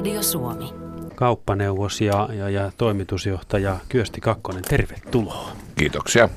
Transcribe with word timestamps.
Radio 0.00 0.22
Suomi. 0.22 0.74
Kauppaneuvos 1.14 2.00
ja, 2.00 2.28
ja, 2.32 2.48
ja 2.48 2.72
toimitusjohtaja 2.76 3.76
Kyösti 3.88 4.20
Kakkonen, 4.20 4.62
tervetuloa. 4.62 5.50
Kiitoksia. 5.76 6.28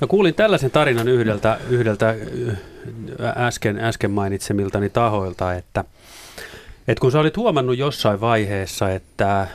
No 0.00 0.06
kuulin 0.06 0.34
tällaisen 0.34 0.70
tarinan 0.70 1.08
yhdeltä, 1.08 1.58
yhdeltä 1.68 2.14
äsken, 3.36 3.78
äsken 3.78 4.10
mainitsemiltani 4.10 4.88
tahoilta, 4.88 5.54
että, 5.54 5.84
että 6.88 7.00
kun 7.00 7.12
sä 7.12 7.20
olit 7.20 7.36
huomannut 7.36 7.78
jossain 7.78 8.20
vaiheessa, 8.20 8.90
että 8.90 9.46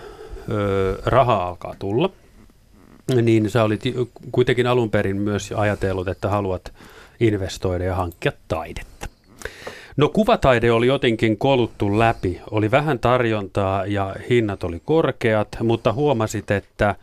ö, 0.50 1.02
raha 1.06 1.48
alkaa 1.48 1.76
tulla, 1.80 2.10
niin 3.22 3.50
sä 3.50 3.64
olit 3.64 3.84
kuitenkin 4.32 4.68
alun 4.68 4.90
perin 4.90 5.18
myös 5.18 5.54
ajatellut, 5.56 6.08
että 6.08 6.30
haluat 6.30 6.74
investoida 7.20 7.84
ja 7.84 7.96
hankkia 7.96 8.32
taidetta. 8.48 9.15
No 9.98 10.10
kuvataide 10.10 10.72
oli 10.72 10.88
jotenkin 10.88 11.38
koluttu 11.38 12.00
läpi. 12.00 12.42
Oli 12.52 12.72
vähän 12.72 13.00
tarjontaa 13.00 13.86
ja 13.86 14.16
hinnat 14.30 14.64
oli 14.64 14.82
korkeat, 14.86 15.48
mutta 15.64 15.94
huomasit, 15.94 16.52
että, 16.52 16.96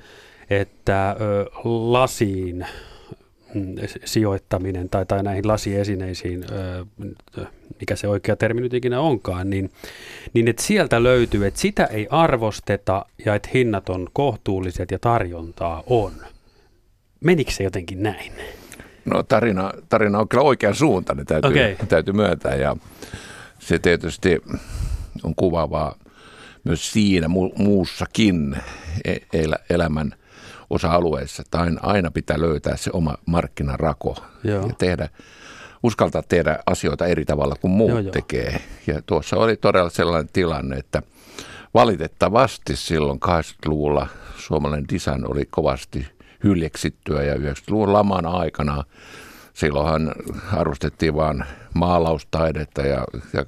että 0.50 1.16
lasiin 1.64 2.66
mm, 3.54 3.74
sijoittaminen 4.04 4.88
tai, 4.88 5.06
tai 5.06 5.22
näihin 5.22 5.48
lasiesineisiin, 5.48 6.44
mikä 7.80 7.96
se 7.96 8.08
oikea 8.08 8.36
termi 8.36 8.60
nyt 8.60 8.74
ikinä 8.74 9.00
onkaan, 9.00 9.50
niin, 9.50 9.70
niin 10.34 10.48
että 10.48 10.62
sieltä 10.62 11.02
löytyy, 11.02 11.46
että 11.46 11.60
sitä 11.60 11.84
ei 11.84 12.06
arvosteta 12.10 13.06
ja 13.24 13.34
että 13.34 13.48
hinnat 13.54 13.88
on 13.88 14.08
kohtuulliset 14.12 14.90
ja 14.90 14.98
tarjontaa 14.98 15.82
on. 15.86 16.12
Menikö 17.20 17.50
se 17.50 17.64
jotenkin 17.64 18.02
näin? 18.02 18.32
No 19.04 19.22
tarina, 19.22 19.72
tarina 19.88 20.18
on 20.18 20.28
kyllä 20.28 20.44
oikean 20.44 20.74
suuntainen, 20.74 21.26
täytyy, 21.26 21.50
okay. 21.50 21.86
täytyy 21.88 22.14
myöntää. 22.14 22.54
Ja 22.54 22.76
se 23.58 23.78
tietysti 23.78 24.42
on 25.22 25.34
kuvaavaa 25.34 25.94
myös 26.64 26.92
siinä 26.92 27.26
mu- 27.26 27.62
muussakin 27.62 28.56
e-, 29.04 29.16
el- 29.32 29.58
elämän 29.70 30.14
osa-alueissa. 30.70 31.42
Tai 31.50 31.70
aina 31.80 32.10
pitää 32.10 32.40
löytää 32.40 32.76
se 32.76 32.90
oma 32.92 33.14
markkinarako 33.26 34.16
Joo. 34.44 34.66
ja 34.66 34.74
tehdä, 34.78 35.08
uskaltaa 35.82 36.22
tehdä 36.22 36.58
asioita 36.66 37.06
eri 37.06 37.24
tavalla 37.24 37.56
kuin 37.60 37.70
muut 37.70 38.04
joo, 38.04 38.12
tekee. 38.12 38.60
Ja 38.86 39.02
tuossa 39.06 39.36
oli 39.36 39.56
todella 39.56 39.90
sellainen 39.90 40.32
tilanne, 40.32 40.76
että 40.76 41.02
valitettavasti 41.74 42.76
silloin 42.76 43.18
80-luvulla 43.24 44.06
suomalainen 44.36 44.88
design 44.92 45.30
oli 45.30 45.46
kovasti– 45.50 46.06
hyljeksittyä 46.44 47.22
ja 47.22 47.34
90-luvun 47.34 47.92
laman 47.92 48.26
aikana 48.26 48.84
silloinhan 49.52 50.14
arvostettiin 50.52 51.14
vain 51.14 51.44
maalaustaidetta 51.74 52.82
ja, 52.82 53.04
ja 53.32 53.44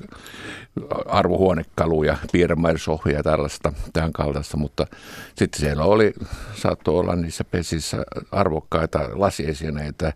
arvohuonekaluja, 1.06 2.16
piirremäisohjia 2.32 3.16
ja 3.16 3.22
tällaista 3.22 3.72
tämän 3.92 4.12
kaltaista, 4.12 4.56
mutta 4.56 4.86
sitten 5.34 5.60
siellä 5.60 5.84
oli, 5.84 6.12
saattoi 6.54 6.98
olla 6.98 7.16
niissä 7.16 7.44
pesissä 7.44 8.04
arvokkaita 8.32 9.08
lasiesineitä 9.12 10.12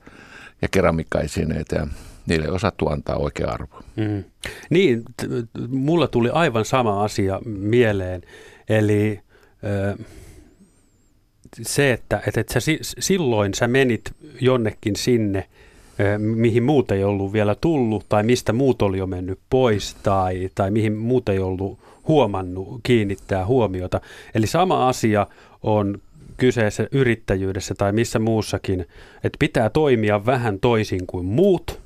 ja 0.63 0.69
keramikkaesineitä 0.71 1.77
ja 1.77 1.87
niille 2.27 2.47
ei 2.47 2.53
osattu 2.53 2.89
antaa 2.89 3.17
oikea 3.17 3.51
arvo. 3.51 3.83
Mm. 3.97 4.25
Niin, 4.71 5.03
t- 5.17 5.27
mulla 5.69 6.09
tuli 6.09 6.31
aivan 6.31 6.65
sama 6.65 7.05
asia 7.05 7.41
mieleen, 7.45 8.23
eli... 8.69 9.21
Ö- 9.65 10.05
se, 11.63 11.93
että, 11.93 12.23
että, 12.27 12.41
että 12.41 12.61
sä, 12.61 12.73
silloin 12.99 13.55
sä 13.55 13.69
menit 13.69 14.13
jonnekin 14.41 14.97
sinne, 14.97 15.49
mihin 16.19 16.63
muut 16.63 16.91
ei 16.91 17.05
ollut 17.05 17.33
vielä 17.33 17.55
tullut, 17.55 18.05
tai 18.09 18.23
mistä 18.23 18.53
muut 18.53 18.83
oli 18.83 18.99
jo 18.99 19.07
mennyt 19.07 19.39
pois, 19.51 19.97
tai, 20.03 20.51
tai 20.55 20.71
mihin 20.71 20.97
muut 20.97 21.29
ei 21.29 21.39
ollut 21.39 21.79
huomannut 22.09 22.81
kiinnittää 22.83 23.47
huomiota. 23.47 24.01
Eli 24.35 24.47
sama 24.47 24.89
asia 24.89 25.27
on 25.63 25.99
kyseessä 26.37 26.89
yrittäjyydessä 26.93 27.75
tai 27.75 27.93
missä 27.93 28.19
muussakin, 28.19 28.81
että 29.25 29.37
pitää 29.39 29.71
toimia 29.71 30.27
vähän 30.27 30.61
toisin 30.61 31.07
kuin 31.07 31.27
muut, 31.27 31.81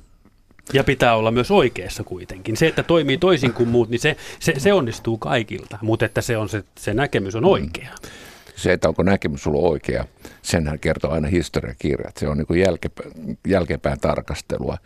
ja 0.73 0.83
pitää 0.83 1.15
olla 1.15 1.31
myös 1.31 1.51
oikeassa 1.51 2.03
kuitenkin. 2.03 2.57
Se, 2.57 2.67
että 2.67 2.83
toimii 2.83 3.17
toisin 3.17 3.53
kuin 3.53 3.69
muut, 3.69 3.89
niin 3.89 3.99
se, 3.99 4.15
se, 4.39 4.53
se 4.57 4.73
onnistuu 4.73 5.17
kaikilta, 5.17 5.77
mutta 5.81 6.05
että 6.05 6.21
se, 6.21 6.37
on 6.37 6.49
se, 6.49 6.63
se 6.77 6.93
näkemys 6.93 7.35
on 7.35 7.45
oikea. 7.45 7.89
Mm 8.03 8.32
se, 8.55 8.73
että 8.73 8.87
onko 8.87 9.03
näkemys 9.03 9.43
sulla 9.43 9.67
oikea, 9.69 10.05
senhän 10.41 10.79
kertoo 10.79 11.11
aina 11.11 11.27
historiakirjat. 11.27 12.17
Se 12.17 12.27
on 12.27 12.37
niin 12.37 12.59
jälkepä, 12.59 13.03
jälkeenpäin 13.47 13.99
tarkastelua. 13.99 14.77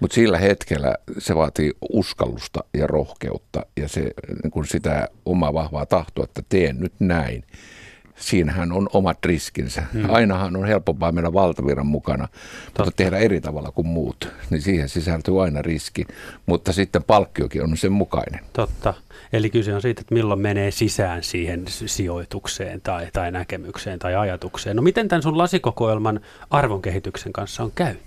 Mutta 0.00 0.14
sillä 0.14 0.38
hetkellä 0.38 0.94
se 1.18 1.36
vaatii 1.36 1.72
uskallusta 1.92 2.64
ja 2.74 2.86
rohkeutta 2.86 3.66
ja 3.76 3.88
se, 3.88 4.00
niin 4.42 4.66
sitä 4.66 5.08
omaa 5.24 5.54
vahvaa 5.54 5.86
tahtoa, 5.86 6.24
että 6.24 6.42
teen 6.48 6.80
nyt 6.80 6.92
näin 6.98 7.44
siinähän 8.16 8.72
on 8.72 8.88
omat 8.92 9.24
riskinsä. 9.24 9.82
Hmm. 9.92 10.10
Ainahan 10.10 10.56
on 10.56 10.64
helpompaa 10.64 11.12
mennä 11.12 11.32
valtaviran 11.32 11.86
mukana, 11.86 12.28
Totta. 12.28 12.84
mutta 12.84 12.96
tehdä 12.96 13.18
eri 13.18 13.40
tavalla 13.40 13.70
kuin 13.70 13.86
muut. 13.86 14.28
Niin 14.50 14.62
siihen 14.62 14.88
sisältyy 14.88 15.42
aina 15.42 15.62
riski, 15.62 16.06
mutta 16.46 16.72
sitten 16.72 17.02
palkkiokin 17.02 17.62
on 17.62 17.76
sen 17.76 17.92
mukainen. 17.92 18.40
Totta. 18.52 18.94
Eli 19.32 19.50
kyse 19.50 19.74
on 19.74 19.82
siitä, 19.82 20.00
että 20.00 20.14
milloin 20.14 20.40
menee 20.40 20.70
sisään 20.70 21.22
siihen 21.22 21.64
sijoitukseen 21.68 22.80
tai, 22.80 23.08
tai 23.12 23.30
näkemykseen 23.30 23.98
tai 23.98 24.14
ajatukseen. 24.14 24.76
No 24.76 24.82
miten 24.82 25.08
tämän 25.08 25.22
sun 25.22 25.38
lasikokoelman 25.38 26.20
arvonkehityksen 26.50 27.32
kanssa 27.32 27.62
on 27.62 27.72
käynyt? 27.74 28.02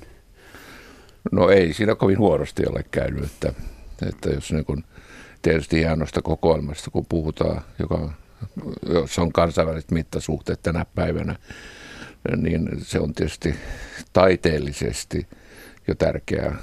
No 1.32 1.50
ei 1.50 1.74
siinä 1.74 1.96
kovin 1.96 2.18
huonosti 2.18 2.64
ole 2.70 2.86
käynyt, 2.92 3.24
että, 3.24 3.54
että 4.10 4.30
jos 4.30 4.52
niin 4.52 4.66
kun, 4.66 4.84
tietysti 5.42 5.78
hienosta 5.80 6.22
kokoelmasta, 6.22 6.92
kun 6.92 7.06
puhutaan, 7.10 7.62
joka 7.80 8.14
jos 8.90 9.20
on 9.20 9.32
kansainväliset 9.32 9.92
mittasuhteet 9.92 10.60
tänä 10.64 10.86
päivänä, 10.96 11.36
niin 12.38 12.70
se 12.78 13.00
on 13.00 13.14
tietysti 13.14 13.56
taiteellisesti 14.14 15.28
jo 15.88 15.96
tärkeä 15.96 16.56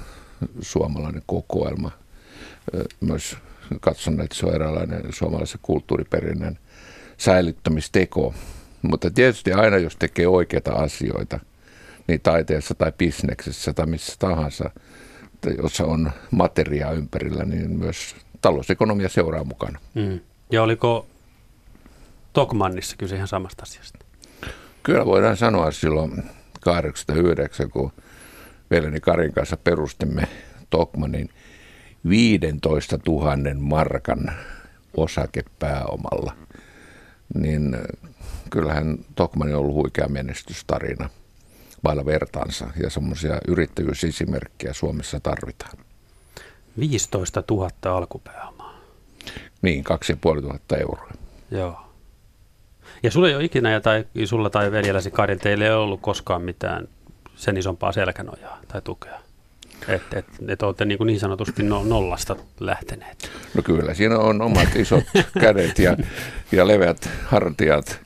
suomalainen 0.61 1.23
kokoelma. 1.25 1.91
Myös 3.01 3.37
katson, 3.81 4.21
että 4.21 4.35
se 4.35 4.45
on 4.45 4.55
eräänlainen 4.55 5.01
suomalaisen 5.13 5.59
kulttuuriperinnön 5.61 6.59
säilyttämisteko. 7.17 8.33
Mutta 8.81 9.11
tietysti 9.11 9.51
aina, 9.51 9.77
jos 9.77 9.95
tekee 9.95 10.27
oikeita 10.27 10.71
asioita, 10.71 11.39
niin 12.07 12.21
taiteessa 12.21 12.75
tai 12.75 12.91
bisneksessä 12.97 13.73
tai 13.73 13.85
missä 13.85 14.15
tahansa, 14.19 14.69
jossa 15.57 15.85
on 15.85 16.11
materiaa 16.31 16.91
ympärillä, 16.91 17.45
niin 17.45 17.71
myös 17.71 18.15
talousekonomia 18.41 19.09
seuraa 19.09 19.43
mukana. 19.43 19.79
Mm. 19.93 20.19
Ja 20.51 20.63
oliko 20.63 21.07
Tokmannissa 22.33 22.95
kyse 22.97 23.15
ihan 23.15 23.27
samasta 23.27 23.63
asiasta? 23.63 23.99
Kyllä 24.83 25.05
voidaan 25.05 25.37
sanoa 25.37 25.71
silloin 25.71 26.23
89, 26.61 27.71
kun 27.71 27.91
veljeni 28.71 28.99
Karin 28.99 29.33
kanssa 29.33 29.57
perustimme 29.57 30.27
Tokmanin 30.69 31.29
15 32.09 32.99
000 33.07 33.35
markan 33.59 34.31
osakepääomalla, 34.97 36.35
niin 37.35 37.77
kyllähän 38.49 38.97
Tokmani 39.15 39.53
on 39.53 39.59
ollut 39.59 39.75
huikea 39.75 40.07
menestystarina 40.07 41.09
vailla 41.83 42.05
vertaansa 42.05 42.67
ja 42.83 42.89
semmoisia 42.89 43.37
yrittäjyysesimerkkejä 43.47 44.73
Suomessa 44.73 45.19
tarvitaan. 45.19 45.77
15 46.79 47.43
000 47.51 47.69
alkupääomaa. 47.97 48.79
Niin, 49.61 49.83
2500 49.83 50.77
euroa. 50.77 51.11
Joo. 51.51 51.92
Ja 53.03 53.11
sulla 53.11 53.29
ei 53.29 53.35
ole 53.35 53.43
ikinä, 53.43 53.71
ja 53.71 53.81
tai 53.81 54.05
sulla 54.25 54.49
tai 54.49 54.71
veljelläsi 54.71 55.11
Karin, 55.11 55.39
teille 55.39 55.65
ei 55.65 55.71
ollut 55.71 56.01
koskaan 56.01 56.41
mitään 56.41 56.87
sen 57.35 57.57
isompaa 57.57 57.91
selkänojaa 57.91 58.59
tai 58.67 58.81
tukea? 58.81 59.19
Että 59.87 60.19
et, 60.19 60.25
et 60.47 60.61
olette 60.61 60.85
niin, 60.85 60.99
niin 61.05 61.19
sanotusti 61.19 61.63
no, 61.63 61.83
nollasta 61.83 62.35
lähteneet. 62.59 63.31
No 63.55 63.61
kyllä, 63.63 63.93
siinä 63.93 64.19
on 64.19 64.41
omat 64.41 64.75
isot 64.75 65.03
kädet 65.39 65.79
ja, 65.79 65.97
ja 66.51 66.67
leveät 66.67 67.09
hartiat. 67.25 67.99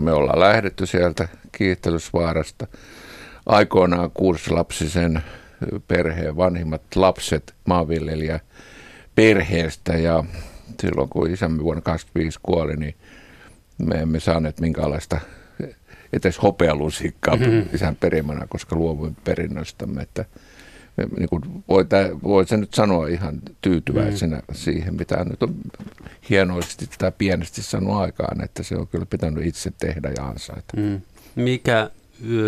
Me 0.00 0.12
ollaan 0.12 0.40
lähdetty 0.40 0.86
sieltä 0.86 1.28
Kiihtelysvaarasta. 1.52 2.66
Aikoinaan 3.46 4.10
kuusilapsisen 4.10 5.22
perheen 5.88 6.36
vanhimmat 6.36 6.82
lapset 6.94 7.54
maanviljelijä 7.64 8.40
perheestä 9.14 9.92
ja 9.92 10.24
silloin 10.80 11.08
kun 11.08 11.30
isämme 11.30 11.62
vuonna 11.62 11.82
25 11.82 12.38
kuoli, 12.42 12.76
niin 12.76 12.94
me 13.78 13.94
emme 13.94 14.20
saaneet 14.20 14.60
minkäänlaista 14.60 15.20
edes 16.12 16.42
hopealusikkaa 16.42 17.36
mm-hmm. 17.36 17.68
isän 17.74 17.96
perimänä, 17.96 18.46
koska 18.48 18.76
luovuin 18.76 19.16
perinnöstämme. 19.24 20.02
Että 20.02 20.24
niin 21.18 21.28
kuin 21.28 21.42
voi, 21.68 21.86
voi 22.22 22.46
se 22.46 22.56
nyt 22.56 22.74
sanoa 22.74 23.08
ihan 23.08 23.40
tyytyväisenä 23.60 24.36
mm-hmm. 24.36 24.54
siihen, 24.54 24.94
mitä 24.94 25.24
nyt 25.24 25.42
on 25.42 25.54
hienoisesti 26.30 26.88
tai 26.98 27.12
pienesti 27.18 27.62
sanonut 27.62 27.96
aikaan, 27.96 28.44
että 28.44 28.62
se 28.62 28.76
on 28.76 28.88
kyllä 28.88 29.06
pitänyt 29.06 29.46
itse 29.46 29.72
tehdä 29.78 30.12
ja 30.16 30.26
ansaita. 30.26 30.76
Mm. 30.76 31.00
Mikä 31.36 31.90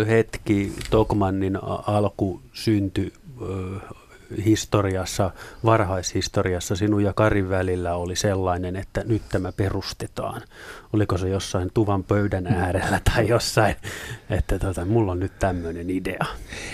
hetki 0.07 0.73
Tokmannin 0.89 1.57
alku 1.87 2.41
syntyi 2.53 3.13
historiassa, 4.45 5.31
varhaishistoriassa 5.65 6.75
sinun 6.75 7.03
ja 7.03 7.13
Karin 7.13 7.49
välillä 7.49 7.95
oli 7.95 8.15
sellainen, 8.15 8.75
että 8.75 9.03
nyt 9.03 9.21
tämä 9.31 9.51
perustetaan? 9.51 10.41
Oliko 10.93 11.17
se 11.17 11.29
jossain 11.29 11.71
tuvan 11.73 12.03
pöydän 12.03 12.47
äärellä 12.47 13.01
tai 13.13 13.27
jossain, 13.27 13.75
että 14.29 14.59
tota, 14.59 14.85
mulla 14.85 15.11
on 15.11 15.19
nyt 15.19 15.39
tämmöinen 15.39 15.89
idea? 15.89 16.25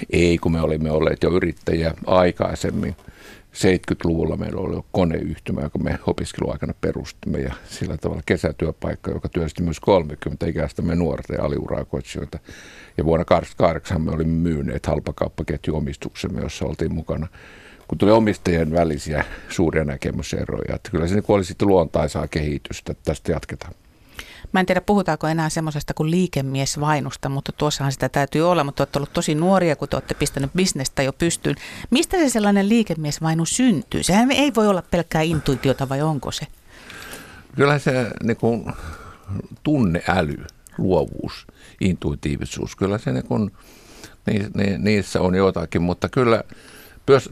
Ei, 0.09 0.37
kun 0.37 0.51
me 0.51 0.61
olimme 0.61 0.91
olleet 0.91 1.23
jo 1.23 1.31
yrittäjiä 1.31 1.93
aikaisemmin. 2.07 2.95
70-luvulla 3.55 4.37
meillä 4.37 4.61
oli 4.61 4.81
koneyhtymä, 4.91 5.61
joka 5.61 5.79
me 5.79 5.99
opiskeluaikana 6.07 6.73
perustimme 6.81 7.39
ja 7.39 7.53
sillä 7.69 7.97
tavalla 7.97 8.21
kesätyöpaikka, 8.25 9.11
joka 9.11 9.29
työsti 9.29 9.63
myös 9.63 9.79
30 9.79 10.45
ikäistämme 10.45 10.95
nuorta 10.95 11.33
ja 11.33 11.43
aliurakoitsijoita. 11.43 12.39
Ja 12.97 13.05
vuonna 13.05 13.25
1988 13.25 14.01
me 14.01 14.11
olimme 14.11 14.49
myyneet 14.49 14.85
halpakauppaketjuomistuksemme, 14.85 16.41
jossa 16.41 16.65
oltiin 16.65 16.93
mukana 16.93 17.27
kun 17.87 17.97
tuli 17.97 18.11
omistajien 18.11 18.71
välisiä 18.71 19.25
suuria 19.49 19.83
näkemyseroja. 19.83 20.75
Että 20.75 20.91
kyllä 20.91 21.07
se 21.07 21.23
oli 21.27 21.45
sitten 21.45 21.67
luontaisaa 21.67 22.27
kehitystä, 22.27 22.91
että 22.91 23.03
tästä 23.05 23.31
jatketaan. 23.31 23.73
Mä 24.55 24.59
en 24.59 24.65
tiedä, 24.65 24.81
puhutaanko 24.81 25.27
enää 25.27 25.49
semmoisesta 25.49 25.93
kuin 25.93 26.11
liikemiesvainusta, 26.11 27.29
mutta 27.29 27.51
tuossahan 27.51 27.91
sitä 27.91 28.09
täytyy 28.09 28.51
olla, 28.51 28.63
mutta 28.63 28.81
olette 28.81 28.99
ollut 28.99 29.13
tosi 29.13 29.35
nuoria, 29.35 29.75
kun 29.75 29.89
te 29.89 29.95
olette 29.95 30.13
pistänyt 30.13 30.51
bisnestä 30.55 31.03
jo 31.03 31.13
pystyyn. 31.13 31.55
Mistä 31.89 32.17
se 32.17 32.29
sellainen 32.29 32.69
liikemiesvainu 32.69 33.45
syntyy? 33.45 34.03
Sehän 34.03 34.31
ei 34.31 34.55
voi 34.55 34.67
olla 34.67 34.83
pelkkää 34.91 35.21
intuitiota 35.21 35.89
vai 35.89 36.01
onko 36.01 36.31
se? 36.31 36.47
Kyllä 37.55 37.79
se 37.79 38.11
niin 38.23 38.37
kuin, 38.37 38.65
tunneäly, 39.63 40.45
luovuus, 40.77 41.47
intuitiivisuus, 41.81 42.75
kyllä 42.75 42.97
se 42.97 43.11
niin 43.11 43.27
kuin, 43.27 43.51
niissä 44.77 45.21
on 45.21 45.35
jotakin, 45.35 45.81
mutta 45.81 46.09
kyllä 46.09 46.43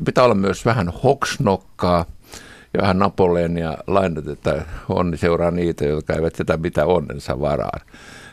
pitää 0.06 0.24
olla 0.24 0.36
myös 0.36 0.66
vähän 0.66 0.90
hoksnokkaa– 1.04 2.06
vähän 2.82 3.00
Napoleonia 3.00 3.78
lainat, 3.88 4.28
että 4.28 4.66
onni 4.90 5.18
seuraa 5.18 5.52
niitä, 5.52 5.86
jotka 5.86 6.14
eivät 6.14 6.36
sitä 6.36 6.58
mitä 6.58 6.86
onnensa 6.86 7.42
varaan. 7.42 7.82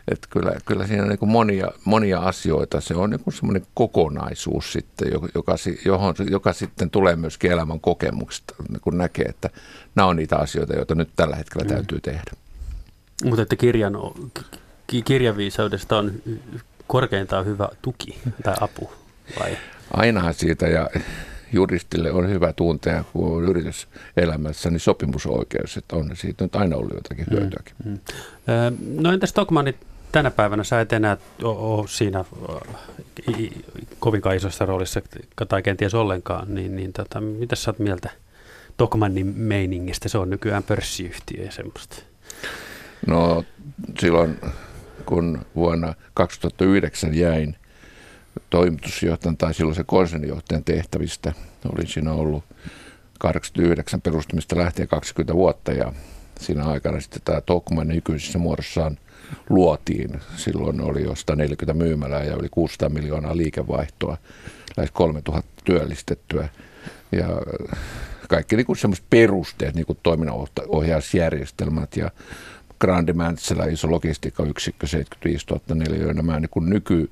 Että 0.08 0.26
kyllä, 0.30 0.52
kyllä 0.64 0.86
siinä 0.86 1.02
on 1.02 1.08
niin 1.08 1.28
monia, 1.28 1.68
monia 1.84 2.18
asioita. 2.18 2.80
Se 2.80 2.94
on 2.94 3.10
niin 3.10 3.20
semmoinen 3.32 3.66
kokonaisuus 3.74 4.72
sitten, 4.72 5.08
joka, 5.34 5.54
johon, 5.84 6.14
joka 6.30 6.52
sitten 6.52 6.90
tulee 6.90 7.16
myös 7.16 7.38
elämän 7.44 7.80
kokemuksesta, 7.80 8.54
kun 8.80 8.98
näkee, 8.98 9.24
että 9.24 9.50
nämä 9.94 10.08
on 10.08 10.16
niitä 10.16 10.36
asioita, 10.36 10.74
joita 10.74 10.94
nyt 10.94 11.08
tällä 11.16 11.36
hetkellä 11.36 11.64
mm. 11.64 11.74
täytyy 11.74 12.00
tehdä. 12.00 12.30
Mutta 13.24 13.42
että 13.42 13.56
kirjan, 13.56 13.96
kirjaviisaudesta 15.04 15.98
on 15.98 16.12
korkeintaan 16.86 17.46
hyvä 17.46 17.68
tuki 17.82 18.18
tai 18.42 18.54
apu, 18.60 18.90
vai? 19.40 19.56
Ainahan 19.94 20.34
siitä, 20.34 20.66
ja 20.66 20.90
juristille 21.52 22.12
on 22.12 22.28
hyvä 22.28 22.52
tuntea, 22.52 23.04
kun 23.12 23.36
on 23.36 23.44
yrityselämässä, 23.44 24.70
niin 24.70 24.80
sopimusoikeus, 24.80 25.76
että 25.76 25.96
on 25.96 26.10
siitä 26.14 26.44
nyt 26.44 26.56
aina 26.56 26.76
ollut 26.76 26.94
jotakin 26.94 27.26
mm, 27.30 27.36
hyötyäkin. 27.36 27.74
Mm, 27.84 27.90
mm. 27.90 29.02
No 29.02 29.12
entä 29.12 29.26
Stockmanit 29.26 29.76
tänä 30.12 30.30
päivänä 30.30 30.64
sä 30.64 30.80
et 30.80 30.92
enää 30.92 31.16
ole 31.42 31.88
siinä 31.88 32.24
kovinkaan 33.98 34.36
isossa 34.36 34.66
roolissa 34.66 35.02
tai 35.48 35.62
kenties 35.62 35.94
ollenkaan, 35.94 36.54
niin, 36.54 36.76
niin 36.76 36.92
tota, 36.92 37.20
mitä 37.20 37.56
sä 37.56 37.70
oot 37.70 37.78
mieltä 37.78 38.10
Stockmannin 38.72 39.26
meiningistä? 39.26 40.08
Se 40.08 40.18
on 40.18 40.30
nykyään 40.30 40.62
pörssiyhtiö 40.62 41.44
ja 41.44 41.52
semmoista. 41.52 41.96
No 43.06 43.44
silloin, 43.98 44.40
kun 45.06 45.46
vuonna 45.54 45.94
2009 46.14 47.14
jäin 47.14 47.56
toimitusjohtajan 48.50 49.36
tai 49.36 49.54
silloin 49.54 49.76
se 49.76 49.84
konsernijohtajan 49.84 50.64
tehtävistä. 50.64 51.32
Olin 51.72 51.86
siinä 51.86 52.12
ollut 52.12 52.44
89 53.18 54.00
perustamista 54.00 54.56
lähtien 54.56 54.88
20 54.88 55.34
vuotta 55.34 55.72
ja 55.72 55.92
siinä 56.40 56.64
aikana 56.64 57.00
sitten 57.00 57.22
tämä 57.24 57.40
Tokman 57.40 57.88
nykyisessä 57.88 58.38
muodossaan 58.38 58.98
luotiin. 59.48 60.20
Silloin 60.36 60.80
oli 60.80 61.02
jo 61.02 61.14
140 61.14 61.84
myymälää 61.84 62.24
ja 62.24 62.36
yli 62.36 62.48
600 62.50 62.88
miljoonaa 62.88 63.36
liikevaihtoa, 63.36 64.16
lähes 64.76 64.90
3000 64.90 65.50
työllistettyä. 65.64 66.48
Ja 67.12 67.28
kaikki 68.28 68.56
niin 68.56 68.76
semmoiset 68.76 69.04
perusteet, 69.10 69.74
niin 69.74 69.86
kuin 69.86 69.98
toiminnanohjausjärjestelmät 70.02 71.96
ja 71.96 72.10
Grande 72.80 73.12
Mäntsälä, 73.12 73.64
iso 73.64 73.90
logistiikkayksikkö, 73.90 74.86
75 74.86 75.46
000 75.50 76.14
nämä 76.14 76.40
niin 76.40 76.50
kuin 76.50 76.70
nyky 76.70 77.10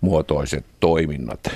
muotoiset 0.00 0.64
toiminnat 0.80 1.48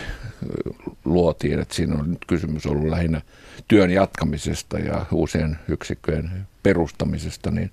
luotiin. 1.04 1.60
Että 1.60 1.74
siinä 1.74 1.94
on 1.94 2.10
nyt 2.10 2.24
kysymys 2.26 2.66
ollut 2.66 2.88
lähinnä 2.88 3.20
työn 3.68 3.90
jatkamisesta 3.90 4.78
ja 4.78 5.06
uusien 5.12 5.58
yksikköjen 5.68 6.46
perustamisesta, 6.62 7.50
niin 7.50 7.70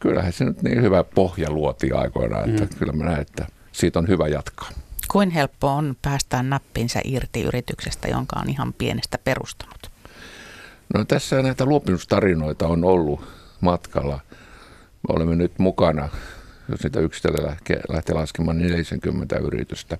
kyllähän 0.00 0.32
se 0.32 0.44
nyt 0.44 0.62
niin 0.62 0.82
hyvä 0.82 1.04
pohja 1.04 1.50
luotiin 1.50 1.96
aikoinaan, 1.96 2.50
että 2.50 2.64
mm. 2.64 2.78
kyllä 2.78 2.92
mä 2.92 3.04
näen, 3.04 3.20
että 3.20 3.46
siitä 3.72 3.98
on 3.98 4.08
hyvä 4.08 4.28
jatkaa. 4.28 4.70
Kuin 5.12 5.30
helppo 5.30 5.68
on 5.68 5.96
päästää 6.02 6.42
nappinsa 6.42 7.00
irti 7.04 7.42
yrityksestä, 7.42 8.08
jonka 8.08 8.40
on 8.40 8.50
ihan 8.50 8.72
pienestä 8.72 9.18
perustanut? 9.24 9.90
No 10.94 11.04
tässä 11.04 11.42
näitä 11.42 11.64
luopimustarinoita 11.64 12.68
on 12.68 12.84
ollut 12.84 13.24
matkalla. 13.60 14.20
Me 15.08 15.14
olemme 15.14 15.36
nyt 15.36 15.58
mukana 15.58 16.08
jos 16.70 16.82
niitä 16.82 17.00
yksitellen 17.00 17.56
lähtee 17.88 18.14
laskemaan, 18.14 18.58
niin 18.58 18.70
40 18.70 19.38
yritystä. 19.38 19.98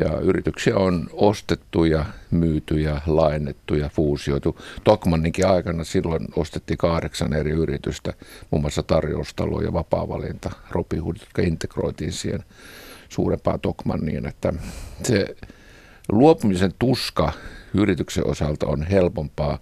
Ja 0.00 0.18
yrityksiä 0.20 0.76
on 0.76 1.08
ostettu 1.12 1.84
ja 1.84 2.04
myyty 2.30 2.80
ja 2.80 3.00
lainettu 3.06 3.74
ja 3.74 3.88
fuusioitu. 3.88 4.58
Tokmanninkin 4.84 5.46
aikana 5.46 5.84
silloin 5.84 6.28
ostettiin 6.36 6.78
kahdeksan 6.78 7.32
eri 7.32 7.50
yritystä, 7.50 8.12
muun 8.50 8.60
muassa 8.60 8.82
tarjoustalo 8.82 9.60
ja 9.60 9.72
vapaa-valinta, 9.72 10.50
Robinhood, 10.70 11.16
jotka 11.20 11.42
integroitiin 11.42 12.12
siihen 12.12 12.44
suurempaan 13.08 13.60
Tokmanniin. 13.60 14.26
Että 14.26 14.52
se 15.04 15.36
luopumisen 16.08 16.72
tuska 16.78 17.32
yrityksen 17.74 18.26
osalta 18.26 18.66
on 18.66 18.86
helpompaa 18.86 19.58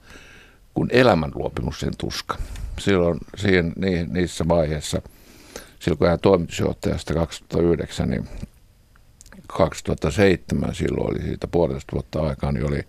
kuin 0.74 0.88
elämän 0.92 1.32
luopumisen 1.34 1.96
tuska. 1.98 2.36
Silloin 2.78 3.18
siihen, 3.36 3.72
niissä 4.12 4.48
vaiheissa– 4.48 5.02
silloin 5.80 5.98
kun 5.98 6.08
hän 6.08 6.20
toimitusjohtajasta 6.20 7.14
2009, 7.14 8.10
niin 8.10 8.28
2007 9.46 10.74
silloin 10.74 11.10
oli 11.10 11.22
siitä 11.22 11.46
puolesta 11.46 11.92
vuotta 11.92 12.20
aikaa, 12.20 12.52
niin 12.52 12.66
oli 12.66 12.82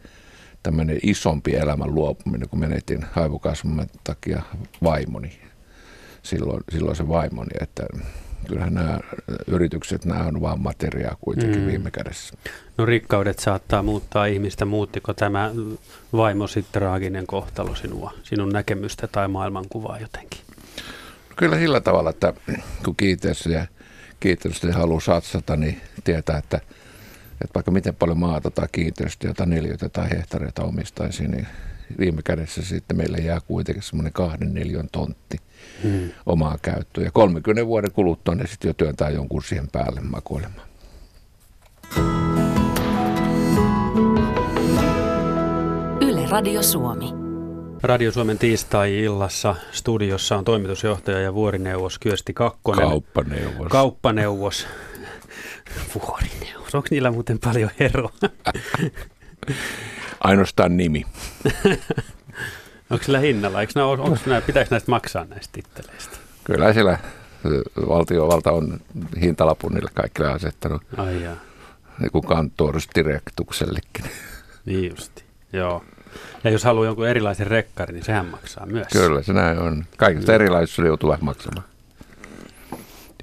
tämmöinen 0.64 1.00
isompi 1.04 1.56
elämän 1.56 1.96
luopuminen, 1.96 2.50
kun 2.50 2.60
menetin 2.60 3.06
aivokasvun 3.16 3.88
takia 4.04 4.42
vaimoni. 4.84 5.40
Silloin, 6.24 6.64
silloin 6.72 6.96
se 6.96 7.08
vaimoni, 7.08 7.50
että 7.62 7.84
kyllähän 8.48 8.74
nämä 8.74 9.00
yritykset, 9.48 10.06
nämä 10.06 10.24
on 10.24 10.42
vain 10.42 10.62
materiaa 10.62 11.18
kuitenkin 11.22 11.62
mm. 11.62 11.68
viime 11.68 11.92
kädessä. 11.92 12.34
No 12.78 12.86
rikkaudet 12.86 13.40
saattaa 13.40 13.84
muuttaa 13.84 14.26
ihmistä. 14.26 14.66
Muuttiko 14.66 15.14
tämä 15.14 15.52
vaimosi 16.14 16.66
traaginen 16.72 17.28
kohtalo 17.28 17.76
sinua, 17.76 18.14
sinun 18.24 18.50
näkemystä 18.50 19.08
tai 19.08 19.28
maailmankuvaa 19.28 20.00
jotenkin? 20.00 20.40
Kyllä 21.36 21.58
sillä 21.58 21.82
tavalla, 21.82 22.10
että 22.10 22.34
kun 22.86 22.96
kiinteistöjä, 22.96 23.68
kiinteistöjä 24.20 24.74
haluaa 24.74 25.00
satsata, 25.00 25.56
niin 25.56 25.82
tietää, 26.04 26.38
että, 26.38 26.58
että 27.32 27.54
vaikka 27.56 27.72
miten 27.72 27.96
paljon 27.96 28.20
maata 28.20 28.52
tai 28.52 28.68
kiinteistöjä 28.72 29.34
tai 29.34 29.48
neliöitä 29.48 29.90
tai 29.90 30.10
hehtaareita 30.10 30.64
omistaisi, 30.64 31.28
niin 31.28 31.48
viime 32.00 32.22
kädessä 32.22 32.62
sitten 32.62 32.98
meille 32.98 33.18
jää 33.18 33.40
kuitenkin 33.42 33.84
semmoinen 33.84 34.14
kahden 34.14 34.54
neljän 34.54 34.90
tontti 34.92 35.38
hmm. 35.84 36.10
omaa 36.26 36.58
käyttöön. 36.62 37.06
Ja 37.06 37.12
30 37.12 37.68
vuoden 37.68 37.92
kuluttua 37.92 38.36
ne 38.36 38.48
sitten 38.48 38.70
jo 38.70 38.74
työntää 38.74 39.10
jonkun 39.10 39.44
siihen 39.44 39.68
päälle 39.72 40.02
makoilemaan. 40.02 40.68
Yle 46.02 46.26
Radio 46.30 46.64
Suomi. 46.64 47.31
Radio 47.84 48.12
Suomen 48.12 48.38
tiistai-illassa 48.38 49.56
studiossa 49.72 50.38
on 50.38 50.46
toimitusjohtaja 50.46 51.20
ja 51.20 51.34
vuorineuvos 51.34 52.00
Kyösti 52.00 52.34
Kakkonen. 52.34 52.88
Kauppaneuvos. 52.88 53.68
Kauppaneuvos. 53.70 54.68
Vuorineuvos. 55.96 56.76
Onko 56.76 56.88
niillä 56.92 57.12
muuten 57.12 57.40
paljon 57.40 57.70
eroa? 57.80 58.12
Ainoastaan 60.20 60.78
nimi. 60.78 61.06
onko 62.90 63.04
sillä 63.04 63.20
hinnalla? 63.20 63.62
Eikö 63.62 63.74
nämä, 63.76 63.88
onko 63.88 64.18
nämä, 64.26 64.42
pitääkö 64.42 64.68
näistä 64.72 64.92
maksaa 64.92 65.26
näistä 65.26 65.50
titteleistä? 65.54 66.18
Kyllä 66.44 66.74
siellä 66.74 67.00
valtiovalta 67.88 68.52
on 68.52 68.80
hintalapun 69.22 69.74
niille 69.74 69.92
kaikille 69.94 70.32
asettanut. 70.32 70.82
Ai 70.98 71.24
jaa. 71.24 71.36
Niin 72.00 72.12
kuin 72.12 72.26
kantorsdirektuksellekin. 72.26 74.06
Niin 74.66 74.90
justi, 74.90 75.24
joo. 75.54 75.84
Ja 76.44 76.50
jos 76.52 76.64
haluaa 76.64 76.86
jonkun 76.86 77.08
erilaisen 77.08 77.48
rekkarin, 77.48 77.94
niin 77.94 78.06
sehän 78.06 78.26
maksaa 78.26 78.66
myös. 78.66 78.88
Kyllä, 78.92 79.22
se 79.22 79.34
näin 79.34 79.60
on. 79.60 79.86
Kaikista 79.98 80.34
erilaisista 80.34 80.82
joutuu 80.86 81.16
maksamaan. 81.22 81.68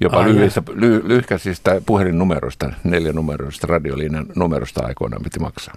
Jopa 0.01 0.23
lyhyistä, 0.23 0.61
ly, 0.75 1.01
lyhkäisistä 1.07 1.81
puhelinnumeroista, 1.85 2.73
neljä 2.83 3.13
numeroista, 3.13 3.67
radiolinjan 3.67 4.25
numerosta 4.35 4.85
aikoinaan 4.85 5.23
piti 5.23 5.39
maksaa. 5.39 5.73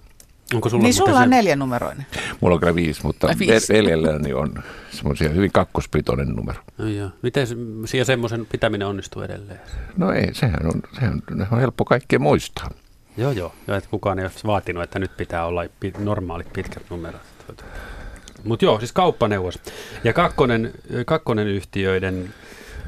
Onko 0.54 0.68
sulla 0.68 0.82
Niin 0.82 0.94
sulla 0.94 1.18
se- 1.18 1.22
on 1.24 1.30
neljänumeroinen. 1.30 2.06
Mulla 2.40 2.54
on 2.54 2.60
kyllä 2.60 2.74
viisi, 2.74 3.00
mutta 3.02 3.28
viisi. 3.38 3.72
veljelläni 3.72 4.32
on 4.32 4.54
semmoisia 4.90 5.28
hyvin 5.28 5.52
kakkospitoinen 5.52 6.28
numero. 6.28 6.58
No 6.78 6.88
joo. 6.88 7.10
Miten 7.22 7.46
se- 7.46 7.56
siellä 7.86 8.04
semmoisen 8.04 8.46
pitäminen 8.52 8.88
onnistuu 8.88 9.22
edelleen? 9.22 9.60
No 9.96 10.12
ei, 10.12 10.34
sehän 10.34 10.66
on, 10.66 10.82
sehän 10.94 11.22
on 11.52 11.60
helppo 11.60 11.84
kaikkien 11.84 12.22
muistaa. 12.22 12.70
Joo, 13.16 13.32
joo. 13.32 13.54
Ja 13.66 13.76
että 13.76 13.90
kukaan 13.90 14.18
ei 14.18 14.24
ole 14.24 14.32
vaatinut, 14.46 14.82
että 14.82 14.98
nyt 14.98 15.16
pitää 15.16 15.46
olla 15.46 15.64
normaalit 15.98 16.52
pitkät 16.52 16.82
numerot. 16.90 17.20
Mutta 18.44 18.64
joo, 18.64 18.78
siis 18.78 18.92
kauppaneuvos. 18.92 19.58
Ja 20.04 20.12
kakkonen, 20.12 20.72
kakkonen 21.06 21.46
yhtiöiden 21.46 22.34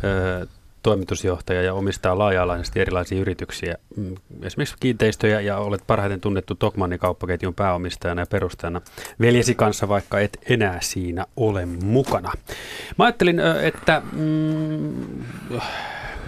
ö, 0.04 0.46
toimitusjohtaja 0.82 1.62
ja 1.62 1.74
omistaa 1.74 2.18
laaja-alaisesti 2.18 2.80
erilaisia 2.80 3.20
yrityksiä, 3.20 3.76
mm, 3.96 4.14
esimerkiksi 4.42 4.76
kiinteistöjä, 4.80 5.40
ja 5.40 5.58
olet 5.58 5.82
parhaiten 5.86 6.20
tunnettu 6.20 6.54
Tokmannin 6.54 6.98
kauppaketjun 6.98 7.54
pääomistajana 7.54 8.22
ja 8.22 8.26
perustajana 8.26 8.80
veljesi 9.20 9.54
kanssa, 9.54 9.88
vaikka 9.88 10.20
et 10.20 10.38
enää 10.48 10.78
siinä 10.80 11.26
ole 11.36 11.66
mukana. 11.66 12.32
Mä 12.98 13.04
ajattelin, 13.04 13.40
että 13.40 14.02
mm, 14.12 15.24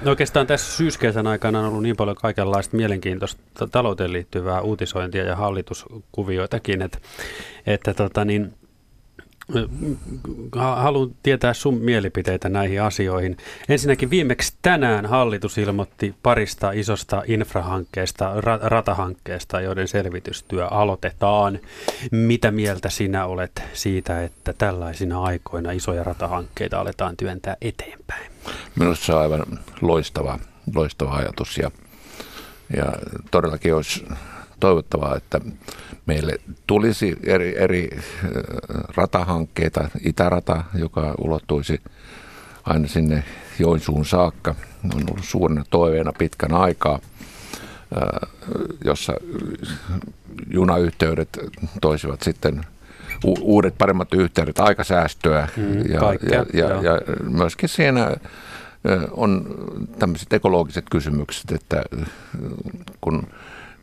Oikeastaan 0.09 0.47
tässä 0.47 0.77
syyskesän 0.77 1.27
aikana 1.27 1.59
on 1.61 1.65
ollut 1.65 1.83
niin 1.83 1.97
paljon 1.97 2.17
kaikenlaista 2.17 2.77
mielenkiintoista 2.77 3.67
talouteen 3.73 4.13
liittyvää 4.13 4.61
uutisointia 4.61 5.25
ja 5.25 5.37
hallituskuvioitakin, 5.37 6.83
että, 6.83 6.99
että 7.67 7.95
tota 7.95 8.25
niin, 8.25 8.55
haluan 10.57 11.11
tietää 11.23 11.55
sun 11.55 11.75
mielipiteitä 11.75 12.49
näihin 12.49 12.83
asioihin. 12.83 13.37
Ensinnäkin 13.69 14.11
viimeksi 14.11 14.55
tänään 14.63 15.07
hallitus 15.07 15.59
ilmoitti 15.59 16.15
parista 16.23 16.73
isosta 16.73 17.23
infrahankkeesta, 17.27 18.35
ra- 18.41 18.61
ratahankkeesta, 18.63 19.61
joiden 19.61 19.89
selvitystyö 19.89 20.67
aloitetaan. 20.67 21.59
Mitä 22.11 22.51
mieltä 22.51 22.91
sinä 22.91 23.27
olet 23.27 23.63
siitä, 23.73 24.25
että 24.25 24.53
tällaisina 24.53 25.23
aikoina 25.23 25.73
isoja 25.73 26.05
ratahankkeita 26.05 26.81
aletaan 26.81 27.17
työntää 27.17 27.57
eteenpäin? 27.61 28.31
Minusta 28.79 29.05
se 29.05 29.13
on 29.13 29.21
aivan 29.23 29.43
loistava, 29.81 30.39
loistava 30.75 31.17
ajatus 31.17 31.59
ja, 31.59 31.71
ja 32.77 32.93
todellakin 33.31 33.75
olisi 33.75 34.05
toivottavaa, 34.61 35.17
että 35.17 35.41
meille 36.07 36.41
tulisi 36.67 37.17
eri, 37.23 37.59
eri 37.59 37.91
äh, 37.93 38.01
ratahankkeita, 38.97 39.89
itärata, 40.05 40.65
joka 40.75 41.15
ulottuisi 41.19 41.81
aina 42.65 42.89
sinne 42.89 43.25
Joensuun 43.59 44.07
saakka, 44.07 44.55
on 44.85 45.03
ollut 45.11 45.25
suurena 45.25 45.65
toiveena 45.71 46.13
pitkän 46.19 46.55
aikaa, 46.55 46.95
äh, 46.95 48.31
jossa 48.85 49.13
junayhteydet 50.51 51.39
toisivat 51.81 52.23
sitten 52.23 52.65
u- 53.25 53.39
uudet 53.41 53.79
paremmat 53.79 54.15
yhteydet, 54.15 54.61
aikasäästöä. 54.61 55.49
Mm, 55.57 55.93
ja, 55.93 56.01
kaikkea, 56.01 56.45
ja, 56.53 56.67
ja, 56.67 56.83
ja 56.83 57.01
myöskin 57.31 57.69
siinä 57.69 58.07
ö, 58.07 58.17
on 59.11 59.47
tämmöiset 59.99 60.33
ekologiset 60.33 60.85
kysymykset, 60.91 61.53
että 61.53 61.83
kun 63.01 63.27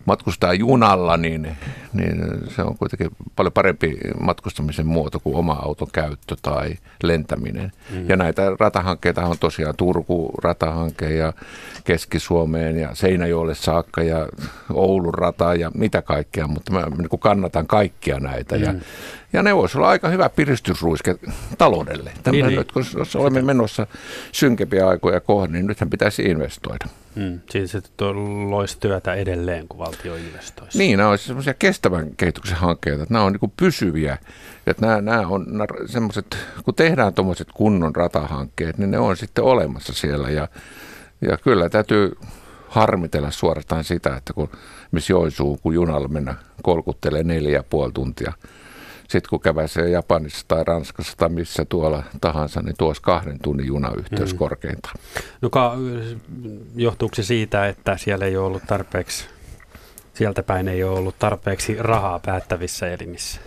matkustaa 0.06 0.54
junalla, 0.54 1.18
niin, 1.18 1.58
niin 1.94 2.26
se 2.56 2.62
on 2.62 2.78
kuitenkin 2.78 3.10
paljon 3.36 3.54
parempi 3.54 3.98
matkustamisen 4.20 4.88
muoto 4.88 5.20
kuin 5.20 5.36
oma 5.36 5.54
auton 5.54 5.88
käyttö 5.94 6.36
tai 6.42 6.76
lentäminen. 7.04 7.72
Mm. 7.92 8.10
Ja 8.10 8.16
näitä 8.16 8.56
ratahankkeita 8.60 9.26
on 9.26 9.38
tosiaan 9.40 9.76
Turku 9.78 10.32
ratahanke 10.44 11.10
ja 11.10 11.34
Keski-Suomeen 11.84 12.78
ja 12.80 12.96
Seinäjoelle 12.96 13.56
saakka 13.56 14.04
ja 14.04 14.28
Oulun 14.74 15.14
rata 15.14 15.56
ja 15.56 15.72
mitä 15.74 16.02
kaikkea, 16.02 16.48
mutta 16.48 16.72
mä 16.74 16.88
niin 16.98 17.20
kannatan 17.20 17.68
kaikkia 17.68 18.20
näitä. 18.20 18.56
Mm. 18.56 18.64
Ja, 18.64 18.74
ja 19.34 19.44
ne 19.44 19.56
voisi 19.56 19.78
olla 19.78 19.90
aika 19.90 20.10
hyvä 20.10 20.30
piristysruiske 20.30 21.16
taloudelle. 21.58 22.12
Tämmöinen, 22.24 22.50
niin. 22.50 22.58
nyt, 22.58 22.72
kun 22.72 22.86
jos 22.98 23.16
olemme 23.16 23.42
menossa 23.42 23.88
synkempiä 24.32 24.88
aikoja 24.88 25.20
kohden, 25.20 25.54
niin 25.54 25.68
nythän 25.68 25.90
pitäisi 25.90 26.22
investoida. 26.22 26.86
Mm, 27.16 27.40
siinä 27.50 27.68
se 27.68 27.82
loisi 28.50 28.78
työtä 28.80 29.14
edelleen, 29.14 29.68
kun 29.68 29.80
valtio 29.80 30.16
investoisi. 30.16 30.78
Niin, 30.78 30.98
nämä 30.98 31.10
olisivat 31.10 31.28
semmoisia 31.28 31.54
kestävän 31.54 32.16
kehityksen 32.16 32.58
hankkeita, 32.58 33.04
että 33.04 33.14
nämä 33.14 33.26
on 33.26 33.34
niin 33.42 33.54
pysyviä. 33.58 34.18
Että 34.68 34.86
nämä, 34.86 35.02
nämä 35.02 35.28
on 35.28 35.46
semmoiset, 35.86 36.38
kun 36.66 36.76
tehdään 36.76 37.14
tuommoiset 37.14 37.48
kunnon 37.54 37.96
ratahankkeet, 37.96 38.78
niin 38.78 38.92
ne 38.92 39.00
on 39.00 39.18
sitten 39.18 39.44
olemassa 39.44 39.94
siellä. 39.94 40.30
Ja, 40.30 40.48
ja 41.22 41.38
kyllä 41.38 41.70
täytyy 41.70 42.12
harmitella 42.68 43.32
suorastaan 43.32 43.84
sitä, 43.84 44.16
että 44.16 44.34
kun 44.34 44.50
missä 44.92 45.14
Joensuun, 45.14 45.60
kun 45.60 45.74
junalla 45.74 46.08
mennä 46.08 46.36
kolkuttelee 46.64 47.24
neljä 47.24 47.52
ja 47.52 47.64
puoli 47.64 47.92
tuntia. 47.92 48.34
Sitten 49.14 49.30
kun 49.30 49.40
käväisee 49.40 49.90
Japanissa 49.90 50.46
tai 50.48 50.64
Ranskassa 50.64 51.14
tai 51.18 51.30
missä 51.30 51.66
tuolla 51.66 52.04
tahansa, 52.22 52.62
niin 52.62 52.76
tuossa 52.78 53.04
kahden 53.04 53.40
tunnin 53.40 53.68
junayhteys 53.68 54.34
mm. 54.34 54.38
korkeintaan. 54.38 54.96
No 55.42 55.50
ka- 55.50 55.76
johtuuko 56.76 57.16
se 57.16 57.24
siitä, 57.24 57.68
että 57.68 57.98
siellä 57.98 58.26
ei 58.26 58.38
ole 58.38 58.46
ollut 58.46 58.64
tarpeeksi, 58.68 59.26
sieltä 60.14 60.44
päin 60.44 60.68
ei 60.68 60.84
ole 60.84 61.00
ollut 61.00 61.20
tarpeeksi 61.20 61.76
rahaa 61.80 62.20
päättävissä 62.20 62.92
elimissä? 62.94 63.42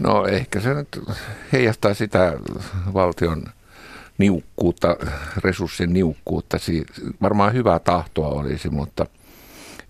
No 0.00 0.26
ehkä 0.26 0.60
se 0.60 0.74
nyt 0.74 1.00
heijastaa 1.52 1.94
sitä 1.94 2.38
valtion 2.94 3.44
niukkuutta, 4.18 4.96
resurssien 5.44 5.92
niukkuutta. 5.92 6.58
Si- 6.58 6.86
varmaan 7.22 7.52
hyvää 7.52 7.78
tahtoa 7.78 8.28
olisi, 8.28 8.68
mutta 8.68 9.06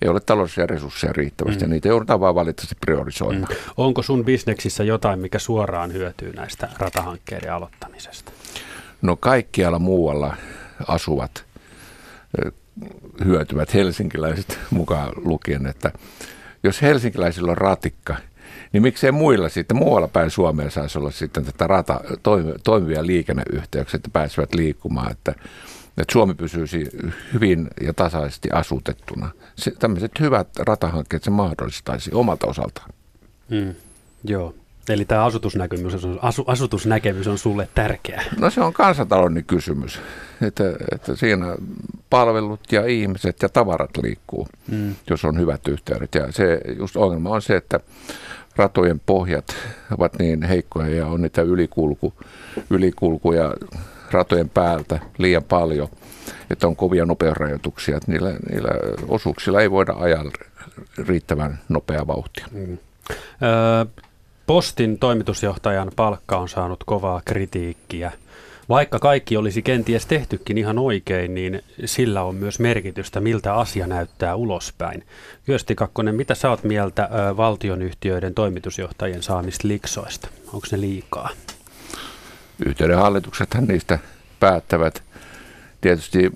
ei 0.04 0.11
ole 0.11 0.20
taloudellisia 0.20 0.66
resursseja 0.66 1.12
riittävästi 1.12 1.64
mm. 1.64 1.64
ja 1.64 1.68
niitä 1.75 1.88
joudutaan 1.88 2.20
vaan 2.20 2.34
valitettavasti 2.34 2.76
priorisoimaan. 2.80 3.52
Mm. 3.52 3.73
Onko 3.76 4.02
sun 4.02 4.25
bisneksissä 4.25 4.84
jotain, 4.84 5.18
mikä 5.18 5.38
suoraan 5.38 5.92
hyötyy 5.92 6.32
näistä 6.32 6.68
ratahankkeiden 6.78 7.52
aloittamisesta? 7.52 8.32
No 9.02 9.16
kaikkialla 9.16 9.78
muualla 9.78 10.37
asuvat 10.88 11.44
hyötyvät 13.25 13.75
helsinkiläiset 13.75 14.58
mukaan 14.70 15.12
lukien, 15.16 15.66
että 15.66 15.92
jos 16.62 16.82
helsinkiläisillä 16.82 17.50
on 17.50 17.58
ratikka, 17.58 18.16
niin 18.73 18.82
miksei 18.82 19.12
muilla 19.12 19.49
sitten 19.49 19.76
muualla 19.76 20.08
päin 20.08 20.30
Suomea 20.30 20.70
saisi 20.70 20.99
olla 20.99 21.11
sitten 21.11 21.44
tätä 21.44 21.66
rata, 21.66 22.00
toimi, 22.23 22.52
toimivia 22.64 23.06
liikenneyhteyksiä, 23.06 23.96
että 23.96 24.11
pääsevät 24.12 24.54
liikkumaan, 24.54 25.11
että, 25.11 25.34
että 25.99 26.13
Suomi 26.13 26.35
pysyisi 26.35 26.89
hyvin 27.33 27.69
ja 27.81 27.95
tasaisesti 27.95 28.51
asutettuna. 28.51 29.31
Se, 29.57 29.71
tämmöiset 29.71 30.13
hyvät 30.21 30.49
ratahankkeet 30.59 31.23
se 31.23 31.31
mahdollistaisi 31.31 32.11
omalta 32.15 32.47
osaltaan. 32.47 32.91
Mm. 33.51 33.75
Joo. 34.25 34.55
Eli 34.89 35.05
tämä 35.05 35.25
asutusnäkemys 35.25 36.05
on, 36.05 36.19
asu, 36.23 36.45
asutusnäkemys 36.47 37.29
on 37.29 37.39
sulle 37.39 37.69
tärkeä. 37.75 38.23
No 38.39 38.51
se 38.51 38.61
on 38.61 38.73
kansantalouden 38.73 39.45
kysymys, 39.45 40.01
että, 40.43 40.65
että 40.93 41.17
siinä 41.17 41.57
palvelut 42.11 42.73
ja 42.73 42.87
ihmiset 42.87 43.43
ja 43.43 43.49
tavarat 43.49 43.91
liikkuu, 44.03 44.49
mm. 44.69 44.95
jos 45.11 45.25
on 45.25 45.39
hyvät 45.39 45.69
yhteydet. 45.69 46.15
Ja 46.15 46.33
se 46.33 46.61
just 46.79 46.97
ongelma 46.97 47.31
on 47.31 47.43
se, 47.43 47.57
että 47.57 47.81
ratojen 48.57 49.01
pohjat 49.07 49.57
ovat 49.99 50.19
niin 50.19 50.43
heikkoja 50.43 50.89
ja 50.89 51.07
on 51.07 51.23
niitä 51.23 51.43
ylikulku, 51.43 52.15
ylikulkuja 52.71 53.55
ratojen 54.11 54.49
päältä 54.49 55.00
liian 55.18 55.44
paljon, 55.44 55.88
että 56.50 56.66
on 56.66 56.76
kovia 56.76 57.06
nopeusrajoituksia, 57.06 57.96
että 57.96 58.12
niillä, 58.12 58.32
niillä 58.50 58.70
osuuksilla 59.08 59.61
ei 59.61 59.70
voida 59.70 59.92
ajaa 59.92 60.25
riittävän 61.08 61.58
nopea 61.68 62.06
vauhtia. 62.06 62.46
Mm. 62.52 62.78
Postin 64.46 64.99
toimitusjohtajan 64.99 65.92
palkka 65.96 66.37
on 66.37 66.49
saanut 66.49 66.84
kovaa 66.84 67.23
kritiikkiä. 67.25 68.12
Vaikka 68.68 68.99
kaikki 68.99 69.37
olisi 69.37 69.62
kenties 69.62 70.06
tehtykin 70.06 70.58
ihan 70.58 70.78
oikein, 70.78 71.34
niin 71.34 71.62
sillä 71.84 72.23
on 72.23 72.34
myös 72.34 72.61
merkitystä, 72.61 73.20
miltä 73.20 73.54
asia 73.54 73.87
näyttää 73.87 74.34
ulospäin. 74.37 75.04
Kyösti 75.46 75.75
Kakkonen, 75.75 76.14
mitä 76.14 76.34
sä 76.34 76.50
oot 76.50 76.64
mieltä 76.64 77.08
valtionyhtiöiden 77.37 78.34
toimitusjohtajien 78.34 79.23
saamista 79.23 79.68
liksoista? 79.68 80.28
Onko 80.52 80.66
ne 80.73 80.80
liikaa? 80.80 81.28
Yhteyden 82.66 82.99
hallituksethan 82.99 83.64
niistä 83.64 83.99
päättävät. 84.40 85.02
Tietysti 85.80 86.30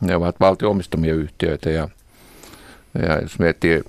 ne 0.00 0.16
ovat 0.16 0.40
valtion 0.40 0.70
omistamia 0.70 1.14
yhtiöitä 1.14 1.70
ja, 1.70 1.88
ja 3.02 3.18
jos 3.22 3.38
miettii, 3.38 3.82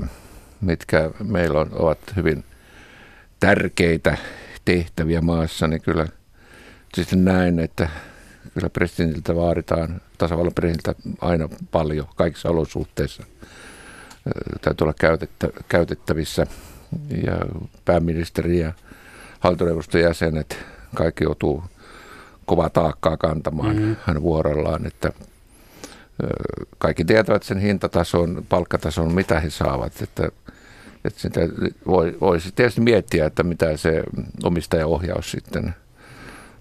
mitkä 0.61 1.11
meillä 1.23 1.59
on, 1.59 1.69
ovat 1.73 1.99
hyvin 2.15 2.43
tärkeitä 3.39 4.17
tehtäviä 4.65 5.21
maassa, 5.21 5.67
niin 5.67 5.81
kyllä 5.81 6.07
sitten 6.93 7.25
näin, 7.25 7.59
että 7.59 7.89
kyllä 8.53 8.69
presidentiltä 8.69 9.35
vaaditaan, 9.35 10.01
tasavallan 10.17 10.53
presidentiltä 10.53 11.01
aina 11.21 11.49
paljon 11.71 12.07
kaikissa 12.15 12.49
olosuhteissa. 12.49 13.23
Täytyy 14.61 14.85
olla 14.85 14.93
käytettä, 14.99 15.47
käytettävissä 15.69 16.47
ja 17.23 17.33
pääministeri 17.85 18.59
ja 18.59 18.73
hallintoneuvoston 19.39 20.01
jäsenet, 20.01 20.65
kaikki 20.96 21.24
joutuu 21.24 21.63
kovaa 22.46 22.69
taakkaa 22.69 23.17
kantamaan 23.17 23.75
mm-hmm. 23.75 23.96
hän 24.05 24.22
vuorollaan, 24.22 24.86
että 24.86 25.12
kaikki 26.77 27.05
tietävät 27.05 27.43
sen 27.43 27.60
hintatason, 27.60 28.46
palkkatason, 28.50 29.13
mitä 29.13 29.39
he 29.39 29.50
saavat, 29.50 30.01
että 30.01 30.29
että 31.05 31.19
sitä 31.19 31.41
voi, 31.88 32.17
voisi 32.22 32.51
tietysti 32.55 32.81
miettiä, 32.81 33.25
että 33.25 33.43
mitä 33.43 33.77
se 33.77 34.03
omistajaohjaus 34.43 35.31
sitten 35.31 35.75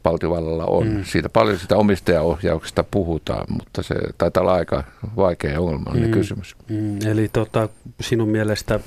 valtiovallalla 0.04 0.64
on. 0.64 0.88
Mm. 0.88 1.04
Siitä 1.04 1.28
paljon 1.28 1.58
sitä 1.58 1.76
omistajaohjauksesta 1.76 2.84
puhutaan, 2.90 3.46
mutta 3.48 3.82
se 3.82 3.94
taitaa 4.18 4.40
olla 4.40 4.54
aika 4.54 4.84
vaikea 5.16 5.60
ongelmallinen 5.60 6.10
mm. 6.10 6.14
kysymys. 6.14 6.56
Mm. 6.68 6.98
Eli 7.06 7.28
tota, 7.28 7.68
sinun 8.00 8.28
mielestä 8.28 8.80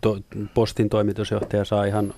to, 0.00 0.18
postin 0.54 0.88
toimitusjohtaja 0.88 1.64
saa 1.64 1.84
ihan 1.84 2.14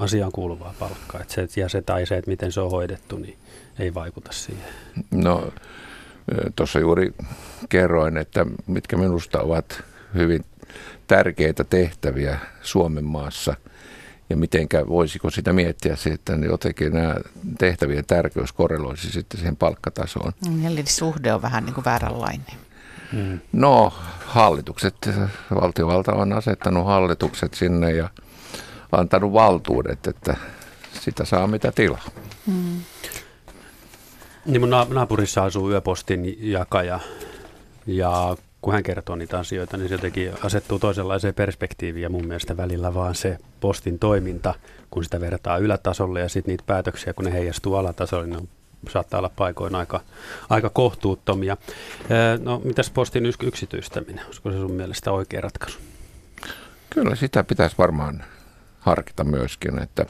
asiaan 0.00 0.32
kuuluvaa 0.32 0.74
palkkaa, 0.78 1.20
että 1.20 1.34
se, 1.34 1.60
ja 1.60 1.68
se 1.68 1.82
tai 1.82 2.06
se, 2.06 2.16
että 2.16 2.30
miten 2.30 2.52
se 2.52 2.60
on 2.60 2.70
hoidettu, 2.70 3.16
niin 3.16 3.38
ei 3.78 3.94
vaikuta 3.94 4.32
siihen. 4.32 4.68
No, 5.10 5.52
tuossa 6.56 6.78
juuri 6.78 7.14
kerroin, 7.68 8.16
että 8.16 8.46
mitkä 8.66 8.96
minusta 8.96 9.40
ovat 9.40 9.82
hyvin 10.14 10.44
tärkeitä 11.06 11.64
tehtäviä 11.64 12.38
Suomen 12.62 13.04
maassa 13.04 13.54
ja 14.30 14.36
mitenkä 14.36 14.86
voisiko 14.88 15.30
sitä 15.30 15.52
miettiä 15.52 15.96
että 16.14 16.32
jotenkin 16.32 16.92
nämä 16.92 17.14
tehtävien 17.58 18.04
tärkeys 18.04 18.52
korreloisi 18.52 19.12
sitten 19.12 19.40
siihen 19.40 19.56
palkkatasoon. 19.56 20.32
Mm, 20.48 20.66
eli 20.66 20.86
suhde 20.86 21.32
on 21.32 21.42
vähän 21.42 21.64
niin 21.64 21.74
kuin 21.74 21.84
vääränlainen. 21.84 22.56
Hmm. 23.12 23.40
No 23.52 23.92
hallitukset, 24.26 25.10
valtiovalta 25.60 26.12
on 26.12 26.32
asettanut 26.32 26.86
hallitukset 26.86 27.54
sinne 27.54 27.92
ja 27.92 28.08
antanut 28.92 29.32
valtuudet, 29.32 30.06
että 30.06 30.36
sitä 31.00 31.24
saa 31.24 31.46
mitä 31.46 31.72
tilaa. 31.72 32.04
Hmm. 32.46 32.80
Niin 34.46 34.60
mun 34.60 34.70
naapurissa 34.70 35.44
asuu 35.44 35.70
yöpostin 35.70 36.52
jakaja 36.52 37.00
ja 37.86 38.36
kun 38.62 38.72
hän 38.72 38.82
kertoo 38.82 39.16
niitä 39.16 39.38
asioita, 39.38 39.76
niin 39.76 39.88
se 39.88 39.94
jotenkin 39.94 40.32
asettuu 40.42 40.78
toisenlaiseen 40.78 41.34
perspektiiviin 41.34 42.02
ja 42.02 42.08
mun 42.08 42.26
mielestä 42.26 42.56
välillä 42.56 42.94
vaan 42.94 43.14
se 43.14 43.38
postin 43.60 43.98
toiminta, 43.98 44.54
kun 44.90 45.04
sitä 45.04 45.20
vertaa 45.20 45.58
ylätasolle 45.58 46.20
ja 46.20 46.28
sitten 46.28 46.52
niitä 46.52 46.64
päätöksiä, 46.66 47.12
kun 47.12 47.24
ne 47.24 47.32
heijastuu 47.32 47.74
alatasolle, 47.74 48.26
niin 48.26 48.48
saattaa 48.88 49.18
olla 49.18 49.30
paikoin 49.36 49.74
aika, 49.74 50.00
aika 50.50 50.70
kohtuuttomia. 50.70 51.56
No, 52.42 52.60
mitäs 52.64 52.90
postin 52.90 53.26
yksityistäminen? 53.26 54.26
Olisiko 54.26 54.50
se 54.50 54.58
sun 54.58 54.72
mielestä 54.72 55.12
oikea 55.12 55.40
ratkaisu? 55.40 55.78
Kyllä 56.90 57.14
sitä 57.14 57.44
pitäisi 57.44 57.78
varmaan 57.78 58.24
harkita 58.80 59.24
myöskin. 59.24 59.82
Että 59.82 60.06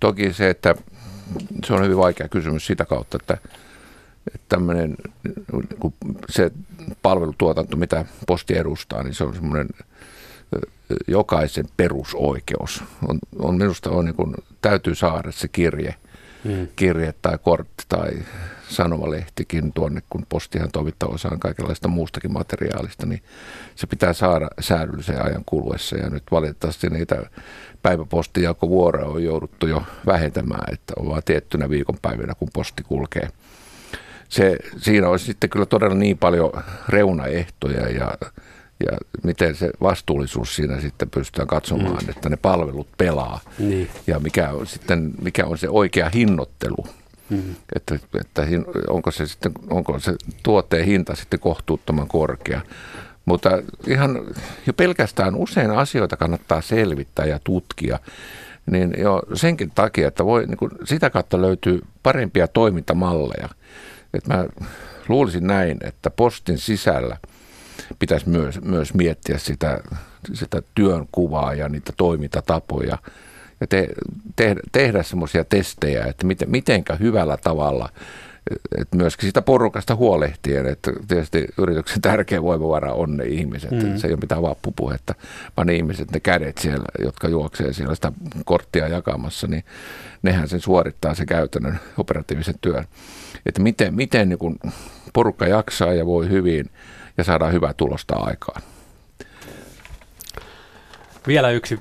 toki 0.00 0.32
se, 0.32 0.50
että 0.50 0.74
se 1.66 1.74
on 1.74 1.84
hyvin 1.84 1.96
vaikea 1.96 2.28
kysymys 2.28 2.66
sitä 2.66 2.84
kautta, 2.84 3.18
että 3.20 3.38
tämmöinen, 4.48 4.96
se 6.28 6.50
palvelutuotanto, 7.02 7.76
mitä 7.76 8.04
posti 8.26 8.58
edustaa, 8.58 9.02
niin 9.02 9.14
se 9.14 9.24
on 9.24 9.34
semmoinen 9.34 9.68
jokaisen 11.06 11.66
perusoikeus. 11.76 12.84
On, 13.08 13.18
on 13.38 13.58
minusta 13.58 13.90
on 13.90 14.04
niin 14.04 14.14
kuin, 14.14 14.34
täytyy 14.62 14.94
saada 14.94 15.32
se 15.32 15.48
kirje, 15.48 15.94
mm. 16.44 16.68
kirje 16.76 17.14
tai 17.22 17.38
kortti 17.38 17.84
tai 17.88 18.10
sanomalehtikin 18.68 19.72
tuonne, 19.72 20.02
kun 20.10 20.26
postihan 20.28 20.70
toimittaa 20.72 21.08
osaan 21.08 21.40
kaikenlaista 21.40 21.88
muustakin 21.88 22.32
materiaalista, 22.32 23.06
niin 23.06 23.22
se 23.74 23.86
pitää 23.86 24.12
saada 24.12 24.48
säädyllisen 24.60 25.24
ajan 25.24 25.42
kuluessa. 25.46 25.96
Ja 25.96 26.10
nyt 26.10 26.24
valitettavasti 26.30 26.90
niitä 26.90 27.30
päiväpostijakovuoroja 27.82 29.06
on 29.06 29.24
jouduttu 29.24 29.66
jo 29.66 29.82
vähentämään, 30.06 30.72
että 30.72 30.94
on 30.96 31.08
vaan 31.08 31.22
tiettynä 31.24 31.70
viikonpäivinä, 31.70 32.34
kun 32.34 32.48
posti 32.52 32.82
kulkee– 32.82 33.28
se, 34.28 34.56
siinä 34.76 35.08
olisi 35.08 35.24
sitten 35.24 35.50
kyllä 35.50 35.66
todella 35.66 35.94
niin 35.94 36.18
paljon 36.18 36.52
reunaehtoja 36.88 37.88
ja, 37.88 38.12
ja 38.86 38.98
miten 39.22 39.54
se 39.54 39.70
vastuullisuus 39.80 40.56
siinä 40.56 40.80
sitten 40.80 41.10
pystytään 41.10 41.48
katsomaan, 41.48 42.04
mm. 42.04 42.10
että 42.10 42.28
ne 42.28 42.36
palvelut 42.36 42.88
pelaa 42.98 43.40
niin. 43.58 43.90
ja 44.06 44.18
mikä 44.18 44.50
on, 44.50 44.66
sitten, 44.66 45.10
mikä 45.22 45.46
on 45.46 45.58
se 45.58 45.68
oikea 45.68 46.10
hinnoittelu. 46.14 46.86
Mm. 47.30 47.54
Että, 47.76 47.98
että 48.20 48.42
onko, 48.88 49.10
se 49.10 49.26
sitten, 49.26 49.52
onko 49.70 49.98
se 49.98 50.14
tuotteen 50.42 50.86
hinta 50.86 51.14
sitten 51.14 51.40
kohtuuttoman 51.40 52.08
korkea. 52.08 52.60
Mutta 53.24 53.50
ihan 53.86 54.20
jo 54.66 54.72
pelkästään 54.72 55.34
usein 55.34 55.70
asioita 55.70 56.16
kannattaa 56.16 56.60
selvittää 56.60 57.26
ja 57.26 57.38
tutkia, 57.44 57.98
niin 58.70 58.94
jo 58.98 59.22
senkin 59.34 59.72
takia, 59.74 60.08
että 60.08 60.24
voi, 60.24 60.46
niin 60.46 60.56
kuin 60.56 60.70
sitä 60.84 61.10
kautta 61.10 61.40
löytyy 61.40 61.80
parempia 62.02 62.48
toimintamalleja 62.48 63.48
että 64.14 64.36
mä 64.36 64.46
luulisin 65.08 65.46
näin, 65.46 65.78
että 65.84 66.10
postin 66.10 66.58
sisällä 66.58 67.16
pitäisi 67.98 68.28
myös, 68.28 68.60
myös 68.60 68.94
miettiä 68.94 69.38
sitä, 69.38 69.80
sitä 70.32 70.62
työn 70.74 71.06
kuvaa 71.12 71.54
ja 71.54 71.68
niitä 71.68 71.92
toimintatapoja 71.96 72.98
ja 73.60 73.66
te, 73.66 73.88
te, 74.36 74.56
tehdä 74.72 75.02
semmoisia 75.02 75.44
testejä, 75.44 76.04
että 76.04 76.26
miten, 76.26 76.50
mitenkä 76.50 76.96
hyvällä 76.96 77.36
tavalla 77.36 77.88
että 78.78 78.96
myöskin 78.96 79.28
sitä 79.28 79.42
porukasta 79.42 79.96
huolehtien, 79.96 80.66
että 80.66 80.92
tietysti 81.08 81.46
yrityksen 81.58 82.02
tärkeä 82.02 82.42
voimavara 82.42 82.92
on 82.92 83.16
ne 83.16 83.24
ihmiset. 83.24 83.70
Mm. 83.70 83.96
Se 83.96 84.06
ei 84.06 84.12
ole 84.12 84.20
mitään 84.20 84.42
vappupuhetta, 84.42 85.14
vaan 85.56 85.66
ne 85.66 85.74
ihmiset, 85.74 86.10
ne 86.10 86.20
kädet 86.20 86.58
siellä, 86.58 86.84
jotka 87.04 87.28
juoksee 87.28 87.72
siellä 87.72 87.94
sitä 87.94 88.12
korttia 88.44 88.88
jakamassa, 88.88 89.46
niin 89.46 89.64
nehän 90.22 90.48
sen 90.48 90.60
suorittaa 90.60 91.14
se 91.14 91.26
käytännön 91.26 91.80
operatiivisen 91.98 92.54
työn 92.60 92.84
että 93.46 93.62
miten, 93.62 93.94
miten 93.94 94.28
niin 94.28 94.38
kun 94.38 94.58
porukka 95.12 95.46
jaksaa 95.46 95.92
ja 95.92 96.06
voi 96.06 96.28
hyvin 96.28 96.70
ja 97.18 97.24
saadaan 97.24 97.52
hyvää 97.52 97.74
tulosta 97.74 98.16
aikaan. 98.16 98.62
Vielä 101.26 101.50
yksi 101.50 101.80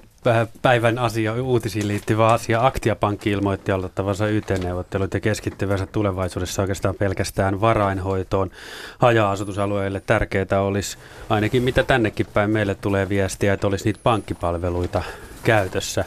päivän 0.62 1.00
asia, 1.00 1.34
uutisiin 1.34 1.88
liittyvä 1.88 2.28
asia. 2.28 2.66
Aktiapankki 2.66 3.32
ilmoitti 3.32 3.72
aloittavansa 3.72 4.28
YT-neuvottelut 4.28 5.14
ja 5.14 5.20
keskittyvänsä 5.20 5.86
tulevaisuudessa 5.86 6.62
oikeastaan 6.62 6.96
pelkästään 6.96 7.62
varainhoitoon. 7.62 8.52
Haja-asutusalueille 8.98 10.02
tärkeää 10.06 10.62
olisi, 10.62 10.98
ainakin 11.30 11.64
mitä 11.64 11.84
tännekin 11.84 12.26
päin 12.34 12.50
meille 12.50 12.76
tulee 12.76 13.10
viestiä, 13.10 13.54
että 13.54 13.68
olisi 13.68 13.86
niitä 13.86 14.00
pankkipalveluita 14.04 15.04
käytössä. 15.44 16.06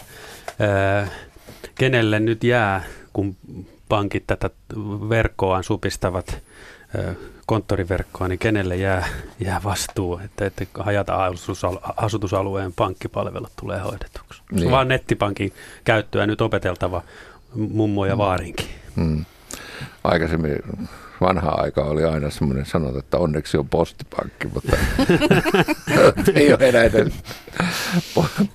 kenelle 1.74 2.20
nyt 2.20 2.44
jää, 2.44 2.84
kun 3.12 3.36
pankit 3.88 4.26
tätä 4.26 4.50
verkkoaan 5.08 5.64
supistavat 5.64 6.42
konttoriverkkoa, 7.46 8.28
niin 8.28 8.38
kenelle 8.38 8.76
jää, 8.76 9.08
jää 9.40 9.60
vastuu, 9.64 10.20
että, 10.24 10.46
että 10.46 10.66
hajata 10.78 11.32
asutusalueen 11.96 12.72
pankkipalvelut 12.72 13.52
tulee 13.60 13.78
hoidetuksi? 13.78 14.42
Niin. 14.52 14.70
Vaan 14.70 14.88
nettipankin 14.88 15.52
käyttöä 15.84 16.26
nyt 16.26 16.40
opeteltava 16.40 17.02
mummo 17.54 18.06
ja 18.06 18.18
vaarinkin. 18.18 18.66
Hmm. 18.96 19.24
Aikaisemmin 20.04 20.56
vanha 21.20 21.50
aika 21.50 21.82
oli 21.82 22.04
aina 22.04 22.30
semmoinen 22.30 22.66
sanota, 22.66 22.98
että 22.98 23.18
onneksi 23.18 23.56
on 23.56 23.68
postipankki, 23.68 24.48
mutta 24.54 24.76
ei 26.34 26.52
ole 26.52 26.68
enää 26.68 26.82
edes 26.82 27.14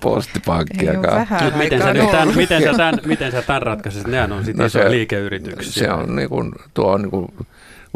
postipankkiakaan. 0.00 1.26
Miten 1.56 1.82
sä, 1.82 1.94
nyt 1.94 2.10
tämän, 2.10 2.36
miten, 2.36 2.62
sä 2.62 2.74
tämän, 2.74 2.98
miten 3.06 3.32
sä 3.32 3.42
tämän 3.42 3.62
ratkaisit? 3.62 4.06
Nehän 4.06 4.32
on 4.32 4.44
sitten 4.44 4.62
no 4.62 4.66
iso 4.66 4.90
liikeyrityksiä. 4.90 5.84
Se 5.84 5.92
on 5.92 6.16
niin 6.16 6.28
kuin, 6.28 6.52
tuo 6.74 6.92
on 6.92 7.02
niin 7.02 7.10
kuin 7.10 7.28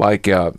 vaikea 0.01 0.53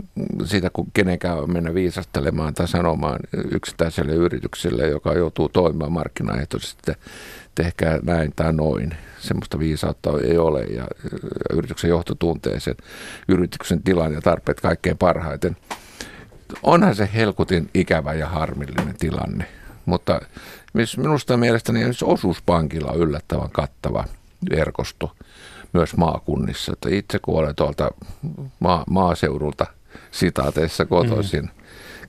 siitä, 0.46 0.70
kun 0.70 0.88
kenenkään 0.94 1.52
mennä 1.52 1.74
viisastelemaan 1.74 2.54
tai 2.54 2.68
sanomaan 2.68 3.20
yksittäiselle 3.52 4.14
yritykselle, 4.14 4.88
joka 4.88 5.14
joutuu 5.14 5.50
toimimaan 5.50 5.92
markkinaehtoisesti, 5.92 6.92
tehkää 7.56 8.00
näin 8.04 8.34
tai 8.36 8.54
noin. 8.54 8.96
Semmoista 9.20 9.60
viisautta 9.60 10.10
ei 10.24 10.38
ole 10.38 10.64
ja 10.64 10.88
yrityksen 11.54 11.90
johto 11.90 12.16
tuntee 12.16 12.60
sen 12.60 12.76
yrityksen 13.28 13.84
tilan 13.84 14.14
ja 14.14 14.22
tarpeet 14.22 14.62
kaikkein 14.62 14.98
parhaiten. 14.98 15.58
Onhan 16.64 16.96
se 16.96 17.10
helkutin 17.14 17.70
ikävä 17.74 18.14
ja 18.14 18.28
harmillinen 18.28 18.96
tilanne, 19.00 19.46
mutta 19.86 20.22
minusta 20.98 21.38
mielestäni 21.38 21.82
osuuspankilla 22.04 22.92
on 22.92 23.00
yllättävän 23.00 23.52
kattava 23.52 24.06
verkosto 24.50 25.12
myös 25.74 25.98
maakunnissa. 25.98 26.74
Että 26.74 26.90
itse 26.92 27.20
kun 27.20 27.40
olen 27.40 27.56
tuolta 27.56 27.92
maa, 28.60 28.84
maaseudulta 28.90 29.66
sitaateissa 30.12 30.86
kotoisin, 30.86 31.44
mm. 31.44 31.50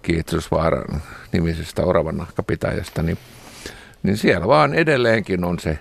Kiitosvaaran 0.03 1.03
nimisestä 1.33 1.83
oravan 1.83 2.17
nahkapitäjästä, 2.17 3.03
niin, 3.03 3.19
niin 4.03 4.17
siellä 4.17 4.47
vaan 4.47 4.75
edelleenkin 4.75 5.45
on 5.45 5.59
se 5.59 5.79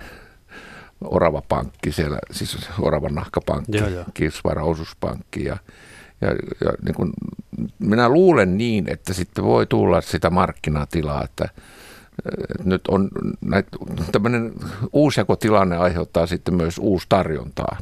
Orava 1.01 1.41
Pankki, 1.49 1.91
siellä, 1.91 2.19
siis 2.31 2.69
Oravan 2.79 3.15
nahkapankki, 3.15 3.77
Kiitosvaaran 4.13 4.65
osuuspankki 4.65 5.43
ja, 5.43 5.57
ja, 6.21 6.27
ja 6.65 6.73
niin 6.85 6.95
kun, 6.95 7.13
minä 7.79 8.09
luulen 8.09 8.57
niin, 8.57 8.89
että 8.89 9.13
sitten 9.13 9.43
voi 9.43 9.65
tulla 9.65 10.01
sitä 10.01 10.29
markkinatilaa, 10.29 11.23
että 11.23 11.49
nyt 12.63 12.87
on 12.87 13.09
näitä, 13.41 13.69
tämmöinen 14.11 14.53
uusjakotilanne 14.93 15.77
aiheuttaa 15.77 16.27
sitten 16.27 16.53
myös 16.53 16.77
uusi 16.77 17.05
tarjontaa. 17.09 17.77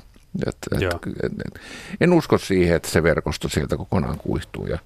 Et, 0.47 0.57
et, 0.71 0.81
et, 1.23 1.59
en 2.01 2.13
usko 2.13 2.37
siihen, 2.37 2.75
että 2.75 2.89
se 2.89 3.03
verkosto 3.03 3.49
sieltä 3.49 3.77
kokonaan 3.77 4.17
kuihtuu 4.17 4.67
ja, 4.67 4.79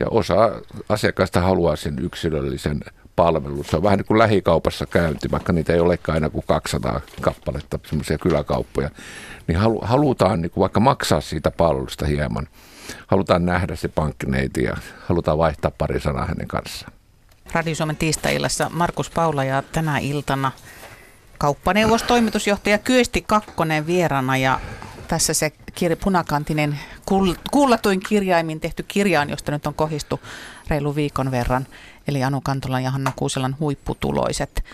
ja 0.00 0.06
osa 0.10 0.50
asiakkaista 0.88 1.40
haluaa 1.40 1.76
sen 1.76 1.98
yksilöllisen 1.98 2.80
palvelu. 3.16 3.62
Se 3.62 3.76
on 3.76 3.82
vähän 3.82 3.98
niin 3.98 4.06
kuin 4.06 4.18
lähikaupassa 4.18 4.86
käynti, 4.86 5.30
vaikka 5.30 5.52
niitä 5.52 5.72
ei 5.72 5.80
olekaan 5.80 6.14
aina 6.14 6.30
kuin 6.30 6.44
200 6.48 7.00
kappaletta, 7.20 7.78
semmoisia 7.86 8.18
kyläkauppoja. 8.18 8.90
Niin 9.46 9.58
halu, 9.58 9.80
halutaan 9.82 10.42
niin 10.42 10.50
kuin 10.50 10.62
vaikka 10.62 10.80
maksaa 10.80 11.20
siitä 11.20 11.50
palvelusta 11.50 12.06
hieman. 12.06 12.48
Halutaan 13.06 13.46
nähdä 13.46 13.76
se 13.76 13.88
pankkineiti 13.88 14.62
ja 14.62 14.76
halutaan 15.06 15.38
vaihtaa 15.38 15.70
pari 15.78 16.00
sanaa 16.00 16.26
hänen 16.26 16.48
kanssaan. 16.48 16.92
Radio 17.52 17.74
Suomen 17.74 17.96
tiistai-illassa 17.96 18.70
Markus 18.70 19.10
Paula 19.10 19.44
ja 19.44 19.62
tänä 19.62 19.98
iltana 19.98 20.52
kauppaneuvos, 21.38 22.02
toimitusjohtaja 22.02 22.78
Kyösti 22.78 23.22
Kakkonen 23.22 23.86
vierana 23.86 24.36
ja 24.36 24.60
tässä 25.08 25.34
se 25.34 25.52
kir- 25.80 25.96
punakantinen 26.04 26.78
kuullatuin 27.50 28.00
kirjaimin 28.00 28.60
tehty 28.60 28.82
kirjaan, 28.82 29.30
josta 29.30 29.52
nyt 29.52 29.66
on 29.66 29.74
kohistu 29.74 30.20
reilu 30.68 30.94
viikon 30.94 31.30
verran, 31.30 31.66
eli 32.08 32.24
Anu 32.24 32.40
Kantolan 32.40 32.82
ja 32.82 32.90
Hanna 32.90 33.12
Kuuselan 33.16 33.56
huipputuloiset. 33.60 34.64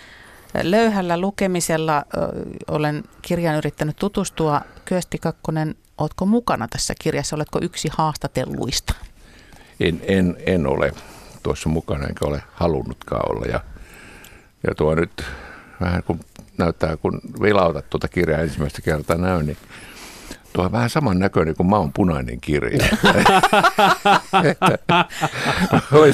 Löyhällä 0.63 1.17
lukemisella 1.17 1.97
ö, 1.97 2.27
olen 2.67 3.03
kirjan 3.21 3.55
yrittänyt 3.55 3.95
tutustua. 3.95 4.61
Kyösti 4.85 5.17
Kakkonen, 5.17 5.75
oletko 5.97 6.25
mukana 6.25 6.67
tässä 6.67 6.93
kirjassa? 7.01 7.35
Oletko 7.35 7.59
yksi 7.61 7.89
haastatelluista? 7.97 8.93
En, 9.79 10.01
en, 10.07 10.37
en 10.45 10.67
ole 10.67 10.93
tuossa 11.43 11.69
mukana, 11.69 12.07
enkä 12.07 12.25
ole 12.25 12.43
halunnutkaan 12.53 13.31
olla. 13.31 13.45
Ja, 13.45 13.59
ja 14.67 14.75
tuo 14.75 14.95
nyt 14.95 15.23
vähän 15.81 16.03
kun 16.03 16.19
näyttää, 16.57 16.97
kun 16.97 17.21
vilautat 17.41 17.89
tuota 17.89 18.07
kirjaa 18.07 18.41
ensimmäistä 18.41 18.81
kertaa 18.81 19.17
näyn, 19.17 19.45
niin 19.45 19.57
tuo 20.53 20.65
on 20.65 20.71
vähän 20.71 20.89
saman 20.89 21.19
näköinen 21.19 21.55
kuin 21.55 21.67
maun 21.67 21.93
punainen 21.93 22.41
kirja. 22.41 22.87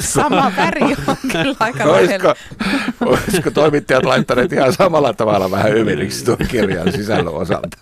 Sama 0.00 0.52
väri 0.56 0.96
on 1.06 1.16
kyllä 1.32 1.56
aika 1.60 1.84
olisiko, 1.84 2.34
olisiko 3.00 3.50
toimittajat 3.50 4.04
laittaneet 4.04 4.52
ihan 4.52 4.72
samalla 4.72 5.14
tavalla 5.14 5.50
vähän 5.50 5.76
ymmärriksi 5.76 6.24
tuon 6.24 6.38
kirjan 6.48 6.92
sisällön 6.92 7.34
osalta? 7.34 7.76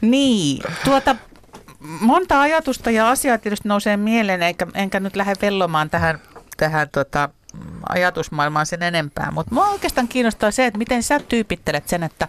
niin, 0.00 0.62
tuota 0.84 1.16
monta 2.00 2.40
ajatusta 2.40 2.90
ja 2.90 3.10
asiaa 3.10 3.38
tietysti 3.38 3.68
nousee 3.68 3.96
mieleen, 3.96 4.42
eikä, 4.42 4.66
enkä 4.74 5.00
nyt 5.00 5.16
lähde 5.16 5.34
vellomaan 5.42 5.90
tähän, 5.90 6.18
tähän 6.56 6.88
tota, 6.92 7.28
ajatusmaailmaan 7.88 8.66
sen 8.66 8.82
enempää, 8.82 9.30
mutta 9.30 9.50
minua 9.50 9.68
oikeastaan 9.68 10.08
kiinnostaa 10.08 10.50
se, 10.50 10.66
että 10.66 10.78
miten 10.78 11.02
sä 11.02 11.20
tyypittelet 11.20 11.88
sen, 11.88 12.02
että 12.02 12.28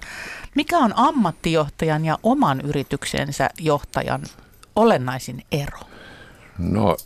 mikä 0.56 0.78
on 0.78 0.94
ammattijohtajan 0.96 2.06
ja 2.06 2.18
oman 2.24 2.62
yrityksensä 2.62 3.50
johtajan 3.60 4.22
olennaisin 4.76 5.46
ero? 5.52 5.80
No 6.58 6.98